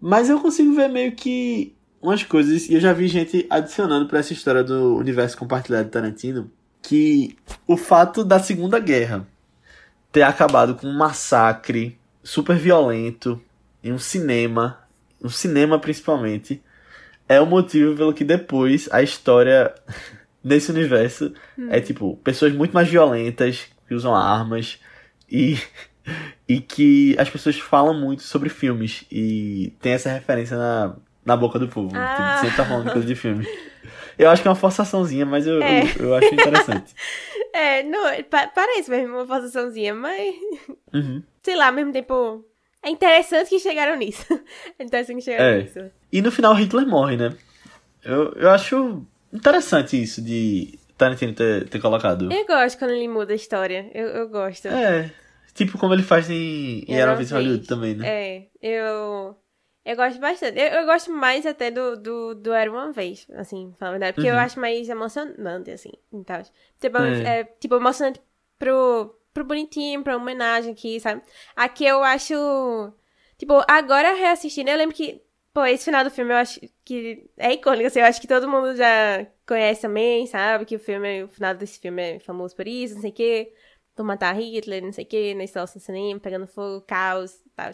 Mas 0.00 0.28
eu 0.30 0.40
consigo 0.40 0.72
ver 0.74 0.88
meio 0.88 1.12
que 1.12 1.74
umas 2.00 2.22
coisas. 2.22 2.68
E 2.68 2.74
eu 2.74 2.80
já 2.80 2.92
vi 2.92 3.08
gente 3.08 3.46
adicionando 3.50 4.08
pra 4.08 4.18
essa 4.18 4.32
história 4.32 4.62
do 4.62 4.96
universo 4.96 5.36
compartilhado 5.36 5.84
de 5.84 5.90
Tarantino. 5.90 6.50
Que 6.82 7.36
o 7.66 7.76
fato 7.76 8.24
da 8.24 8.38
Segunda 8.38 8.78
Guerra 8.78 9.26
ter 10.12 10.22
acabado 10.22 10.74
com 10.74 10.86
um 10.86 10.96
massacre 10.96 11.98
super 12.22 12.56
violento 12.56 13.40
em 13.82 13.92
um 13.92 13.98
cinema. 13.98 14.78
Um 15.22 15.28
cinema 15.28 15.78
principalmente. 15.78 16.62
É 17.28 17.40
o 17.40 17.46
motivo 17.46 17.96
pelo 17.96 18.14
que 18.14 18.24
depois 18.24 18.88
a 18.90 19.02
história 19.02 19.74
nesse 20.42 20.70
universo 20.70 21.32
é 21.68 21.80
tipo 21.80 22.16
pessoas 22.18 22.52
muito 22.52 22.72
mais 22.72 22.88
violentas 22.88 23.66
que 23.86 23.94
usam 23.94 24.14
armas 24.14 24.78
e 25.30 25.58
e 26.48 26.60
que 26.60 27.14
as 27.18 27.28
pessoas 27.28 27.58
falam 27.58 27.92
muito 27.92 28.22
sobre 28.22 28.48
filmes 28.48 29.04
e 29.12 29.74
tem 29.80 29.92
essa 29.92 30.10
referência 30.10 30.56
na, 30.56 30.96
na 31.28 31.36
boca 31.36 31.58
do 31.58 31.68
povo. 31.68 31.90
Ah. 31.94 32.14
Tipo, 32.36 32.40
sempre 32.40 32.56
tá 32.56 32.64
falando 32.64 32.90
coisa 32.90 33.06
de 33.06 33.14
filme. 33.14 33.46
Eu 34.18 34.30
acho 34.30 34.42
que 34.42 34.48
é 34.48 34.50
uma 34.50 34.56
forçaçãozinha, 34.56 35.24
mas 35.24 35.46
eu, 35.46 35.62
É. 35.62 35.82
eu, 35.98 36.06
eu 36.06 36.14
acho 36.16 36.34
interessante. 36.34 36.92
É, 37.50 37.82
não, 37.82 38.04
pa- 38.24 38.46
parece 38.54 38.88
mesmo 38.90 39.16
uma 39.16 39.26
posiçãozinha, 39.26 39.92
mas. 39.94 40.34
Uhum. 40.94 41.22
Sei 41.42 41.56
lá, 41.56 41.68
ao 41.68 41.72
mesmo 41.72 41.92
tempo. 41.92 42.44
É 42.84 42.90
interessante 42.90 43.48
que 43.48 43.58
chegaram 43.58 43.96
nisso. 43.96 44.24
É 44.78 44.84
interessante 44.84 45.16
que 45.16 45.22
chegaram 45.24 45.44
É. 45.58 45.62
nisso. 45.62 45.80
E 46.12 46.20
no 46.22 46.30
final 46.30 46.54
Hitler 46.54 46.86
morre, 46.86 47.16
né? 47.16 47.34
Eu, 48.04 48.32
eu 48.34 48.50
acho 48.50 49.02
interessante 49.32 50.00
isso 50.00 50.22
de 50.22 50.78
Tarantino 50.96 51.32
ter, 51.32 51.68
ter 51.68 51.80
colocado. 51.80 52.30
Eu 52.30 52.46
gosto 52.46 52.78
quando 52.78 52.92
ele 52.92 53.08
muda 53.08 53.32
a 53.32 53.36
história. 53.36 53.90
Eu, 53.94 54.06
eu 54.08 54.28
gosto. 54.28 54.68
É, 54.68 55.10
tipo 55.54 55.78
como 55.78 55.94
ele 55.94 56.02
faz 56.04 56.30
em, 56.30 56.84
em 56.86 56.94
em 56.94 57.24
Hollywood 57.32 57.66
também, 57.66 57.94
né? 57.96 58.06
É, 58.08 58.46
eu. 58.62 59.36
Eu 59.90 59.96
gosto 59.96 60.18
bastante. 60.20 60.58
Eu, 60.58 60.66
eu 60.80 60.86
gosto 60.86 61.10
mais 61.12 61.46
até 61.46 61.70
do, 61.70 61.96
do, 61.96 62.34
do 62.34 62.52
Era 62.52 62.70
Uma 62.70 62.92
Vez, 62.92 63.26
assim, 63.34 63.74
falar 63.78 63.90
a 63.90 63.92
verdade. 63.92 64.12
Porque 64.14 64.26
eu 64.26 64.34
Uhum. 64.34 64.40
acho 64.40 64.60
mais 64.60 64.88
emocionante, 64.88 65.70
assim, 65.70 65.92
e 66.12 66.24
tal. 66.24 66.42
Tipo, 66.80 66.98
É. 66.98 67.40
é, 67.40 67.44
tipo, 67.44 67.74
emocionante 67.76 68.20
pro, 68.58 69.14
pro 69.32 69.44
bonitinho, 69.44 70.02
pra 70.02 70.16
homenagem 70.16 70.72
aqui, 70.72 71.00
sabe? 71.00 71.22
Aqui 71.56 71.84
eu 71.86 72.02
acho. 72.04 72.34
Tipo, 73.36 73.62
agora 73.68 74.14
reassistindo, 74.14 74.70
eu 74.70 74.76
lembro 74.76 74.94
que. 74.94 75.22
Pô, 75.52 75.64
esse 75.64 75.84
final 75.86 76.04
do 76.04 76.10
filme 76.10 76.32
eu 76.32 76.36
acho 76.36 76.60
que 76.84 77.28
é 77.36 77.52
icônico, 77.54 77.86
assim, 77.86 77.98
eu 78.00 78.04
acho 78.06 78.20
que 78.20 78.28
todo 78.28 78.48
mundo 78.48 78.76
já 78.76 79.26
conhece 79.46 79.80
também, 79.82 80.26
sabe? 80.26 80.64
Que 80.66 80.76
o 80.76 80.78
filme, 80.78 81.24
o 81.24 81.28
final 81.28 81.54
desse 81.54 81.80
filme 81.80 82.02
é 82.16 82.20
famoso 82.20 82.54
por 82.54 82.68
isso, 82.68 82.94
não 82.94 83.00
sei 83.00 83.10
o 83.10 83.14
quê. 83.14 83.52
Por 83.96 84.04
matar 84.04 84.32
Hitler, 84.38 84.82
não 84.84 84.92
sei 84.92 85.04
o 85.04 85.08
quê, 85.08 85.34
na 85.34 85.42
instalação 85.44 85.76
no 85.80 85.84
cinema, 85.84 86.20
pegando 86.20 86.46
fogo, 86.46 86.82
caos 86.86 87.34
e 87.46 87.50
tal. 87.56 87.72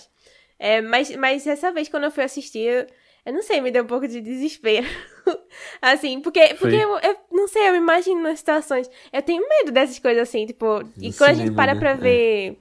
É, 0.59 0.81
mas, 0.81 1.15
mas 1.17 1.47
essa 1.47 1.73
vez, 1.73 1.89
quando 1.89 2.05
eu 2.05 2.11
fui 2.11 2.25
assistir, 2.25 2.87
eu 3.27 3.33
não 3.33 3.43
sei, 3.43 3.61
me 3.61 3.71
deu 3.71 3.85
um 3.85 3.87
pouco 3.87 4.07
de 4.07 4.21
desespero. 4.21 4.87
assim, 5.81 6.21
porque, 6.21 6.55
porque 6.59 6.77
eu, 6.77 6.99
eu, 6.99 7.17
não 7.33 7.49
sei, 7.49 7.69
eu 7.69 7.73
me 7.73 7.79
imagino 7.79 8.23
nas 8.23 8.39
situações. 8.39 8.91
Eu 9.13 9.23
tenho 9.23 9.47
medo 9.49 9.73
dessas 9.73 9.99
coisas 9.99 10.29
assim, 10.29 10.47
tipo. 10.47 10.81
No 10.81 10.93
e 10.99 11.13
quando 11.13 11.13
cinema, 11.13 11.31
a 11.31 11.35
gente 11.35 11.55
para 11.55 11.75
né? 11.75 11.81
pra 11.81 11.91
é. 11.91 11.95
ver. 11.97 12.53
É. 12.53 12.57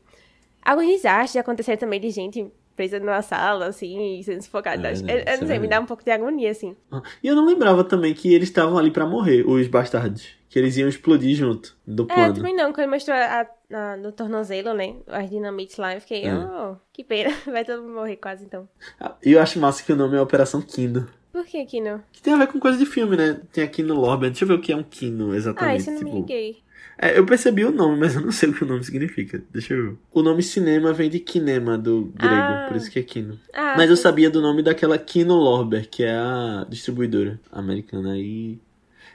Alguns 0.64 0.88
desastres 0.88 1.36
acontecer 1.36 1.76
também 1.76 2.00
de 2.00 2.10
gente 2.10 2.50
presa 2.76 3.00
numa 3.00 3.22
sala, 3.22 3.68
assim, 3.68 4.22
sendo 4.24 4.42
sufocada. 4.42 4.90
É, 4.90 4.96
né? 4.96 5.14
eu, 5.14 5.34
eu 5.34 5.40
não 5.42 5.48
sei, 5.48 5.60
me 5.60 5.68
dá 5.68 5.80
um 5.80 5.86
pouco 5.86 6.04
de 6.04 6.12
agonia, 6.12 6.52
assim. 6.52 6.76
Ah, 6.92 7.02
e 7.22 7.28
eu 7.28 7.36
não 7.36 7.46
lembrava 7.46 7.84
também 7.84 8.14
que 8.14 8.34
eles 8.34 8.50
estavam 8.50 8.78
ali 8.78 8.92
para 8.92 9.06
morrer, 9.06 9.46
os 9.46 9.68
bastardos. 9.68 10.28
Que 10.50 10.60
eles 10.60 10.78
iam 10.78 10.88
explodir 10.88 11.36
junto 11.36 11.76
do 11.86 12.06
plano. 12.06 12.32
É, 12.32 12.36
também 12.36 12.56
não. 12.56 12.72
Quando 12.72 12.90
mostrou 12.90 13.18
a, 13.18 13.48
a, 13.76 13.98
no 13.98 14.12
tornozelo, 14.12 14.74
né? 14.74 14.96
As 15.08 15.30
dinamites 15.30 15.78
lá, 15.78 15.96
eu 15.96 16.02
fiquei, 16.02 16.26
é. 16.26 16.36
oh, 16.36 16.76
que 16.92 17.04
pena. 17.04 17.34
Vai 17.46 17.66
todo 17.66 17.82
mundo 17.82 17.96
morrer 17.96 18.18
quase, 18.18 18.46
então. 18.46 18.68
Ah, 19.00 19.16
e 19.24 19.34
eu 19.34 19.42
acho 19.42 19.60
massa 19.60 19.84
que 19.84 19.92
o 19.92 19.96
nome 19.96 20.18
é 20.18 20.22
Operação 20.22 20.62
Kindo. 20.62 21.08
Por 21.32 21.46
que 21.46 21.66
Kino? 21.66 22.04
Que 22.12 22.22
tem 22.22 22.34
a 22.34 22.38
ver 22.38 22.48
com 22.48 22.60
coisa 22.60 22.78
de 22.78 22.86
filme, 22.86 23.18
né? 23.18 23.42
Tem 23.52 23.64
aqui 23.64 23.82
no 23.82 23.96
Lorber. 23.96 24.30
Deixa 24.30 24.44
eu 24.44 24.48
ver 24.50 24.54
o 24.54 24.62
que 24.62 24.72
é 24.72 24.76
um 24.76 24.84
Kino, 24.84 25.34
exatamente. 25.34 25.74
Ah, 25.74 25.76
isso 25.76 25.90
eu 25.90 25.94
não 25.94 26.00
tipo... 26.00 26.14
me 26.14 26.22
liguei. 26.22 26.64
É, 26.96 27.18
eu 27.18 27.26
percebi 27.26 27.66
o 27.66 27.72
nome, 27.72 27.98
mas 28.00 28.14
eu 28.14 28.22
não 28.22 28.32
sei 28.32 28.50
o 28.50 28.54
que 28.54 28.64
o 28.64 28.68
nome 28.68 28.84
significa. 28.84 29.44
Deixa 29.52 29.74
eu 29.74 29.84
ver. 29.84 29.98
O 30.12 30.22
nome 30.22 30.44
cinema 30.44 30.94
vem 30.94 31.10
de 31.10 31.20
kinema, 31.20 31.76
do 31.76 32.14
grego, 32.16 32.36
ah. 32.36 32.66
por 32.68 32.78
isso 32.78 32.92
que 32.92 33.00
é 33.00 33.04
Kino. 33.04 33.40
Ah, 33.52 33.74
mas 33.76 33.90
eu 33.90 33.98
sabia 33.98 34.30
do 34.30 34.42
nome 34.42 34.62
daquela 34.62 34.98
Kino 34.98 35.36
Lorber, 35.36 35.90
que 35.90 36.04
é 36.04 36.16
a 36.16 36.68
distribuidora 36.70 37.40
americana. 37.52 38.16
E 38.18 38.60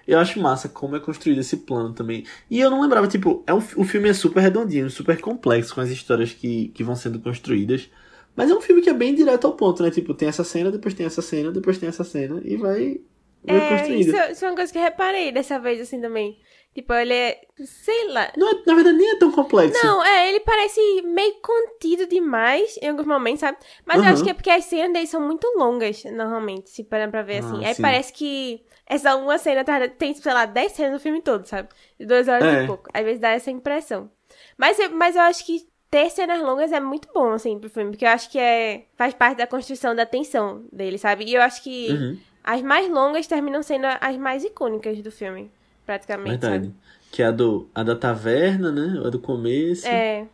eu 0.09 0.19
acho 0.19 0.41
massa 0.41 0.71
como 0.71 0.97
é 0.97 1.01
construído 1.01 1.39
esse 1.39 1.59
plano 1.59 1.93
também. 1.93 2.25
E 2.51 2.59
eu 2.59 2.71
não 2.71 2.81
lembrava, 2.81 3.07
tipo, 3.07 3.45
é 3.47 3.53
um, 3.53 3.59
o 3.59 3.85
filme 3.85 4.09
é 4.09 4.15
super 4.15 4.41
redondinho, 4.41 4.89
super 4.89 5.21
complexo 5.21 5.75
com 5.75 5.83
as 5.83 5.91
histórias 5.91 6.33
que, 6.33 6.69
que 6.69 6.83
vão 6.83 6.97
sendo 6.97 7.21
construídas. 7.21 7.91
Mas 8.35 8.51
é 8.51 8.55
um 8.55 8.61
filme 8.63 8.81
que 8.81 8.89
é 8.89 8.95
bem 8.95 9.15
direto 9.15 9.47
ao 9.47 9.53
ponto, 9.53 9.83
né? 9.83 9.91
Tipo, 9.91 10.15
tem 10.15 10.27
essa 10.27 10.43
cena, 10.43 10.73
depois 10.73 10.95
tem 10.95 11.05
essa 11.05 11.21
cena, 11.21 11.53
depois 11.53 11.77
tem 11.77 11.91
essa 11.91 12.05
cena 12.05 12.41
e 12.43 12.57
vai. 12.57 13.01
vai 13.45 13.57
é, 13.57 13.69
construindo. 13.69 14.09
Isso, 14.09 14.33
isso 14.33 14.45
é 14.47 14.49
uma 14.49 14.57
coisa 14.57 14.73
que 14.73 14.79
eu 14.79 14.83
reparei 14.83 15.31
dessa 15.31 15.59
vez, 15.59 15.79
assim, 15.79 16.01
também. 16.01 16.39
Tipo, 16.75 16.95
ele 16.95 17.13
é. 17.13 17.41
Sei 17.65 18.09
lá. 18.09 18.33
Não 18.35 18.49
é, 18.49 18.63
na 18.67 18.75
verdade, 18.75 18.97
nem 18.97 19.11
é 19.11 19.19
tão 19.19 19.31
complexo. 19.31 19.85
Não, 19.85 20.03
é, 20.03 20.31
ele 20.31 20.41
parece 20.41 20.81
meio 21.03 21.35
contido 21.43 22.07
demais 22.07 22.79
em 22.81 22.89
alguns 22.89 23.07
momentos, 23.07 23.41
sabe? 23.41 23.59
Mas 23.85 23.99
uhum. 23.99 24.05
eu 24.05 24.13
acho 24.13 24.25
que 24.25 24.31
é 24.31 24.35
porque 24.35 24.51
as 24.51 24.65
cenas 24.65 24.93
dele 24.93 25.07
são 25.07 25.21
muito 25.21 25.47
longas, 25.59 26.03
normalmente, 26.05 26.71
se 26.71 26.85
parar 26.85 27.11
pra 27.11 27.23
ver 27.23 27.39
assim. 27.39 27.63
Ah, 27.63 27.69
Aí 27.69 27.75
sim. 27.75 27.83
parece 27.83 28.13
que 28.13 28.63
essa 28.89 29.15
uma 29.17 29.37
cena 29.37 29.63
tem, 29.91 30.15
sei 30.15 30.33
lá, 30.33 30.47
10 30.47 30.73
cenas 30.73 30.93
no 30.93 30.99
filme 30.99 31.21
todo, 31.21 31.47
sabe? 31.47 31.69
De 32.01 32.07
duas 32.07 32.27
horas 32.27 32.45
é. 32.45 32.65
e 32.65 32.67
pouco. 32.67 32.89
Às 32.93 33.05
vezes 33.05 33.21
dá 33.21 33.31
essa 33.31 33.51
impressão. 33.51 34.11
Mas, 34.57 34.79
mas 34.93 35.15
eu 35.15 35.23
acho 35.23 35.45
que 35.45 35.69
ter 35.91 36.11
cenas 36.11 36.41
longas 36.41 36.73
é 36.73 36.81
muito 36.81 37.09
bom, 37.15 37.33
assim, 37.33 37.59
pro 37.59 37.69
filme, 37.69 37.91
porque 37.91 38.05
eu 38.05 38.11
acho 38.11 38.31
que 38.31 38.39
é, 38.39 38.87
faz 38.97 39.13
parte 39.13 39.39
da 39.39 39.47
construção 39.47 39.95
da 39.95 40.07
tensão 40.07 40.65
dele, 40.73 40.97
sabe? 40.97 41.25
E 41.25 41.35
eu 41.35 41.43
acho 41.43 41.63
que 41.63 41.91
uhum. 41.91 42.19
as 42.43 42.63
mais 42.63 42.91
longas 42.91 43.27
terminam 43.27 43.63
sendo 43.63 43.87
as 44.01 44.17
mais 44.17 44.43
icônicas 44.43 45.01
do 45.03 45.11
filme, 45.11 45.51
praticamente. 45.85 46.31
Verdade. 46.31 46.67
Sabe? 46.67 46.75
Que 47.11 47.23
é 47.23 47.27
a, 47.27 47.31
do, 47.31 47.69
a 47.75 47.83
da 47.83 47.97
taverna, 47.97 48.73
né? 48.73 49.03
A 49.05 49.11
do 49.11 49.19
começo. 49.19 49.87
É. 49.87 50.27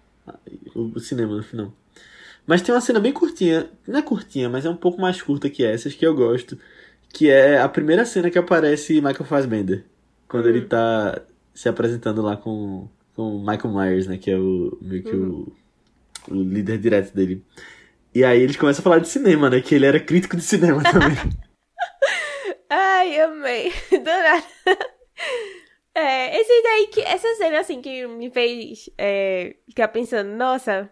O, 0.75 0.93
o 0.95 1.01
cinema 1.01 1.37
no 1.37 1.43
final. 1.43 1.73
Mas 2.47 2.63
tem 2.63 2.75
uma 2.75 2.81
cena 2.81 3.01
bem 3.01 3.13
curtinha, 3.13 3.71
não 3.87 3.99
é 3.99 4.03
curtinha, 4.03 4.49
mas 4.49 4.67
é 4.67 4.71
um 4.71 4.77
pouco 4.77 5.01
mais 5.01 5.21
curta 5.23 5.49
que 5.49 5.65
essas, 5.65 5.95
que 5.95 6.07
eu 6.07 6.15
gosto, 6.15 6.59
que 7.15 7.31
é 7.31 7.61
a 7.61 7.69
primeira 7.69 8.05
cena 8.05 8.29
que 8.29 8.39
aparece 8.39 8.95
Michael 8.95 9.25
Fassbender, 9.25 9.85
quando 10.29 10.47
uhum. 10.47 10.51
ele 10.51 10.67
tá 10.67 11.23
se 11.55 11.69
apresentando 11.69 12.21
lá 12.21 12.37
com 12.37 12.89
com 13.15 13.37
o 13.37 13.39
Michael 13.39 13.73
Myers, 13.73 14.07
né? 14.09 14.19
Que 14.19 14.33
é 14.33 14.37
o 14.37 14.77
meio 14.83 15.03
que 15.05 15.15
uhum. 15.15 15.47
o, 16.29 16.35
o 16.35 16.43
líder 16.43 16.79
direto 16.79 17.15
dele. 17.15 17.45
E 18.13 18.25
aí 18.25 18.43
eles 18.43 18.57
começam 18.57 18.83
a 18.83 18.85
falar 18.85 18.99
de 18.99 19.09
cinema, 19.09 19.49
né? 19.49 19.61
Que 19.61 19.77
ele 19.77 19.87
era 19.87 20.01
crítico 20.01 20.37
de 20.37 20.43
cinema 20.43 20.83
também. 20.91 21.17
Ai, 22.69 23.21
amei. 23.21 23.73
Do 23.91 24.05
nada. 24.05 24.45
É, 25.95 26.41
esse 26.41 26.63
daí 26.63 26.87
que. 26.89 27.01
Essa 27.01 27.33
cena 27.37 27.61
assim 27.61 27.81
que 27.81 28.07
me 28.07 28.31
fez 28.31 28.91
é, 28.99 29.55
ficar 29.69 29.89
pensando, 29.89 30.31
nossa, 30.31 30.91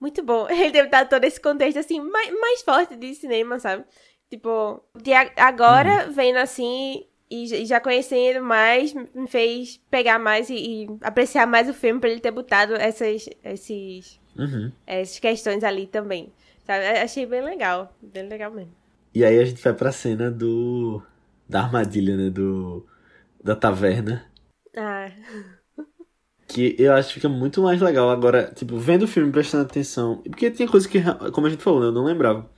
muito 0.00 0.22
bom. 0.22 0.46
Ele 0.50 0.70
deve 0.70 0.88
dar 0.88 1.08
todo 1.08 1.24
esse 1.24 1.40
contexto 1.40 1.78
assim, 1.78 2.00
mais, 2.00 2.30
mais 2.40 2.62
forte 2.62 2.96
de 2.96 3.14
cinema, 3.14 3.58
sabe? 3.58 3.84
Tipo, 4.30 4.82
de 5.00 5.12
agora, 5.12 6.06
uhum. 6.06 6.12
vendo 6.12 6.38
assim, 6.38 7.04
e 7.30 7.64
já 7.64 7.80
conhecendo 7.80 8.44
mais, 8.44 8.92
me 8.92 9.26
fez 9.28 9.80
pegar 9.90 10.18
mais 10.18 10.50
e, 10.50 10.54
e 10.54 10.86
apreciar 11.00 11.46
mais 11.46 11.68
o 11.68 11.74
filme 11.74 12.00
por 12.00 12.08
ele 12.08 12.20
ter 12.20 12.30
botado 12.30 12.74
essas, 12.74 13.28
esses, 13.44 14.20
uhum. 14.36 14.72
essas 14.86 15.18
questões 15.18 15.62
ali 15.62 15.86
também. 15.86 16.32
Sabe? 16.64 16.84
Achei 16.84 17.26
bem 17.26 17.42
legal, 17.42 17.94
bem 18.02 18.28
legal 18.28 18.50
mesmo. 18.50 18.72
E 19.14 19.24
aí 19.24 19.38
a 19.38 19.44
gente 19.44 19.62
vai 19.62 19.72
pra 19.72 19.92
cena 19.92 20.30
do. 20.30 21.00
da 21.48 21.62
armadilha, 21.62 22.16
né? 22.16 22.28
Do. 22.28 22.84
da 23.42 23.54
taverna. 23.54 24.26
Ah. 24.76 25.10
Que 26.48 26.76
eu 26.78 26.92
acho 26.92 27.08
que 27.08 27.14
fica 27.14 27.28
muito 27.28 27.62
mais 27.62 27.80
legal 27.80 28.10
agora, 28.10 28.52
tipo, 28.54 28.76
vendo 28.76 29.04
o 29.04 29.08
filme, 29.08 29.32
prestando 29.32 29.64
atenção. 29.64 30.18
Porque 30.18 30.50
tem 30.50 30.66
coisa 30.66 30.88
que, 30.88 31.00
como 31.32 31.46
a 31.46 31.50
gente 31.50 31.62
falou, 31.62 31.80
né, 31.80 31.86
eu 31.86 31.92
não 31.92 32.04
lembrava 32.04 32.48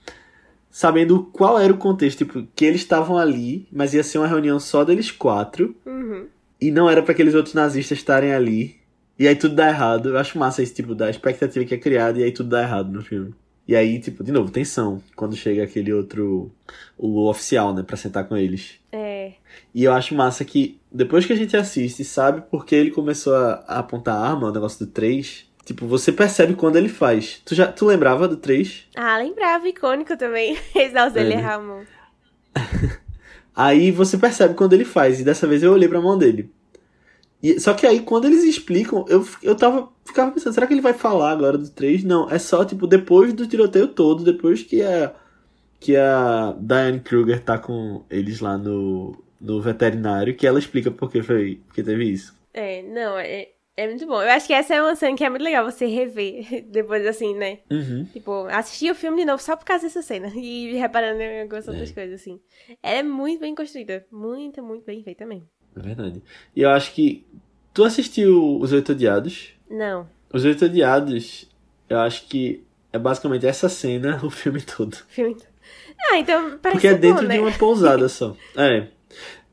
sabendo 0.71 1.25
qual 1.33 1.59
era 1.59 1.73
o 1.73 1.79
contexto, 1.79 2.19
tipo, 2.19 2.47
que 2.55 2.65
eles 2.65 2.81
estavam 2.81 3.17
ali, 3.17 3.67
mas 3.73 3.95
ia 3.95 4.03
ser 4.03 4.19
uma 4.19 4.27
reunião 4.27 4.61
só 4.61 4.85
deles 4.85 5.11
quatro. 5.11 5.75
Uhum. 5.85 6.27
E 6.61 6.71
não 6.71 6.91
era 6.91 7.03
para 7.03 7.13
aqueles 7.13 7.35
outros 7.35 7.55
nazistas 7.55 7.99
estarem 7.99 8.33
ali. 8.33 8.77
E 9.19 9.27
aí 9.27 9.35
tudo 9.35 9.55
dá 9.55 9.69
errado. 9.69 10.11
Eu 10.11 10.19
acho 10.19 10.39
massa 10.39 10.63
esse 10.63 10.75
tipo 10.75 10.95
da 10.95 11.11
expectativa 11.11 11.65
que 11.65 11.75
é 11.75 11.79
criada 11.79 12.19
e 12.19 12.25
aí 12.25 12.33
tudo 12.33 12.51
dá 12.51 12.63
errado 12.63 12.93
no 12.93 13.03
filme. 13.03 13.35
E 13.67 13.77
aí, 13.77 13.99
tipo, 13.99 14.25
de 14.25 14.33
novo, 14.33 14.51
tensão. 14.51 15.03
Quando 15.15 15.37
chega 15.37 15.63
aquele 15.63 15.93
outro. 15.93 16.51
O 16.97 17.29
oficial, 17.29 17.75
né? 17.75 17.83
Pra 17.83 17.97
sentar 17.97 18.27
com 18.27 18.37
eles. 18.37 18.77
É. 18.91 19.33
E 19.75 19.85
eu 19.85 19.93
acho 19.93 20.15
massa 20.15 20.45
que 20.45 20.81
depois 20.91 21.27
que 21.27 21.33
a 21.35 21.37
gente 21.37 21.57
assiste, 21.57 22.03
sabe 22.03 22.43
porque 22.51 22.75
ele 22.75 22.91
começou 22.91 23.35
a, 23.35 23.65
a 23.67 23.79
apontar 23.81 24.17
a 24.17 24.31
arma, 24.31 24.49
o 24.49 24.53
negócio 24.53 24.87
do 24.87 24.91
3. 24.91 25.47
Tipo, 25.69 25.87
você 25.87 26.11
percebe 26.11 26.55
quando 26.55 26.77
ele 26.77 26.89
faz. 26.89 27.43
Tu 27.45 27.55
já 27.55 27.71
tu 27.71 27.85
lembrava 27.85 28.27
do 28.27 28.39
3? 28.39 28.87
Ah, 28.97 29.19
lembrava, 29.19 29.69
icônico 29.69 30.17
também. 30.17 30.57
Exausto 30.75 31.19
ele 31.19 31.35
é. 31.35 31.37
Ramon. 31.37 31.83
aí 33.55 33.91
você 33.91 34.17
percebe 34.17 34.55
quando 34.55 34.73
ele 34.73 34.87
faz, 34.87 35.21
e 35.21 35.25
dessa 35.25 35.47
vez 35.47 35.63
eu 35.63 35.71
olhei 35.71 35.87
pra 35.87 36.01
mão 36.01 36.17
dele. 36.17 36.51
E, 37.43 37.61
só 37.61 37.75
que 37.75 37.87
aí, 37.87 38.01
quando 38.01 38.25
eles 38.25 38.45
explicam, 38.45 39.05
eu, 39.11 39.29
eu 39.43 39.55
tava, 39.55 39.91
ficava 40.07 40.31
pensando, 40.33 40.55
será 40.55 40.67
que 40.67 40.73
ele 40.73 40.81
vai 40.81 40.95
falar 40.95 41.33
agora 41.33 41.59
do 41.59 41.69
3? 41.69 42.03
Não, 42.03 42.31
é 42.31 42.39
só, 42.39 42.65
tipo, 42.65 42.87
depois 42.87 43.35
do 43.35 43.47
tiroteio 43.47 43.89
todo, 43.89 44.25
depois 44.25 44.63
que 44.63 44.81
a, 44.81 45.13
que 45.79 45.97
a 45.97 46.57
Diane 46.59 47.01
Kruger 47.01 47.45
tá 47.45 47.59
com 47.59 48.07
eles 48.09 48.41
lá 48.41 48.57
no, 48.57 49.23
no 49.39 49.61
veterinário, 49.61 50.35
que 50.35 50.47
ela 50.47 50.59
explica 50.59 50.91
por 50.91 51.11
que 51.11 51.23
foi, 51.23 51.61
que 51.75 51.83
teve 51.83 52.11
isso. 52.11 52.35
É, 52.55 52.83
não, 52.83 53.19
é, 53.19 53.49
é 53.79 53.87
muito 53.87 54.05
bom. 54.09 54.21
Eu 54.21 54.31
acho 54.31 54.45
que 54.49 54.53
essa 54.53 54.75
é 54.75 54.83
uma 54.83 54.97
cena 54.97 55.17
que 55.17 55.23
é 55.23 55.31
muito 55.31 55.45
legal 55.45 55.65
você 55.65 55.87
rever 55.87 56.65
depois, 56.69 57.07
assim, 57.07 57.33
né? 57.37 57.61
Uhum. 57.71 58.05
Tipo, 58.13 58.47
assistir 58.51 58.91
o 58.91 58.95
filme 58.95 59.19
de 59.19 59.25
novo 59.25 59.41
só 59.41 59.57
por 59.57 59.65
causa 59.65 59.85
dessa 59.85 60.03
cena. 60.03 60.33
E 60.35 60.75
reparando 60.75 61.23
em 61.23 61.43
algumas 61.43 61.69
é. 61.69 61.71
outras 61.71 61.93
coisas, 61.93 62.21
assim. 62.21 62.41
Ela 62.83 62.99
é 62.99 63.03
muito 63.05 63.41
bem 63.41 63.55
construída. 63.55 64.05
Muito, 64.11 64.61
muito 64.65 64.85
bem 64.85 65.01
feita 65.05 65.23
também. 65.25 65.49
É 65.77 65.81
verdade. 65.81 66.21
E 66.57 66.63
eu 66.63 66.71
acho 66.71 66.93
que. 66.93 67.25
Tu 67.73 67.85
assistiu 67.85 68.59
Os 68.61 68.73
Oito 68.73 68.91
Odiados? 68.91 69.55
Não. 69.71 70.09
Os 70.33 70.45
Oito 70.45 70.65
Odiados, 70.65 71.49
eu 71.89 72.01
acho 72.01 72.27
que 72.27 72.65
é 72.93 72.99
basicamente 72.99 73.47
essa 73.47 73.69
cena 73.69 74.19
o 74.27 74.31
filme 74.31 74.61
todo. 74.61 74.97
Filme 75.09 75.37
todo. 75.37 75.47
Ah, 76.11 76.19
então 76.19 76.59
parece 76.59 76.81
Porque 76.81 76.89
é 76.89 76.95
dentro 76.95 77.23
bom, 77.23 77.29
né? 77.29 77.35
de 77.37 77.41
uma 77.41 77.53
pousada 77.53 78.09
só. 78.09 78.37
É. 78.57 78.89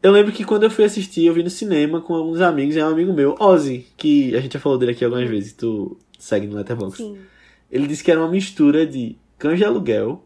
Eu 0.06 0.12
lembro 0.12 0.32
que 0.32 0.44
quando 0.44 0.62
eu 0.62 0.70
fui 0.70 0.84
assistir, 0.84 1.26
eu 1.26 1.34
vi 1.34 1.42
no 1.42 1.50
cinema 1.50 2.00
com 2.00 2.14
alguns 2.14 2.40
amigos, 2.40 2.76
e 2.76 2.80
é 2.80 2.86
um 2.86 2.90
amigo 2.90 3.12
meu, 3.12 3.36
Ozzy, 3.40 3.88
que 3.98 4.36
a 4.36 4.40
gente 4.40 4.54
já 4.54 4.60
falou 4.60 4.78
dele 4.78 4.92
aqui 4.92 5.04
algumas 5.04 5.28
vezes, 5.28 5.52
tu 5.52 5.98
segue 6.20 6.46
no 6.46 6.56
Letterboxd. 6.58 7.04
Sim. 7.04 7.18
Ele 7.72 7.88
disse 7.88 8.04
que 8.04 8.12
era 8.12 8.20
uma 8.20 8.30
mistura 8.30 8.86
de 8.86 9.18
Cães 9.40 9.58
de 9.58 9.66
Aluguel 9.66 10.24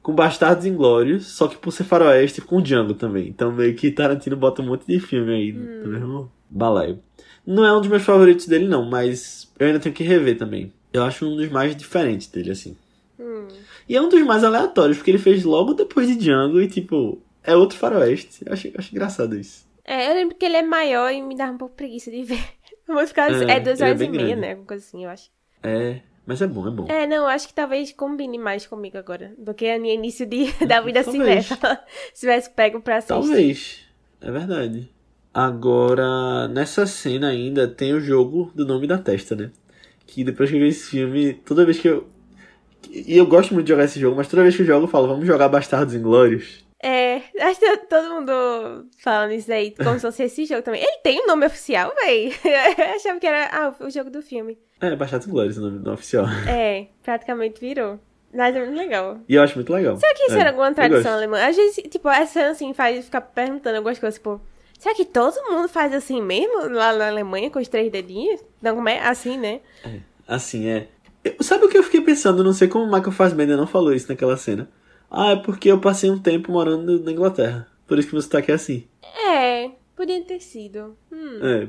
com 0.00 0.14
Bastardos 0.14 0.64
Inglórios, 0.64 1.26
só 1.26 1.48
que 1.48 1.56
por 1.56 1.72
ser 1.72 1.82
faroeste 1.82 2.40
com 2.40 2.62
Django 2.62 2.94
também. 2.94 3.26
Então 3.26 3.50
meio 3.50 3.74
que 3.74 3.90
Tarantino 3.90 4.36
bota 4.36 4.62
um 4.62 4.66
monte 4.66 4.86
de 4.86 5.00
filme 5.00 5.34
aí 5.34 5.52
hum. 5.52 5.80
no 5.82 5.90
mesmo 5.90 6.32
balaio. 6.48 7.00
Não 7.44 7.64
é 7.64 7.76
um 7.76 7.80
dos 7.80 7.90
meus 7.90 8.04
favoritos 8.04 8.46
dele 8.46 8.68
não, 8.68 8.88
mas 8.88 9.52
eu 9.58 9.66
ainda 9.66 9.80
tenho 9.80 9.92
que 9.92 10.04
rever 10.04 10.38
também. 10.38 10.72
Eu 10.92 11.02
acho 11.02 11.26
um 11.26 11.34
dos 11.34 11.50
mais 11.50 11.74
diferentes 11.74 12.28
dele, 12.28 12.52
assim. 12.52 12.76
Hum. 13.18 13.48
E 13.88 13.96
é 13.96 14.00
um 14.00 14.08
dos 14.08 14.22
mais 14.22 14.44
aleatórios, 14.44 14.98
porque 14.98 15.10
ele 15.10 15.18
fez 15.18 15.42
logo 15.42 15.74
depois 15.74 16.06
de 16.06 16.14
Django 16.14 16.60
e 16.60 16.68
tipo, 16.68 17.20
é 17.46 17.56
outro 17.56 17.78
faroeste. 17.78 18.44
Eu 18.44 18.52
acho, 18.52 18.70
acho 18.76 18.94
engraçado 18.94 19.36
isso. 19.36 19.66
É, 19.84 20.10
eu 20.10 20.14
lembro 20.14 20.34
que 20.34 20.44
ele 20.44 20.56
é 20.56 20.62
maior 20.62 21.12
e 21.12 21.22
me 21.22 21.36
dá 21.36 21.50
um 21.50 21.56
pouco 21.56 21.76
preguiça 21.76 22.10
de 22.10 22.22
ver. 22.24 22.44
Vou 22.86 23.06
ficar. 23.06 23.30
É, 23.30 23.56
é 23.56 23.60
duas 23.60 23.80
é 23.80 23.86
horas 23.86 24.00
é 24.00 24.04
e 24.04 24.08
meia, 24.08 24.26
grande. 24.26 24.40
né? 24.40 24.50
Alguma 24.50 24.66
coisa 24.66 24.84
assim, 24.84 25.04
eu 25.04 25.10
acho. 25.10 25.30
É. 25.62 26.00
Mas 26.26 26.42
é 26.42 26.46
bom, 26.48 26.66
é 26.66 26.70
bom. 26.72 26.86
É, 26.88 27.06
não, 27.06 27.18
eu 27.18 27.26
acho 27.26 27.46
que 27.46 27.54
talvez 27.54 27.92
combine 27.92 28.36
mais 28.36 28.66
comigo 28.66 28.98
agora 28.98 29.32
do 29.38 29.54
que 29.54 29.64
a 29.68 29.78
minha 29.78 29.94
início 29.94 30.26
de, 30.26 30.52
da 30.66 30.80
vida 30.80 31.04
cinéfila. 31.04 31.80
Se 32.12 32.20
tivesse 32.20 32.50
pego 32.50 32.80
pra 32.80 32.96
assistir. 32.96 33.14
Talvez. 33.14 33.78
É 34.20 34.30
verdade. 34.30 34.90
Agora, 35.32 36.48
nessa 36.48 36.84
cena 36.84 37.28
ainda 37.28 37.68
tem 37.68 37.94
o 37.94 38.00
jogo 38.00 38.50
do 38.54 38.66
nome 38.66 38.88
da 38.88 38.98
testa, 38.98 39.36
né? 39.36 39.50
Que 40.04 40.24
depois 40.24 40.50
que 40.50 40.56
eu 40.56 40.60
vi 40.60 40.68
esse 40.68 40.90
filme, 40.90 41.34
toda 41.34 41.64
vez 41.64 41.78
que 41.78 41.88
eu. 41.88 42.08
E 42.90 43.16
eu 43.16 43.26
gosto 43.26 43.52
muito 43.52 43.66
de 43.66 43.72
jogar 43.72 43.84
esse 43.84 44.00
jogo, 44.00 44.16
mas 44.16 44.28
toda 44.28 44.42
vez 44.42 44.56
que 44.56 44.62
eu 44.62 44.66
jogo 44.66 44.84
eu 44.84 44.88
falo, 44.88 45.06
vamos 45.06 45.26
jogar 45.26 45.48
Bastardos 45.48 45.94
Inglórios. 45.94 46.65
É, 46.88 47.20
acho 47.40 47.58
que 47.58 47.76
todo 47.88 48.08
mundo 48.14 48.86
falando 49.02 49.32
isso 49.32 49.52
aí, 49.52 49.74
como 49.74 49.94
se 49.96 50.02
fosse 50.02 50.22
esse 50.22 50.44
jogo 50.44 50.62
também. 50.62 50.80
Ele 50.80 50.98
tem 51.02 51.20
um 51.20 51.26
nome 51.26 51.44
oficial, 51.44 51.92
véi. 52.00 52.32
Eu 52.44 52.94
achava 52.94 53.18
que 53.18 53.26
era 53.26 53.48
ah, 53.52 53.74
o 53.84 53.90
jogo 53.90 54.08
do 54.08 54.22
filme. 54.22 54.56
É, 54.80 54.94
Bastardos 54.94 55.26
Inglórios 55.26 55.58
o 55.58 55.62
nome 55.62 55.80
do 55.80 55.92
oficial. 55.92 56.26
É, 56.48 56.86
praticamente 57.02 57.60
virou. 57.60 57.98
Mas 58.32 58.54
é 58.54 58.60
muito 58.64 58.76
legal. 58.78 59.18
E 59.28 59.34
eu 59.34 59.42
acho 59.42 59.56
muito 59.56 59.72
legal. 59.72 59.96
Será 59.96 60.14
que 60.14 60.22
isso 60.26 60.36
É, 60.36 60.40
era 60.40 60.50
alguma 60.50 60.72
tradição 60.72 61.14
alemã? 61.14 61.44
Às 61.44 61.56
vezes, 61.56 61.82
tipo, 61.90 62.08
essa 62.08 62.48
assim 62.50 62.72
faz 62.72 63.04
ficar 63.04 63.20
perguntando 63.22 63.78
algumas 63.78 63.98
coisas, 63.98 64.18
tipo, 64.18 64.40
será 64.78 64.94
que 64.94 65.04
todo 65.06 65.34
mundo 65.50 65.68
faz 65.68 65.92
assim 65.92 66.22
mesmo 66.22 66.68
lá 66.68 66.92
na 66.92 67.08
Alemanha 67.08 67.50
com 67.50 67.58
os 67.58 67.66
três 67.66 67.90
dedinhos? 67.90 68.44
Não, 68.62 68.76
como 68.76 68.88
é? 68.88 69.00
Assim, 69.00 69.36
né? 69.38 69.60
Assim, 70.28 70.68
é. 70.68 70.86
Eu- 71.24 71.34
sabe 71.40 71.64
o 71.64 71.68
que 71.68 71.78
eu 71.78 71.82
fiquei 71.82 72.00
pensando? 72.00 72.44
Não 72.44 72.52
sei 72.52 72.68
como 72.68 72.84
o 72.84 72.92
Michael 72.92 73.10
Fassbender 73.12 73.56
não 73.56 73.66
falou 73.66 73.92
isso 73.92 74.08
naquela 74.08 74.36
cena. 74.36 74.68
Ah, 75.10 75.32
é 75.32 75.36
porque 75.36 75.70
eu 75.70 75.80
passei 75.80 76.10
um 76.10 76.18
tempo 76.18 76.50
morando 76.52 77.00
na 77.02 77.12
Inglaterra. 77.12 77.66
Por 77.86 77.98
isso 77.98 78.08
que 78.08 78.14
meu 78.14 78.22
sotaque 78.22 78.50
é 78.50 78.54
assim. 78.54 78.86
É, 79.28 79.70
podia 79.94 80.20
ter 80.24 80.40
sido. 80.40 80.96
Hum. 81.12 81.38
É. 81.42 81.68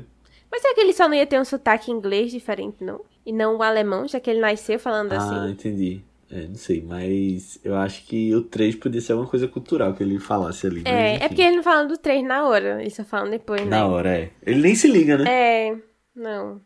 Mas 0.50 0.62
será 0.62 0.74
que 0.74 0.80
ele 0.80 0.92
só 0.92 1.06
não 1.06 1.14
ia 1.14 1.26
ter 1.26 1.38
um 1.40 1.44
sotaque 1.44 1.90
inglês 1.90 2.30
diferente, 2.32 2.82
não? 2.82 3.00
E 3.24 3.32
não 3.32 3.56
o 3.56 3.62
alemão, 3.62 4.08
já 4.08 4.18
que 4.18 4.30
ele 4.30 4.40
nasceu 4.40 4.78
falando 4.78 5.12
Ah, 5.12 5.16
assim? 5.18 5.50
entendi. 5.52 6.00
É, 6.30 6.46
não 6.46 6.56
sei, 6.56 6.82
mas 6.82 7.58
eu 7.64 7.74
acho 7.74 8.04
que 8.04 8.34
o 8.34 8.42
3 8.42 8.74
podia 8.74 9.00
ser 9.00 9.12
alguma 9.12 9.30
coisa 9.30 9.48
cultural 9.48 9.94
que 9.94 10.02
ele 10.02 10.18
falasse 10.18 10.66
ali. 10.66 10.82
É, 10.84 11.14
enfim. 11.14 11.24
é 11.24 11.28
porque 11.28 11.42
ele 11.42 11.56
não 11.56 11.62
fala 11.62 11.84
do 11.86 11.96
3 11.96 12.22
na 12.22 12.46
hora, 12.46 12.80
ele 12.82 12.90
só 12.90 13.02
fala 13.04 13.30
depois, 13.30 13.62
né? 13.62 13.70
Na 13.70 13.86
hora, 13.86 14.10
é. 14.18 14.30
Ele 14.42 14.60
nem 14.60 14.74
se 14.74 14.88
liga, 14.88 15.16
né? 15.16 15.24
É, 15.26 15.76
não. 16.14 16.60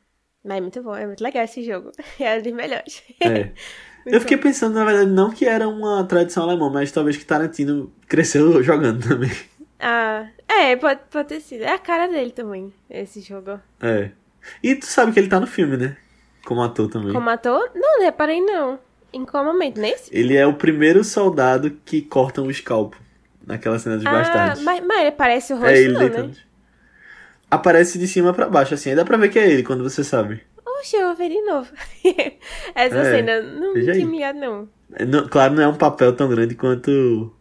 Mas 0.45 0.57
é 0.57 0.61
muito 0.61 0.83
bom, 0.83 0.97
é 0.97 1.07
muito 1.07 1.23
legal 1.23 1.45
esse 1.45 1.63
jogo. 1.63 1.93
É 2.19 2.39
um 2.39 2.43
dos 2.43 2.53
melhores. 2.53 3.03
É. 3.21 3.51
Eu 4.05 4.21
fiquei 4.21 4.37
pensando, 4.37 4.75
na 4.75 4.85
verdade, 4.85 5.11
não 5.11 5.31
que 5.31 5.45
era 5.45 5.69
uma 5.69 6.03
tradição 6.05 6.43
alemã, 6.43 6.69
mas 6.71 6.91
talvez 6.91 7.17
que 7.17 7.25
Tarantino 7.25 7.93
cresceu 8.09 8.63
jogando 8.63 9.07
também. 9.09 9.31
Ah, 9.79 10.27
é, 10.49 10.77
pode, 10.77 11.01
pode 11.11 11.29
ter 11.29 11.41
sido. 11.41 11.63
É 11.63 11.73
a 11.73 11.79
cara 11.79 12.07
dele 12.09 12.31
também, 12.31 12.73
esse 12.91 13.21
jogo. 13.21 13.61
É. 13.81 14.11
E 14.63 14.75
tu 14.75 14.87
sabe 14.87 15.13
que 15.13 15.19
ele 15.21 15.29
tá 15.29 15.39
no 15.41 15.47
filme, 15.47 15.77
né? 15.77 15.97
Como 16.45 16.63
ator 16.63 16.89
também. 16.89 17.13
Como 17.13 17.31
ator? 17.31 17.71
Não, 17.75 17.99
não 17.99 18.05
reparei 18.05 18.41
não. 18.41 18.79
Em 19.13 19.25
qual 19.25 19.45
momento? 19.45 19.81
Nesse? 19.81 20.11
Ele 20.17 20.37
é 20.37 20.47
o 20.47 20.55
primeiro 20.55 21.05
soldado 21.05 21.71
que 21.85 22.01
cortam 22.03 22.47
o 22.47 22.51
escalpo 22.51 22.97
naquela 23.47 23.79
cena 23.79 23.97
dos 23.97 24.07
Ah, 24.07 24.13
bastardos. 24.13 24.63
mas, 24.63 24.85
mas 24.85 25.01
ele 25.03 25.13
parece 25.13 25.53
o 25.53 25.57
rosto, 25.57 25.71
é 25.71 25.79
ele 25.79 25.93
não, 25.93 26.09
né? 26.09 26.31
Aparece 27.51 27.99
de 27.99 28.09
cima 28.09 28.33
pra 28.33 28.49
baixo, 28.49 28.75
assim. 28.75 28.91
Aí 28.91 28.97
dá 28.97 29.05
pra 29.05 29.17
ver 29.19 29.29
que 29.29 29.39
é 29.39 29.51
ele 29.51 29.63
quando 29.63 29.83
você 29.83 30.03
sabe. 30.03 30.43
Oxe, 30.65 30.97
eu 30.97 31.07
vou 31.09 31.17
ver 31.17 31.29
de 31.31 31.41
novo. 31.43 31.71
Essa 32.75 32.97
É, 32.99 33.05
cena 33.17 33.43
não 33.43 33.75
tinha 33.75 34.07
me 34.07 34.13
ligado, 34.13 34.39
não. 34.39 34.69
É, 34.95 35.05
não- 35.05 35.29
claro, 35.29 35.55
não 35.55 35.63
é 35.63 35.69
um 35.69 35.77
papel 35.77 36.15
tão 36.15 36.29
grande 36.29 36.55
quanto 36.55 37.35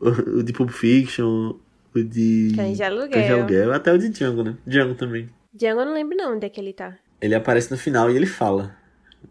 o, 0.00 0.08
o 0.38 0.42
de 0.42 0.52
Pulp 0.52 0.70
Fiction, 0.70 1.54
o 1.94 2.02
de 2.02 2.52
Cães 2.54 2.76
de 2.76 2.82
Aluguel. 2.82 3.10
Cães 3.10 3.26
de 3.26 3.32
Aluguel, 3.32 3.72
até 3.72 3.92
o 3.92 3.98
de 3.98 4.08
Django, 4.08 4.42
né? 4.42 4.56
Django 4.66 4.94
também. 4.94 5.28
Django 5.52 5.80
eu 5.80 5.86
não 5.86 5.94
lembro 5.94 6.16
não 6.16 6.34
onde 6.34 6.46
é 6.46 6.48
que 6.48 6.60
ele 6.60 6.72
tá. 6.72 6.96
Ele 7.20 7.34
aparece 7.34 7.70
no 7.70 7.76
final 7.76 8.10
e 8.10 8.16
ele 8.16 8.26
fala. 8.26 8.76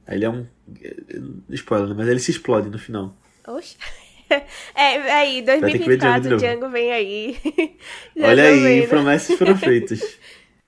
Aí 0.05 0.17
ele 0.17 0.25
é 0.25 0.29
um. 0.29 0.45
Spoiler, 1.49 1.87
né? 1.89 1.95
Mas 1.97 2.07
ele 2.07 2.19
se 2.19 2.31
explode 2.31 2.69
no 2.69 2.77
final. 2.79 3.15
Oxe. 3.47 3.77
É, 4.75 5.13
aí, 5.13 5.41
ter 5.41 5.61
que 5.79 5.85
ver 5.85 5.95
Django 5.97 6.19
de 6.21 6.29
2024, 6.29 6.29
novo. 6.31 6.41
Django 6.45 6.69
vem 6.69 6.91
aí. 6.91 7.37
Olha 8.21 8.43
aí, 8.43 8.81
vendo. 8.81 8.89
promessas 8.89 9.37
foram 9.37 9.55
feitas. 9.57 10.01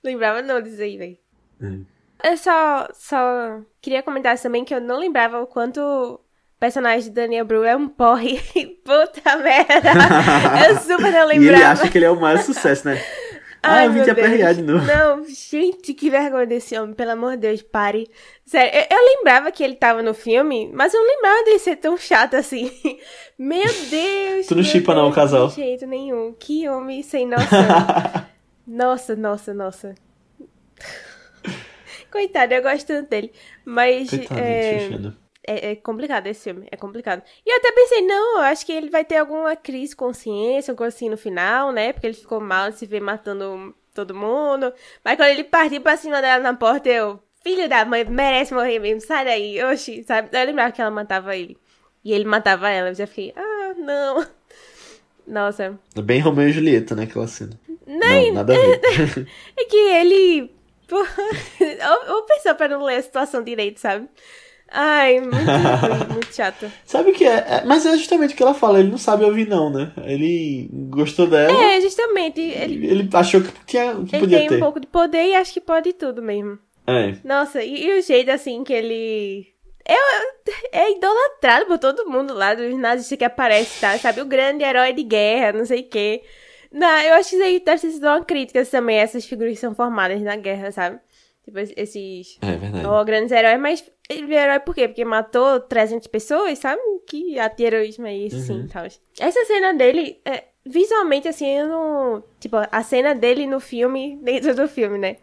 Lembrava 0.01 0.41
não 0.41 0.61
disso 0.61 0.81
aí, 0.81 0.97
velho. 0.97 1.17
É. 1.61 1.98
Eu 2.23 2.35
só, 2.37 2.87
só 2.93 3.59
queria 3.81 4.03
comentar 4.03 4.37
também 4.39 4.65
que 4.65 4.73
eu 4.73 4.81
não 4.81 4.97
lembrava 4.99 5.41
o 5.41 5.47
quanto 5.47 5.79
o 5.79 6.19
personagem 6.59 7.03
de 7.03 7.11
Daniel 7.11 7.45
Bru 7.45 7.63
é 7.63 7.75
um 7.75 7.87
porre. 7.87 8.37
Puta 8.83 9.37
merda. 9.37 9.91
Eu 10.69 10.77
super 10.79 11.11
não 11.11 11.31
E 11.31 11.37
lembrava. 11.39 11.55
ele 11.57 11.63
acha 11.63 11.89
que 11.89 11.97
ele 11.97 12.05
é 12.05 12.11
o 12.11 12.19
maior 12.19 12.39
sucesso, 12.39 12.85
né? 12.87 13.01
ah, 13.63 13.75
Ai, 13.75 13.87
eu 13.87 13.91
vim 13.91 13.99
te 14.01 14.05
Deus. 14.13 14.17
aperrear 14.17 14.53
de 14.53 14.61
novo. 14.61 14.85
Não, 14.85 15.23
gente, 15.25 15.93
que 15.93 16.09
vergonha 16.09 16.45
desse 16.45 16.77
homem, 16.77 16.93
pelo 16.93 17.11
amor 17.11 17.31
de 17.31 17.37
Deus, 17.47 17.61
pare. 17.61 18.09
Sério, 18.45 18.71
eu, 18.89 18.97
eu 18.97 19.05
lembrava 19.17 19.51
que 19.51 19.63
ele 19.63 19.75
tava 19.75 20.01
no 20.03 20.13
filme, 20.13 20.69
mas 20.73 20.93
eu 20.93 20.99
não 20.99 21.07
lembrava 21.15 21.43
dele 21.45 21.59
ser 21.59 21.77
tão 21.77 21.97
chato 21.97 22.35
assim. 22.35 22.69
Meu 23.37 23.67
Deus. 23.89 24.47
Tu 24.47 24.55
não 24.55 24.63
shippa 24.63 24.93
não, 24.93 25.09
o 25.09 25.13
casal? 25.13 25.47
De 25.47 25.55
jeito 25.55 25.85
nenhum. 25.87 26.33
Que 26.37 26.67
homem 26.67 27.01
sem 27.01 27.25
noção. 27.25 27.47
nossa, 28.67 29.15
nossa, 29.15 29.53
nossa. 29.53 29.95
Coitado, 32.11 32.53
eu 32.53 32.61
gosto 32.61 32.87
tanto 32.87 33.09
dele. 33.09 33.31
Mas 33.65 34.09
Coitadinho, 34.09 35.09
é, 35.47 35.69
é, 35.69 35.71
é 35.71 35.75
complicado 35.75 36.27
esse 36.27 36.43
filme, 36.43 36.67
é 36.71 36.75
complicado. 36.77 37.21
E 37.45 37.51
eu 37.51 37.57
até 37.57 37.71
pensei, 37.71 38.01
não, 38.05 38.37
eu 38.37 38.43
acho 38.43 38.65
que 38.65 38.71
ele 38.71 38.89
vai 38.89 39.03
ter 39.05 39.17
alguma 39.17 39.55
crise 39.55 39.91
de 39.91 39.95
consciência, 39.95 40.71
alguma 40.71 40.85
coisa 40.87 40.95
assim 40.95 41.09
no 41.09 41.17
final, 41.17 41.71
né? 41.71 41.93
Porque 41.93 42.07
ele 42.07 42.13
ficou 42.15 42.39
mal 42.39 42.69
de 42.71 42.77
se 42.77 42.85
ver 42.85 42.99
matando 43.01 43.73
todo 43.93 44.13
mundo. 44.15 44.73
Mas 45.03 45.15
quando 45.15 45.29
ele 45.29 45.43
partiu 45.43 45.81
pra 45.81 45.97
cima 45.97 46.21
dela 46.21 46.41
na 46.43 46.53
porta, 46.53 46.89
eu, 46.89 47.19
filho 47.43 47.67
da 47.69 47.85
mãe, 47.85 48.03
merece 48.05 48.53
morrer 48.53 48.79
mesmo, 48.79 49.01
sai 49.01 49.25
daí, 49.25 49.63
oxi, 49.63 50.03
sabe? 50.03 50.29
Eu 50.31 50.45
lembrava 50.45 50.71
que 50.71 50.81
ela 50.81 50.91
matava 50.91 51.35
ele. 51.35 51.57
E 52.03 52.13
ele 52.13 52.25
matava 52.25 52.69
ela, 52.69 52.89
eu 52.89 52.95
já 52.95 53.05
fiquei, 53.07 53.33
ah, 53.35 53.73
não. 53.77 54.25
Nossa. 55.27 55.77
É 55.95 56.01
Bem 56.01 56.19
Romeu 56.19 56.47
e 56.49 56.51
Julieta, 56.51 56.95
né? 56.95 57.03
Aquela 57.03 57.27
cena. 57.27 57.59
Nem- 57.85 58.27
Não, 58.29 58.35
nada 58.35 58.53
a 58.53 58.57
ver. 58.57 59.27
É 59.57 59.65
que 59.65 59.77
ele. 59.77 60.55
Porra, 60.89 61.09
ou, 62.09 62.15
ou 62.15 62.23
pensou 62.23 62.55
pra 62.55 62.67
não 62.67 62.83
ler 62.83 62.95
a 62.97 63.01
situação 63.01 63.43
direito, 63.43 63.79
sabe? 63.79 64.07
Ai, 64.71 65.19
muito 65.19 65.33
muito 66.13 66.35
chato. 66.35 66.71
Sabe 66.85 67.11
o 67.11 67.13
que 67.13 67.25
é? 67.25 67.37
É- 67.37 67.63
Mas 67.65 67.85
é 67.85 67.97
justamente 67.97 68.33
o 68.33 68.37
que 68.37 68.43
ela 68.43 68.53
fala, 68.53 68.79
ele 68.79 68.91
não 68.91 68.97
sabe 68.97 69.23
ouvir 69.25 69.47
não, 69.47 69.69
né? 69.71 69.91
Ele 70.03 70.69
gostou 70.89 71.25
dela, 71.27 71.51
É, 71.63 71.81
justamente. 71.81 72.39
Ele, 72.41 72.85
ele 72.87 73.09
achou 73.13 73.41
que, 73.41 73.51
tinha, 73.65 73.93
que 74.05 74.15
ele 74.15 74.19
podia 74.19 74.37
tem 74.39 74.47
ter. 74.47 74.55
um 74.57 74.59
pouco 74.59 74.79
de 74.79 74.87
poder 74.87 75.23
e 75.25 75.35
acho 75.35 75.53
que 75.53 75.61
pode 75.61 75.93
tudo 75.93 76.21
mesmo. 76.21 76.59
É. 76.85 77.13
Nossa, 77.23 77.63
e, 77.63 77.83
e 77.85 77.99
o 77.99 78.01
jeito 78.01 78.29
assim 78.31 78.63
que 78.63 78.73
ele. 78.73 79.47
Eu, 79.87 80.53
é 80.71 80.91
idolatrado 80.91 81.65
por 81.65 81.79
todo 81.79 82.07
mundo 82.07 82.33
lá, 82.35 82.53
dos 82.53 82.77
nazistas 82.77 83.17
que 83.17 83.25
aparece, 83.25 83.79
tá? 83.81 83.97
Sabe? 83.97 84.21
O 84.21 84.25
grande 84.25 84.63
herói 84.63 84.93
de 84.93 85.01
guerra, 85.01 85.53
não 85.53 85.65
sei 85.65 85.79
o 85.81 85.89
quê. 85.89 86.21
Não, 86.71 86.99
eu 87.01 87.15
acho 87.15 87.29
que 87.31 87.35
isso 87.35 87.43
aí 87.45 87.59
deve 87.59 87.81
ter 87.81 87.91
sido 87.91 88.05
uma 88.05 88.23
crítica 88.23 88.63
também, 88.65 88.97
essas 88.97 89.25
figuras 89.25 89.53
que 89.53 89.59
são 89.59 89.73
formadas 89.73 90.21
na 90.21 90.35
guerra, 90.35 90.71
sabe? 90.71 90.99
Tipo, 91.43 91.59
esses 91.59 92.37
É 92.41 92.55
verdade. 92.57 92.85
Ó, 92.85 93.03
grandes 93.03 93.31
heróis, 93.31 93.59
mas 93.59 93.91
ele 94.07 94.35
é 94.35 94.43
herói 94.43 94.59
por 94.59 94.75
quê? 94.75 94.87
Porque 94.87 95.03
matou 95.03 95.59
300 95.59 96.07
pessoas, 96.07 96.59
sabe? 96.59 96.79
Que 97.07 97.39
ato 97.39 97.61
heroísmo 97.61 98.05
é 98.05 98.15
isso, 98.15 98.39
sim, 98.39 98.61
Uhum. 98.61 98.67
tal. 98.67 98.85
Essa 99.19 99.45
cena 99.45 99.73
dele, 99.73 100.19
é, 100.23 100.43
visualmente, 100.65 101.27
assim, 101.27 101.47
eu 101.47 101.67
não... 101.67 102.23
Tipo, 102.39 102.57
a 102.71 102.83
cena 102.83 103.15
dele 103.15 103.47
no 103.47 103.59
filme, 103.59 104.19
dentro 104.21 104.53
do 104.53 104.67
filme, 104.67 104.97
né? 104.99 105.17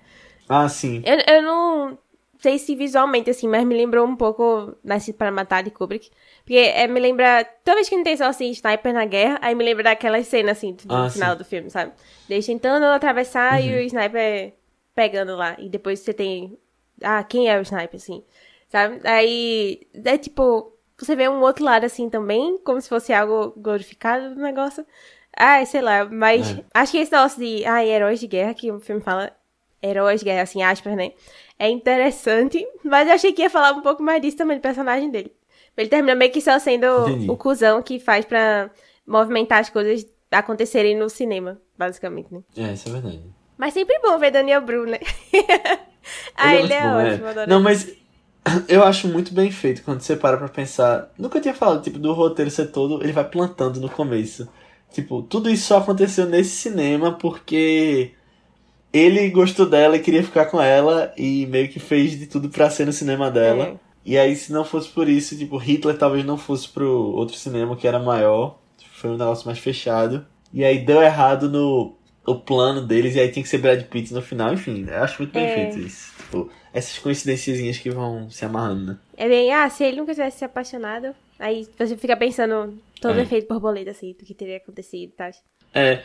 Ah, 0.49 0.69
sim. 0.69 1.03
Eu, 1.07 1.35
eu 1.37 1.43
não 1.43 1.99
sei 2.41 2.59
se 2.59 2.75
visualmente, 2.75 3.31
assim, 3.31 3.49
mas 3.49 3.65
me 3.65 3.77
lembrou 3.77 4.07
um 4.07 4.17
pouco 4.17 4.77
Nascido 4.83 5.17
para 5.17 5.31
Matar, 5.31 5.63
de 5.63 5.71
Kubrick. 5.71 6.11
Porque 6.47 6.59
é, 6.59 6.87
me 6.87 7.01
lembra... 7.01 7.45
Toda 7.65 7.75
vez 7.75 7.89
que 7.89 7.97
não 7.97 8.05
tem 8.05 8.17
só, 8.17 8.27
assim, 8.27 8.49
sniper 8.51 8.95
na 8.95 9.05
guerra, 9.05 9.37
aí 9.43 9.53
me 9.53 9.65
lembra 9.65 9.83
daquelas 9.83 10.29
cenas, 10.29 10.59
assim, 10.59 10.75
do 10.85 10.95
Ah, 10.95 11.11
final 11.11 11.33
sim. 11.33 11.39
do 11.39 11.45
filme, 11.45 11.69
sabe? 11.69 11.93
Deixa 12.29 12.53
tentando 12.53 12.85
atravessar 12.87 13.61
e 13.61 13.69
Uhum. 13.73 13.79
o 13.79 13.81
sniper 13.81 14.53
pegando 14.95 15.35
lá. 15.35 15.57
E 15.59 15.69
depois 15.69 15.99
você 15.99 16.15
tem... 16.15 16.57
Ah, 17.03 17.25
quem 17.25 17.49
é 17.51 17.59
o 17.59 17.63
sniper, 17.63 17.97
assim? 17.97 18.23
Sabe? 18.69 19.01
Aí, 19.05 19.81
é 20.05 20.17
tipo... 20.17 20.73
Você 20.99 21.17
vê 21.17 21.29
um 21.29 21.41
outro 21.41 21.65
lado, 21.65 21.85
assim, 21.85 22.09
também, 22.09 22.57
como 22.59 22.81
se 22.81 22.89
fosse 22.89 23.13
algo 23.13 23.53
glorificado 23.57 24.33
do 24.37 24.41
negócio. 24.41 24.87
Ai, 25.37 25.67
sei 25.67 25.83
lá, 25.83 26.05
mas 26.07 26.49
É. 26.57 26.65
acho 26.73 26.93
que 26.93 26.99
esse 26.99 27.11
negócio 27.13 27.41
de, 27.41 27.67
ai, 27.67 27.91
heróis 27.91 28.21
de 28.21 28.27
guerra, 28.29 28.55
que 28.55 28.71
o 28.71 28.79
filme 28.81 29.03
fala, 29.03 29.31
heróis 29.83 30.21
de 30.21 30.25
guerra, 30.27 30.43
assim, 30.43 30.63
aspas, 30.63 30.95
né? 30.97 31.13
É 31.59 31.69
interessante, 31.69 32.65
mas 32.85 33.09
eu 33.09 33.15
achei 33.15 33.33
que 33.33 33.43
ia 33.43 33.51
falar 33.51 33.73
um 33.73 33.83
pouco 33.83 34.03
mais 34.03 34.23
disso 34.23 34.37
também 34.39 34.57
do 34.57 34.63
personagem 34.63 35.11
dele. 35.11 35.33
Ele 35.77 35.89
termina 35.89 36.14
meio 36.14 36.33
que 36.33 36.41
só 36.41 36.59
sendo 36.59 36.87
Entendi. 37.09 37.31
o 37.31 37.37
cuzão 37.37 37.83
que 37.83 37.99
faz 37.99 38.24
pra 38.24 38.70
movimentar 39.07 39.61
as 39.61 39.70
coisas 39.70 40.07
acontecerem 40.31 40.97
no 40.97 41.09
cinema, 41.09 41.61
basicamente, 41.79 42.33
né? 42.33 42.41
É, 42.57 42.72
isso 42.72 42.89
é 42.89 42.93
verdade. 42.93 43.22
Mas 43.59 43.74
sempre 43.74 43.99
bom 44.01 44.18
ver 44.18 44.31
Daniel 44.31 44.61
Bru, 44.61 44.87
né? 44.87 44.99
ah, 46.37 46.55
ele, 46.55 46.61
muito 46.61 46.74
é 46.74 46.83
bom, 46.83 47.12
ótimo, 47.12 47.27
adoro 47.27 47.51
Não, 47.51 47.57
ele. 47.57 47.64
mas 47.64 47.93
eu 48.68 48.83
acho 48.85 49.09
muito 49.09 49.33
bem 49.33 49.51
feito 49.51 49.83
quando 49.83 50.01
você 50.01 50.16
para 50.16 50.37
pra 50.37 50.49
pensar. 50.49 51.11
Nunca 51.18 51.41
tinha 51.41 51.55
falado, 51.55 51.83
tipo, 51.83 51.99
do 51.99 52.12
roteiro 52.12 52.51
ser 52.51 52.66
todo, 52.66 53.03
ele 53.03 53.12
vai 53.12 53.24
plantando 53.24 53.81
no 53.81 53.89
começo. 53.89 54.49
Tipo, 54.93 55.22
tudo 55.22 55.51
isso 55.51 55.66
só 55.66 55.79
aconteceu 55.79 56.27
nesse 56.27 56.51
cinema 56.51 57.12
porque 57.12 58.12
ele 58.93 59.29
gostou 59.31 59.66
dela 59.66 59.97
e 59.97 60.01
queria 60.01 60.22
ficar 60.22 60.47
com 60.47 60.61
ela 60.61 61.12
e 61.16 61.47
meio 61.47 61.68
que 61.68 61.79
fez 61.79 62.18
de 62.18 62.27
tudo 62.27 62.49
pra 62.49 62.70
ser 62.70 62.87
no 62.87 62.93
cinema 62.93 63.31
dela. 63.31 63.64
É. 63.64 63.86
E 64.07 64.17
aí, 64.17 64.37
se 64.37 64.53
não 64.53 64.65
fosse 64.65 64.89
por 64.89 65.09
isso, 65.09 65.37
tipo, 65.37 65.57
Hitler 65.57 65.99
talvez 65.99 66.25
não 66.25 66.39
fosse 66.39 66.69
pro 66.69 66.89
outro 66.89 67.37
cinema 67.37 67.75
que 67.77 67.89
era 67.89 67.99
maior. 67.99 68.59
Foi 68.93 69.11
um 69.11 69.17
negócio 69.17 69.45
mais 69.47 69.59
fechado. 69.59 70.25
E 70.55 70.65
aí 70.65 70.79
deu 70.79 71.03
errado 71.03 71.51
no 71.51 71.95
o 72.25 72.35
plano 72.35 72.85
deles, 72.85 73.15
e 73.15 73.21
aí 73.21 73.29
tem 73.31 73.41
que 73.43 73.49
ser 73.49 73.59
Brad 73.59 73.83
Pitt 73.85 74.13
no 74.13 74.21
final. 74.23 74.53
Enfim, 74.53 74.85
eu 74.89 75.03
acho 75.03 75.21
muito 75.23 75.33
bem 75.33 75.45
É. 75.45 75.49
feito 75.55 75.79
isso. 75.79 76.13
Tipo, 76.19 76.51
essas 76.73 76.99
coincidências 76.99 77.79
que 77.79 77.91
vão 77.91 78.29
se 78.31 78.45
amarrando, 78.45 78.85
né? 78.85 78.99
É 79.17 79.29
bem, 79.29 79.53
ah, 79.53 79.69
se 79.71 79.85
ele 79.85 79.97
nunca 79.99 80.13
tivesse 80.13 80.39
se 80.39 80.45
apaixonado, 80.45 81.15
aí 81.39 81.69
você 81.79 81.97
fica 81.97 82.17
pensando 82.17 82.75
todo 83.01 83.19
É. 83.19 83.23
efeito 83.23 83.47
borboleta, 83.49 83.91
assim, 83.93 84.13
do 84.19 84.25
que 84.25 84.35
teria 84.35 84.57
acontecido 84.57 85.11
e 85.11 85.17
tal. 85.17 85.31
É. 85.73 86.03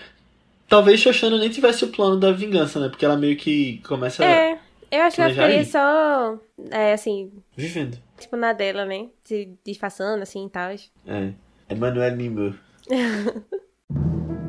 Talvez 0.70 1.00
Shoshana 1.00 1.38
nem 1.40 1.50
tivesse 1.50 1.84
o 1.86 1.90
plano 1.90 2.18
da 2.20 2.32
vingança, 2.32 2.80
né? 2.80 2.88
Porque 2.88 3.04
ela 3.04 3.18
meio 3.18 3.36
que 3.36 3.80
começa 3.80 4.24
É, 4.24 4.60
eu 4.92 5.02
acho 5.04 5.16
que 5.16 5.22
ela 5.22 5.32
ficaria 5.32 5.66
só, 5.66 6.40
é, 6.70 6.94
assim, 6.94 7.32
vivendo. 7.56 7.98
tipo, 8.20 8.36
na 8.36 8.54
dela, 8.54 8.86
né? 8.86 9.08
Se 9.24 9.58
disfarçando, 9.66 10.22
assim, 10.22 10.46
e 10.46 10.50
tal. 10.50 10.72
É. 10.72 11.34
Emmanuel 11.70 12.16
Nimbo. 12.16 12.56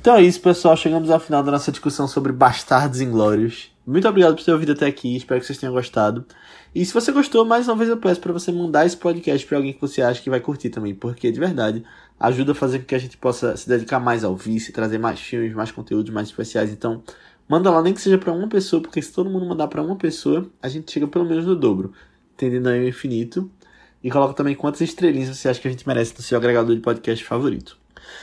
Então 0.00 0.16
é 0.16 0.22
isso, 0.22 0.40
pessoal. 0.40 0.74
Chegamos 0.78 1.10
ao 1.10 1.20
final 1.20 1.42
da 1.42 1.52
nossa 1.52 1.70
discussão 1.70 2.08
sobre 2.08 2.32
Bastardos 2.32 3.02
Inglórios. 3.02 3.70
Muito 3.86 4.08
obrigado 4.08 4.34
por 4.34 4.42
ter 4.42 4.50
ouvido 4.50 4.72
até 4.72 4.86
aqui. 4.86 5.14
Espero 5.14 5.38
que 5.38 5.46
vocês 5.46 5.58
tenham 5.58 5.74
gostado. 5.74 6.24
E 6.74 6.82
se 6.86 6.94
você 6.94 7.12
gostou, 7.12 7.44
mais 7.44 7.68
uma 7.68 7.76
vez 7.76 7.90
eu 7.90 7.98
peço 7.98 8.18
para 8.18 8.32
você 8.32 8.50
mandar 8.50 8.86
esse 8.86 8.96
podcast 8.96 9.46
para 9.46 9.58
alguém 9.58 9.74
que 9.74 9.80
você 9.80 10.00
acha 10.00 10.22
que 10.22 10.30
vai 10.30 10.40
curtir 10.40 10.70
também, 10.70 10.94
porque 10.94 11.30
de 11.30 11.38
verdade 11.38 11.84
ajuda 12.18 12.52
a 12.52 12.54
fazer 12.54 12.78
com 12.78 12.86
que 12.86 12.94
a 12.94 12.98
gente 12.98 13.18
possa 13.18 13.54
se 13.58 13.68
dedicar 13.68 14.00
mais 14.00 14.24
ao 14.24 14.34
vice, 14.34 14.72
trazer 14.72 14.96
mais 14.96 15.20
filmes, 15.20 15.52
mais 15.52 15.70
conteúdos 15.70 16.10
mais 16.10 16.28
especiais. 16.28 16.70
Então, 16.70 17.02
manda 17.46 17.70
lá 17.70 17.82
nem 17.82 17.92
que 17.92 18.00
seja 18.00 18.16
para 18.16 18.32
uma 18.32 18.48
pessoa, 18.48 18.80
porque 18.80 19.02
se 19.02 19.12
todo 19.12 19.28
mundo 19.28 19.44
mandar 19.44 19.68
para 19.68 19.82
uma 19.82 19.96
pessoa, 19.96 20.48
a 20.62 20.68
gente 20.68 20.90
chega 20.90 21.06
pelo 21.08 21.26
menos 21.26 21.44
no 21.44 21.54
dobro, 21.54 21.92
entendendo 22.32 22.68
aí 22.68 22.86
o 22.86 22.88
infinito. 22.88 23.50
E 24.02 24.10
coloca 24.10 24.32
também 24.32 24.54
quantas 24.54 24.80
estrelinhas 24.80 25.36
você 25.36 25.46
acha 25.46 25.60
que 25.60 25.68
a 25.68 25.70
gente 25.70 25.86
merece 25.86 26.14
no 26.16 26.22
seu 26.22 26.38
agregador 26.38 26.74
de 26.74 26.80
podcast 26.80 27.22
favorito. 27.22 27.79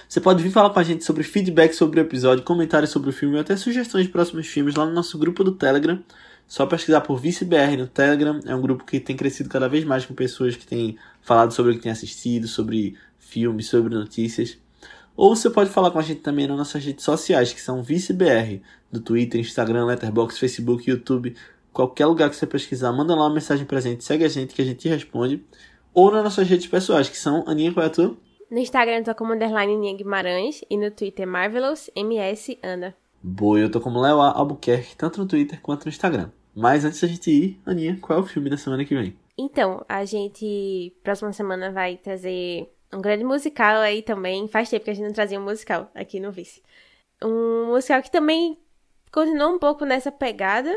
Você 0.08 0.22
pode 0.22 0.42
vir 0.42 0.52
falar 0.52 0.70
com 0.70 0.80
a 0.80 0.84
gente 0.84 1.04
sobre 1.04 1.24
feedback 1.24 1.74
sobre 1.74 2.00
o 2.00 2.02
episódio, 2.02 2.44
comentários 2.44 2.92
sobre 2.92 3.10
o 3.10 3.14
filme 3.14 3.36
ou 3.36 3.42
até 3.42 3.56
sugestões 3.56 4.06
de 4.06 4.12
próximos 4.12 4.48
filmes 4.48 4.76
lá 4.76 4.86
no 4.86 4.94
nosso 4.94 5.18
grupo 5.18 5.44
do 5.44 5.52
Telegram. 5.52 6.02
Só 6.48 6.66
pesquisar 6.66 7.02
por 7.02 7.20
ViceBR 7.20 7.78
no 7.78 7.88
Telegram. 7.88 8.40
É 8.46 8.56
um 8.56 8.62
grupo 8.62 8.86
que 8.86 9.00
tem 9.00 9.16
crescido 9.16 9.50
cada 9.50 9.68
vez 9.68 9.84
mais 9.84 10.06
com 10.06 10.14
pessoas 10.14 10.56
que 10.56 10.66
têm 10.66 10.98
falado 11.22 11.54
sobre 11.54 11.74
o 11.74 11.76
que 11.76 11.82
têm 11.82 11.92
assistido, 11.92 12.48
sobre 12.48 12.96
filmes, 13.20 13.68
sobre 13.68 13.94
notícias. 13.94 14.58
Ou 15.16 15.36
você 15.36 15.50
pode 15.50 15.70
falar 15.72 15.92
com 15.92 16.00
a 16.00 16.04
gente 16.04 16.22
também 16.22 16.48
nas 16.48 16.58
nossas 16.58 16.86
redes 16.86 17.04
sociais, 17.04 17.52
que 17.52 17.60
são 17.60 17.82
ViceBR, 17.82 18.62
no 18.92 19.00
Twitter, 19.00 19.42
Instagram, 19.42 19.86
Letterboxd, 19.86 20.40
Facebook, 20.40 20.90
YouTube, 20.90 21.36
qualquer 21.74 22.06
lugar 22.06 22.30
que 22.30 22.36
você 22.36 22.46
pesquisar, 22.46 22.92
manda 22.92 23.16
lá 23.16 23.26
uma 23.26 23.34
mensagem 23.34 23.66
pra 23.66 23.80
gente, 23.80 24.04
segue 24.04 24.24
a 24.24 24.30
gente 24.30 24.54
que 24.54 24.62
a 24.62 24.66
gente 24.66 24.88
responde. 24.88 25.44
Ou 25.94 26.12
nas 26.12 26.24
nossas 26.24 26.48
redes 26.48 26.68
pessoais, 26.68 27.10
que 27.10 27.18
são 27.18 27.44
Aninha, 27.48 27.74
qual 27.74 27.84
é 27.84 27.88
a 27.88 27.92
tua? 27.92 28.18
No 28.50 28.60
Instagram 28.60 29.00
eu 29.00 29.04
tô 29.04 29.16
como 29.16 29.34
underline 29.34 29.76
Ninha 29.76 29.98
Guimarães 29.98 30.64
e 30.70 30.78
no 30.78 30.90
Twitter 30.90 31.28
Marvelous 31.28 31.92
MS 31.94 32.58
Ana. 32.64 32.96
Boa, 33.22 33.60
eu 33.60 33.70
tô 33.70 33.82
como 33.82 34.00
Léo. 34.00 34.22
Albuquerque, 34.22 34.96
tanto 34.96 35.20
no 35.20 35.28
Twitter 35.28 35.60
quanto 35.62 35.84
no 35.84 35.90
Instagram. 35.90 36.32
Mas 36.56 36.86
antes 36.86 37.02
da 37.02 37.10
gente 37.10 37.30
ir, 37.30 37.62
Aninha, 37.66 37.98
qual 38.02 38.20
é 38.20 38.22
o 38.22 38.26
filme 38.26 38.50
da 38.50 38.56
semana 38.56 38.86
que 38.86 38.96
vem? 38.96 39.18
Então, 39.38 39.84
a 39.88 40.06
gente, 40.06 40.96
próxima 41.04 41.34
semana, 41.34 41.74
vai 41.74 41.98
trazer 41.98 42.72
um 42.94 43.02
grande 43.02 43.26
musical 43.26 43.82
aí 43.82 44.02
também. 44.02 44.48
Faz 44.48 44.70
tempo 44.70 44.86
que 44.86 44.92
a 44.92 44.94
gente 44.94 45.06
não 45.06 45.14
trazia 45.14 45.40
um 45.40 45.44
musical 45.44 45.92
aqui 45.94 46.18
no 46.18 46.32
Vice. 46.32 46.64
Um 47.22 47.66
musical 47.68 48.02
que 48.02 48.10
também 48.10 48.58
continua 49.12 49.50
um 49.50 49.60
pouco 49.60 49.84
nessa 49.84 50.10
pegada. 50.10 50.74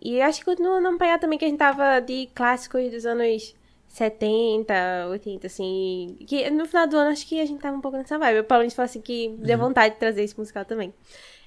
E 0.00 0.22
acho 0.22 0.38
que 0.38 0.46
continua 0.46 0.80
numa 0.80 0.96
pegada 0.96 1.20
também 1.20 1.38
que 1.38 1.44
a 1.44 1.48
gente 1.48 1.58
tava 1.58 2.00
de 2.00 2.30
clássicos 2.34 2.90
dos 2.90 3.04
anos 3.04 3.54
70, 3.90 5.08
80, 5.10 5.46
assim. 5.48 6.16
Que 6.26 6.48
no 6.50 6.64
final 6.66 6.86
do 6.86 6.96
ano 6.96 7.10
acho 7.10 7.26
que 7.26 7.40
a 7.40 7.44
gente 7.44 7.60
tava 7.60 7.76
um 7.76 7.80
pouco 7.80 7.96
nessa 7.98 8.18
vibe. 8.18 8.40
O 8.40 8.44
Paulo 8.44 8.70
falou 8.70 8.84
assim 8.86 9.00
que 9.00 9.28
deu 9.40 9.58
vontade 9.58 9.94
de 9.94 10.00
trazer 10.00 10.22
esse 10.22 10.38
musical 10.38 10.64
também. 10.64 10.94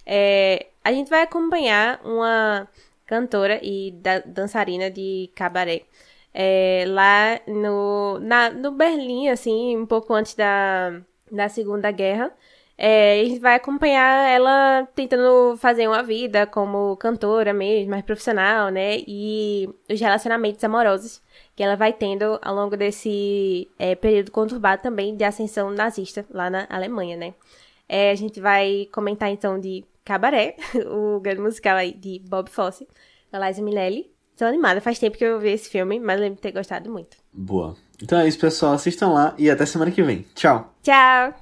É, 0.05 0.67
a 0.83 0.91
gente 0.91 1.09
vai 1.09 1.21
acompanhar 1.23 2.01
uma 2.05 2.67
cantora 3.05 3.59
e 3.63 3.91
da- 3.91 4.19
dançarina 4.19 4.91
de 4.91 5.29
cabaré. 5.35 5.83
É, 6.33 6.83
lá 6.87 7.39
no, 7.47 8.19
na, 8.19 8.49
no 8.49 8.71
Berlim, 8.71 9.29
assim, 9.29 9.77
um 9.77 9.85
pouco 9.85 10.13
antes 10.13 10.35
da, 10.35 10.99
da 11.31 11.47
Segunda 11.47 11.91
Guerra. 11.91 12.31
É, 12.85 13.21
a 13.21 13.23
gente 13.23 13.39
vai 13.39 13.55
acompanhar 13.55 14.29
ela 14.29 14.85
tentando 14.93 15.55
fazer 15.55 15.87
uma 15.87 16.03
vida 16.03 16.45
como 16.45 16.97
cantora 16.97 17.53
mesmo, 17.53 17.91
mais 17.91 18.03
profissional, 18.03 18.67
né? 18.67 18.97
E 19.07 19.69
os 19.89 20.01
relacionamentos 20.01 20.61
amorosos 20.65 21.21
que 21.55 21.63
ela 21.63 21.77
vai 21.77 21.93
tendo 21.93 22.37
ao 22.41 22.53
longo 22.53 22.75
desse 22.75 23.69
é, 23.79 23.95
período 23.95 24.31
conturbado 24.31 24.81
também 24.81 25.15
de 25.15 25.23
ascensão 25.23 25.71
nazista 25.71 26.25
lá 26.29 26.49
na 26.49 26.67
Alemanha, 26.69 27.15
né? 27.15 27.33
É, 27.87 28.11
a 28.11 28.15
gente 28.15 28.41
vai 28.41 28.89
comentar 28.91 29.29
então 29.29 29.57
de 29.57 29.85
Cabaré, 30.03 30.57
o 30.91 31.21
grande 31.21 31.39
musical 31.39 31.77
aí 31.77 31.93
de 31.93 32.19
Bob 32.27 32.49
Fosse, 32.49 32.85
da 33.31 33.47
Liza 33.47 33.61
Minnelli. 33.61 34.11
Tô 34.35 34.43
animada, 34.43 34.81
faz 34.81 34.99
tempo 34.99 35.17
que 35.17 35.23
eu 35.23 35.39
vi 35.39 35.51
esse 35.51 35.69
filme, 35.69 36.01
mas 36.01 36.19
lembro 36.19 36.35
de 36.35 36.41
ter 36.41 36.51
gostado 36.51 36.91
muito. 36.91 37.15
Boa. 37.31 37.77
Então 38.01 38.19
é 38.19 38.27
isso, 38.27 38.39
pessoal. 38.39 38.73
Assistam 38.73 39.07
lá 39.07 39.33
e 39.37 39.49
até 39.49 39.65
semana 39.65 39.89
que 39.89 40.03
vem. 40.03 40.25
Tchau! 40.35 40.75
Tchau! 40.83 41.33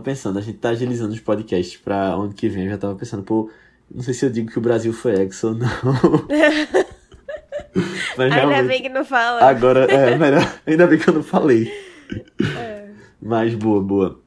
Tava 0.00 0.02
pensando, 0.02 0.38
a 0.38 0.42
gente 0.42 0.58
tá 0.58 0.70
agilizando 0.70 1.12
os 1.12 1.20
podcasts 1.20 1.76
pra 1.76 2.14
ano 2.14 2.32
que 2.32 2.48
vem, 2.48 2.64
eu 2.64 2.70
já 2.70 2.78
tava 2.78 2.94
pensando, 2.94 3.22
pô, 3.22 3.50
não 3.92 4.02
sei 4.02 4.14
se 4.14 4.24
eu 4.24 4.30
digo 4.30 4.50
que 4.50 4.58
o 4.58 4.62
Brasil 4.62 4.92
foi 4.92 5.20
ex 5.20 5.44
ou 5.44 5.54
não. 5.54 5.68
Mas 8.16 8.32
ainda 8.32 8.62
bem 8.64 8.82
que 8.82 8.88
não 8.88 9.04
fala. 9.04 9.44
Agora, 9.44 9.84
é, 9.84 10.16
melhor, 10.18 10.60
ainda 10.66 10.86
bem 10.86 10.98
que 10.98 11.08
eu 11.08 11.14
não 11.14 11.22
falei. 11.22 11.72
É. 12.56 12.88
Mas 13.20 13.54
boa, 13.54 13.80
boa. 13.82 14.20